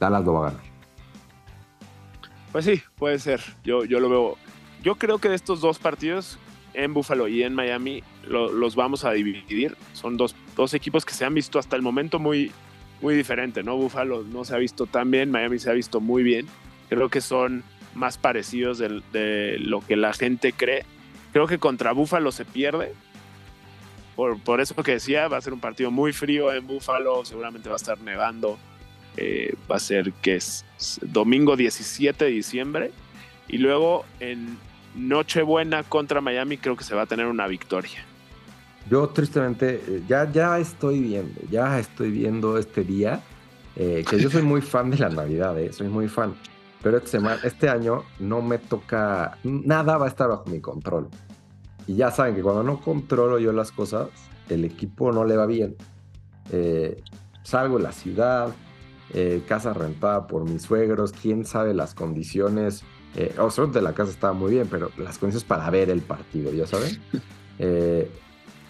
Dallas 0.00 0.24
lo 0.24 0.34
va 0.34 0.48
a 0.48 0.50
ganar. 0.50 0.64
Pues 2.52 2.64
sí, 2.64 2.82
puede 2.96 3.18
ser. 3.18 3.40
Yo, 3.62 3.84
yo 3.84 4.00
lo 4.00 4.08
veo. 4.08 4.36
Yo 4.82 4.96
creo 4.96 5.18
que 5.18 5.28
de 5.28 5.36
estos 5.36 5.60
dos 5.60 5.78
partidos, 5.78 6.38
en 6.74 6.94
Buffalo 6.94 7.28
y 7.28 7.42
en 7.42 7.54
Miami, 7.54 8.02
los 8.26 8.76
vamos 8.76 9.04
a 9.04 9.12
dividir. 9.12 9.76
Son 9.92 10.16
dos, 10.16 10.34
dos, 10.56 10.74
equipos 10.74 11.04
que 11.04 11.14
se 11.14 11.24
han 11.24 11.34
visto 11.34 11.58
hasta 11.58 11.76
el 11.76 11.82
momento 11.82 12.18
muy, 12.18 12.52
muy 13.00 13.14
diferente, 13.14 13.62
¿no? 13.62 13.76
Buffalo 13.76 14.22
no 14.22 14.44
se 14.44 14.54
ha 14.54 14.58
visto 14.58 14.86
tan 14.86 15.10
bien, 15.10 15.30
Miami 15.30 15.58
se 15.58 15.70
ha 15.70 15.74
visto 15.74 16.00
muy 16.00 16.22
bien. 16.22 16.46
Creo 16.88 17.08
que 17.08 17.20
son 17.20 17.62
más 17.94 18.18
parecidos 18.18 18.78
de, 18.78 19.02
de 19.12 19.58
lo 19.58 19.80
que 19.80 19.96
la 19.96 20.12
gente 20.12 20.52
cree. 20.52 20.84
Creo 21.32 21.46
que 21.46 21.58
contra 21.58 21.92
Búfalo 21.92 22.32
se 22.32 22.44
pierde. 22.44 22.92
Por, 24.16 24.40
por, 24.40 24.60
eso 24.60 24.74
que 24.82 24.92
decía, 24.92 25.28
va 25.28 25.36
a 25.36 25.40
ser 25.40 25.52
un 25.52 25.60
partido 25.60 25.90
muy 25.90 26.12
frío 26.12 26.52
en 26.52 26.66
Búfalo, 26.66 27.24
seguramente 27.24 27.68
va 27.68 27.76
a 27.76 27.76
estar 27.76 28.00
nevando. 28.00 28.58
Eh, 29.16 29.54
va 29.70 29.76
a 29.76 29.80
ser 29.80 30.12
que 30.12 30.36
es 30.36 30.64
domingo 31.02 31.56
17 31.56 32.24
de 32.24 32.30
diciembre. 32.30 32.90
Y 33.48 33.58
luego 33.58 34.04
en 34.20 34.58
Nochebuena 34.94 35.82
contra 35.84 36.20
Miami 36.20 36.58
creo 36.58 36.76
que 36.76 36.84
se 36.84 36.94
va 36.94 37.02
a 37.02 37.06
tener 37.06 37.26
una 37.26 37.46
victoria. 37.46 38.04
Yo 38.90 39.08
tristemente 39.08 39.82
eh, 39.86 40.02
ya, 40.08 40.30
ya 40.30 40.58
estoy 40.58 41.00
viendo, 41.00 41.40
ya 41.50 41.78
estoy 41.78 42.10
viendo 42.10 42.58
este 42.58 42.82
día, 42.82 43.20
eh, 43.76 44.04
que 44.08 44.18
yo 44.18 44.30
soy 44.30 44.42
muy 44.42 44.62
fan 44.62 44.90
de 44.90 44.98
la 44.98 45.08
Navidad, 45.08 45.56
soy 45.70 45.88
muy 45.88 46.08
fan. 46.08 46.34
Pero 46.82 46.96
este, 46.96 47.18
este 47.44 47.68
año 47.68 48.04
no 48.18 48.40
me 48.40 48.58
toca, 48.58 49.38
nada 49.44 49.98
va 49.98 50.06
a 50.06 50.08
estar 50.08 50.28
bajo 50.28 50.46
mi 50.46 50.60
control. 50.60 51.08
Y 51.86 51.96
ya 51.96 52.10
saben 52.10 52.34
que 52.34 52.42
cuando 52.42 52.62
no 52.62 52.80
controlo 52.80 53.38
yo 53.38 53.52
las 53.52 53.70
cosas, 53.70 54.08
el 54.48 54.64
equipo 54.64 55.12
no 55.12 55.24
le 55.24 55.36
va 55.36 55.46
bien. 55.46 55.76
Eh, 56.50 57.02
salgo 57.42 57.76
de 57.76 57.82
la 57.82 57.92
ciudad, 57.92 58.54
eh, 59.12 59.42
casa 59.46 59.72
rentada 59.72 60.26
por 60.26 60.48
mis 60.48 60.62
suegros, 60.62 61.12
quién 61.12 61.44
sabe 61.44 61.74
las 61.74 61.94
condiciones. 61.94 62.84
Eh, 63.16 63.34
oh, 63.38 63.66
de 63.66 63.82
la 63.82 63.92
casa 63.92 64.10
estaba 64.10 64.32
muy 64.32 64.52
bien, 64.52 64.68
pero 64.70 64.90
las 64.96 65.18
condiciones 65.18 65.44
para 65.44 65.68
ver 65.70 65.90
el 65.90 66.02
partido, 66.02 66.52
ya 66.52 66.66
saben. 66.66 67.00
Eh, 67.62 68.10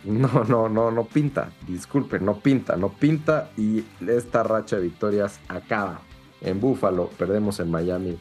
no, 0.02 0.42
no, 0.48 0.68
no, 0.68 0.90
no 0.90 1.04
pinta. 1.04 1.52
Disculpen, 1.64 2.24
no 2.24 2.40
pinta, 2.40 2.74
no 2.74 2.88
pinta. 2.88 3.52
Y 3.56 3.84
esta 4.04 4.42
racha 4.42 4.74
de 4.74 4.82
victorias 4.82 5.38
acaba 5.46 6.00
en 6.40 6.60
Búfalo, 6.60 7.08
perdemos 7.10 7.60
en 7.60 7.70
Miami 7.70 8.18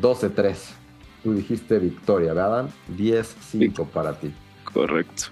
12-3. 0.00 0.56
Tú 1.24 1.34
dijiste 1.34 1.80
victoria, 1.80 2.32
¿verdad? 2.32 2.68
10-5 2.96 3.86
para 3.88 4.14
ti. 4.14 4.32
Correcto. 4.72 5.24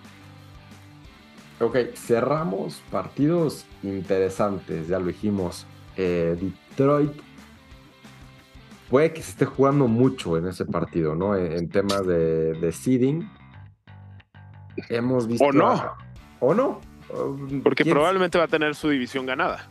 Ok, 1.61 1.77
cerramos 1.95 2.83
partidos 2.91 3.67
interesantes, 3.83 4.89
ya 4.89 4.99
lo 4.99 5.07
dijimos. 5.07 5.67
Eh, 5.97 6.37
Detroit 6.41 7.13
puede 8.91 9.13
que 9.13 9.23
se 9.23 9.31
esté 9.31 9.47
jugando 9.47 9.87
mucho 9.87 10.37
en 10.37 10.49
ese 10.49 10.67
partido, 10.67 11.15
¿no? 11.15 11.37
En, 11.37 11.69
temas 11.71 12.05
de, 12.07 12.71
seeding. 12.73 13.31
Hemos 14.89 15.27
visto. 15.27 15.45
O 15.45 15.53
no. 15.53 15.95
o 16.41 16.55
no. 16.55 16.81
Porque 17.63 17.85
probablemente 17.85 18.37
va 18.37 18.45
a 18.45 18.49
tener 18.49 18.75
su 18.75 18.89
división 18.89 19.25
ganada. 19.25 19.67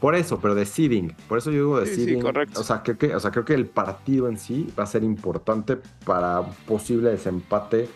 Por 0.00 0.14
eso, 0.14 0.38
pero 0.40 0.54
de 0.54 0.66
seeding. 0.66 1.14
Por 1.28 1.38
eso 1.38 1.50
yo 1.50 1.56
digo 1.56 1.80
de 1.80 1.86
seeding. 1.86 2.16
Sí, 2.16 2.22
correcto. 2.22 2.60
O 2.60 2.64
sea, 2.64 2.82
creo 2.82 2.98
que, 2.98 3.14
o 3.14 3.20
sea, 3.20 3.30
creo 3.30 3.44
que 3.44 3.54
el 3.54 3.66
partido 3.66 4.28
en 4.28 4.38
sí 4.38 4.72
va 4.78 4.82
a 4.82 4.86
ser 4.86 5.02
importante 5.04 5.78
para 6.04 6.40
un 6.40 6.52
posible 6.66 7.10
desempate 7.10 7.88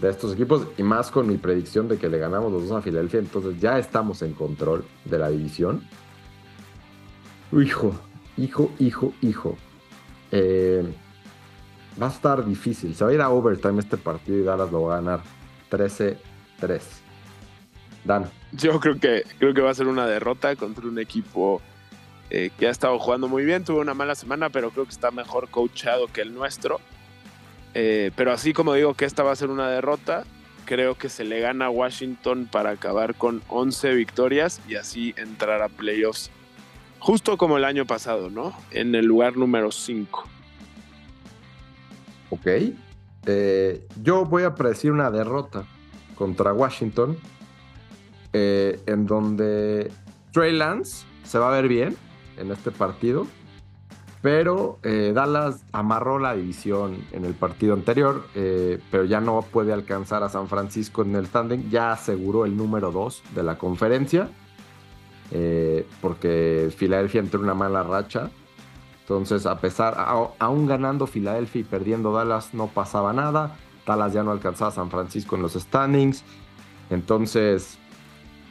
de 0.00 0.08
estos 0.08 0.32
equipos. 0.32 0.66
Y 0.78 0.82
más 0.82 1.10
con 1.10 1.28
mi 1.28 1.36
predicción 1.36 1.88
de 1.88 1.98
que 1.98 2.08
le 2.08 2.18
ganamos 2.18 2.52
los 2.52 2.68
dos 2.68 2.78
a 2.78 2.82
Filadelfia. 2.82 3.20
Entonces 3.20 3.60
ya 3.60 3.78
estamos 3.78 4.22
en 4.22 4.32
control 4.32 4.84
de 5.04 5.18
la 5.18 5.28
división. 5.28 5.82
Hijo, 7.52 7.94
hijo, 8.36 8.70
hijo, 8.78 9.12
hijo. 9.22 9.56
Eh, 10.30 10.84
va 12.00 12.08
a 12.08 12.10
estar 12.10 12.44
difícil. 12.44 12.94
Se 12.94 13.04
va 13.04 13.10
a 13.10 13.14
ir 13.14 13.20
a 13.20 13.30
overtime 13.30 13.80
este 13.80 13.96
partido 13.96 14.38
y 14.38 14.42
Dallas 14.42 14.70
lo 14.70 14.82
va 14.82 14.94
a 14.94 15.00
ganar 15.00 15.20
13-3. 15.70 16.16
Dan. 18.04 18.30
Yo 18.52 18.78
creo 18.80 18.98
que, 19.00 19.24
creo 19.38 19.52
que 19.52 19.60
va 19.60 19.70
a 19.70 19.74
ser 19.74 19.88
una 19.88 20.06
derrota 20.06 20.54
contra 20.56 20.86
un 20.86 20.98
equipo 20.98 21.60
eh, 22.30 22.50
que 22.58 22.68
ha 22.68 22.70
estado 22.70 22.98
jugando 22.98 23.28
muy 23.28 23.44
bien. 23.44 23.64
Tuvo 23.64 23.80
una 23.80 23.94
mala 23.94 24.14
semana, 24.14 24.50
pero 24.50 24.70
creo 24.70 24.84
que 24.84 24.92
está 24.92 25.10
mejor 25.10 25.48
coachado 25.48 26.06
que 26.08 26.20
el 26.20 26.34
nuestro. 26.34 26.80
Eh, 27.74 28.10
pero 28.16 28.32
así 28.32 28.52
como 28.52 28.74
digo 28.74 28.94
que 28.94 29.04
esta 29.04 29.22
va 29.22 29.32
a 29.32 29.36
ser 29.36 29.50
una 29.50 29.68
derrota, 29.68 30.24
creo 30.64 30.96
que 30.96 31.08
se 31.08 31.24
le 31.24 31.40
gana 31.40 31.66
a 31.66 31.70
Washington 31.70 32.48
para 32.50 32.70
acabar 32.70 33.14
con 33.14 33.42
11 33.48 33.94
victorias 33.94 34.60
y 34.68 34.76
así 34.76 35.14
entrar 35.16 35.62
a 35.62 35.68
playoffs. 35.68 36.30
Justo 36.98 37.36
como 37.36 37.56
el 37.56 37.64
año 37.64 37.86
pasado, 37.86 38.30
¿no? 38.30 38.52
En 38.70 38.94
el 38.94 39.06
lugar 39.06 39.36
número 39.36 39.70
5. 39.70 40.24
Ok. 42.30 42.46
Eh, 43.26 43.86
yo 44.02 44.24
voy 44.24 44.44
a 44.44 44.54
predecir 44.54 44.92
una 44.92 45.10
derrota 45.10 45.64
contra 46.14 46.52
Washington 46.52 47.16
eh, 48.32 48.80
en 48.86 49.06
donde 49.06 49.90
Trey 50.32 50.52
Lance 50.52 51.04
se 51.24 51.38
va 51.38 51.48
a 51.48 51.50
ver 51.50 51.68
bien 51.68 51.96
en 52.36 52.52
este 52.52 52.70
partido, 52.70 53.26
pero 54.22 54.78
eh, 54.84 55.12
Dallas 55.14 55.64
amarró 55.72 56.18
la 56.18 56.34
división 56.34 57.04
en 57.12 57.24
el 57.24 57.34
partido 57.34 57.74
anterior, 57.74 58.26
pero 58.34 59.04
ya 59.04 59.20
no 59.20 59.42
puede 59.42 59.72
alcanzar 59.72 60.22
a 60.22 60.28
San 60.28 60.48
Francisco 60.48 61.02
en 61.02 61.16
el 61.16 61.26
standing, 61.26 61.70
ya 61.70 61.92
aseguró 61.92 62.44
el 62.44 62.56
número 62.56 62.92
2 62.92 63.22
de 63.34 63.42
la 63.42 63.58
conferencia, 63.58 64.28
porque 66.00 66.70
Filadelfia 66.76 67.20
entró 67.20 67.40
en 67.40 67.44
una 67.44 67.54
mala 67.54 67.82
racha. 67.82 68.30
Entonces, 69.00 69.46
a 69.46 69.60
pesar, 69.60 69.96
aún 70.38 70.66
ganando 70.66 71.06
Filadelfia 71.06 71.60
y 71.60 71.64
perdiendo 71.64 72.12
Dallas, 72.12 72.54
no 72.54 72.66
pasaba 72.66 73.12
nada. 73.12 73.56
Dallas 73.86 74.12
ya 74.12 74.22
no 74.22 74.32
alcanzaba 74.32 74.70
a 74.70 74.74
San 74.74 74.90
Francisco 74.90 75.36
en 75.36 75.42
los 75.42 75.54
standings. 75.54 76.24
Entonces, 76.90 77.78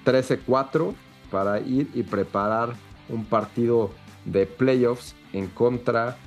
13-4 0.05 0.93
para 1.29 1.59
ir 1.59 1.89
y 1.93 2.03
preparar 2.03 2.73
un 3.09 3.25
partido 3.25 3.91
de 4.23 4.45
playoffs 4.45 5.15
en 5.33 5.47
contra 5.47 6.17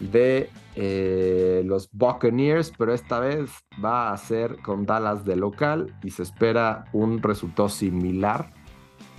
de 0.00 0.50
eh, 0.74 1.62
los 1.64 1.88
Buccaneers, 1.92 2.72
pero 2.76 2.92
esta 2.92 3.20
vez 3.20 3.50
va 3.82 4.12
a 4.12 4.16
ser 4.16 4.56
con 4.62 4.86
Dallas 4.86 5.24
de 5.24 5.36
local 5.36 5.94
y 6.02 6.10
se 6.10 6.22
espera 6.22 6.86
un 6.92 7.22
resultado 7.22 7.68
similar 7.68 8.52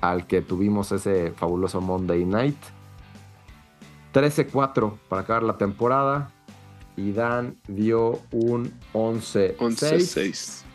al 0.02 0.28
que 0.28 0.41
tuvimos 0.41 0.91
ese 0.91 1.32
fabuloso 1.32 1.80
Monday 1.82 2.26
Night. 2.26 2.58
13-4 4.14 4.97
para 5.08 5.22
acabar 5.22 5.43
la 5.43 5.58
temporada 5.58 6.32
y 6.97 7.14
Dan 7.14 7.56
dio 7.68 8.20
un 8.32 8.74
11-6 8.93 10.66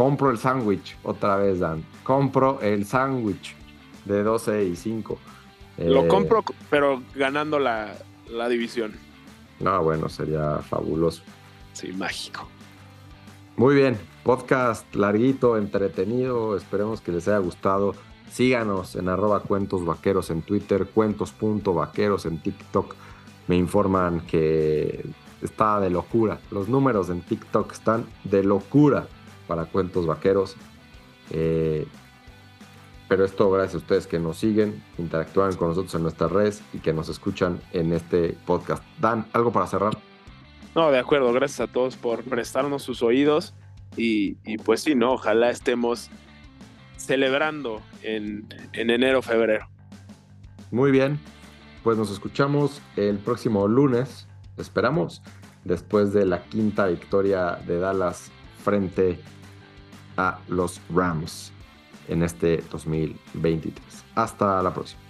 compro 0.00 0.30
el 0.30 0.38
sándwich 0.38 0.96
otra 1.02 1.36
vez, 1.36 1.58
Dan. 1.58 1.84
Compro 2.04 2.58
el 2.62 2.86
sándwich 2.86 3.54
de 4.06 4.22
12 4.22 4.64
y 4.64 4.74
5. 4.74 5.18
Lo 5.76 6.04
eh, 6.04 6.08
compro, 6.08 6.42
pero 6.70 7.02
ganando 7.14 7.58
la, 7.58 7.96
la 8.30 8.48
división. 8.48 8.94
No, 9.58 9.82
bueno, 9.82 10.08
sería 10.08 10.56
fabuloso. 10.58 11.22
Sí, 11.74 11.92
mágico. 11.92 12.48
Muy 13.58 13.74
bien, 13.74 13.98
podcast 14.24 14.86
larguito, 14.94 15.58
entretenido, 15.58 16.56
esperemos 16.56 17.02
que 17.02 17.12
les 17.12 17.28
haya 17.28 17.36
gustado. 17.36 17.94
Síganos 18.30 18.96
en 18.96 19.08
arroba 19.08 19.40
cuentos 19.40 19.84
vaqueros 19.84 20.30
en 20.30 20.42
Twitter, 20.42 20.86
cuentos.vaqueros 20.86 22.26
en 22.26 22.42
TikTok. 22.42 22.94
Me 23.48 23.56
informan 23.56 24.20
que 24.20 25.04
está 25.42 25.80
de 25.80 25.90
locura. 25.90 26.38
Los 26.50 26.68
números 26.68 27.10
en 27.10 27.22
TikTok 27.22 27.72
están 27.72 28.06
de 28.24 28.44
locura 28.44 29.08
para 29.48 29.64
Cuentos 29.64 30.06
Vaqueros. 30.06 30.56
Eh, 31.30 31.86
pero 33.08 33.24
esto 33.24 33.50
gracias 33.50 33.74
a 33.74 33.78
ustedes 33.78 34.06
que 34.06 34.20
nos 34.20 34.36
siguen, 34.36 34.80
interactúan 34.96 35.56
con 35.56 35.70
nosotros 35.70 35.92
en 35.96 36.02
nuestras 36.02 36.30
redes 36.30 36.62
y 36.72 36.78
que 36.78 36.92
nos 36.92 37.08
escuchan 37.08 37.60
en 37.72 37.92
este 37.92 38.36
podcast. 38.46 38.84
Dan, 39.00 39.26
¿algo 39.32 39.50
para 39.50 39.66
cerrar? 39.66 39.98
No, 40.76 40.92
de 40.92 41.00
acuerdo, 41.00 41.32
gracias 41.32 41.68
a 41.68 41.72
todos 41.72 41.96
por 41.96 42.22
prestarnos 42.22 42.84
sus 42.84 43.02
oídos. 43.02 43.54
Y, 43.96 44.34
pues 44.58 44.82
sí, 44.82 44.94
¿no? 44.94 45.14
Ojalá 45.14 45.50
estemos 45.50 46.08
celebrando 47.00 47.80
en, 48.02 48.46
en 48.72 48.90
enero, 48.90 49.22
febrero. 49.22 49.68
Muy 50.70 50.90
bien, 50.90 51.18
pues 51.82 51.98
nos 51.98 52.10
escuchamos 52.10 52.80
el 52.96 53.18
próximo 53.18 53.66
lunes, 53.66 54.28
esperamos, 54.56 55.22
después 55.64 56.12
de 56.12 56.26
la 56.26 56.44
quinta 56.44 56.86
victoria 56.86 57.56
de 57.66 57.78
Dallas 57.78 58.30
frente 58.62 59.18
a 60.16 60.38
los 60.48 60.80
Rams 60.94 61.52
en 62.08 62.22
este 62.22 62.62
2023. 62.70 64.04
Hasta 64.14 64.62
la 64.62 64.72
próxima. 64.72 65.09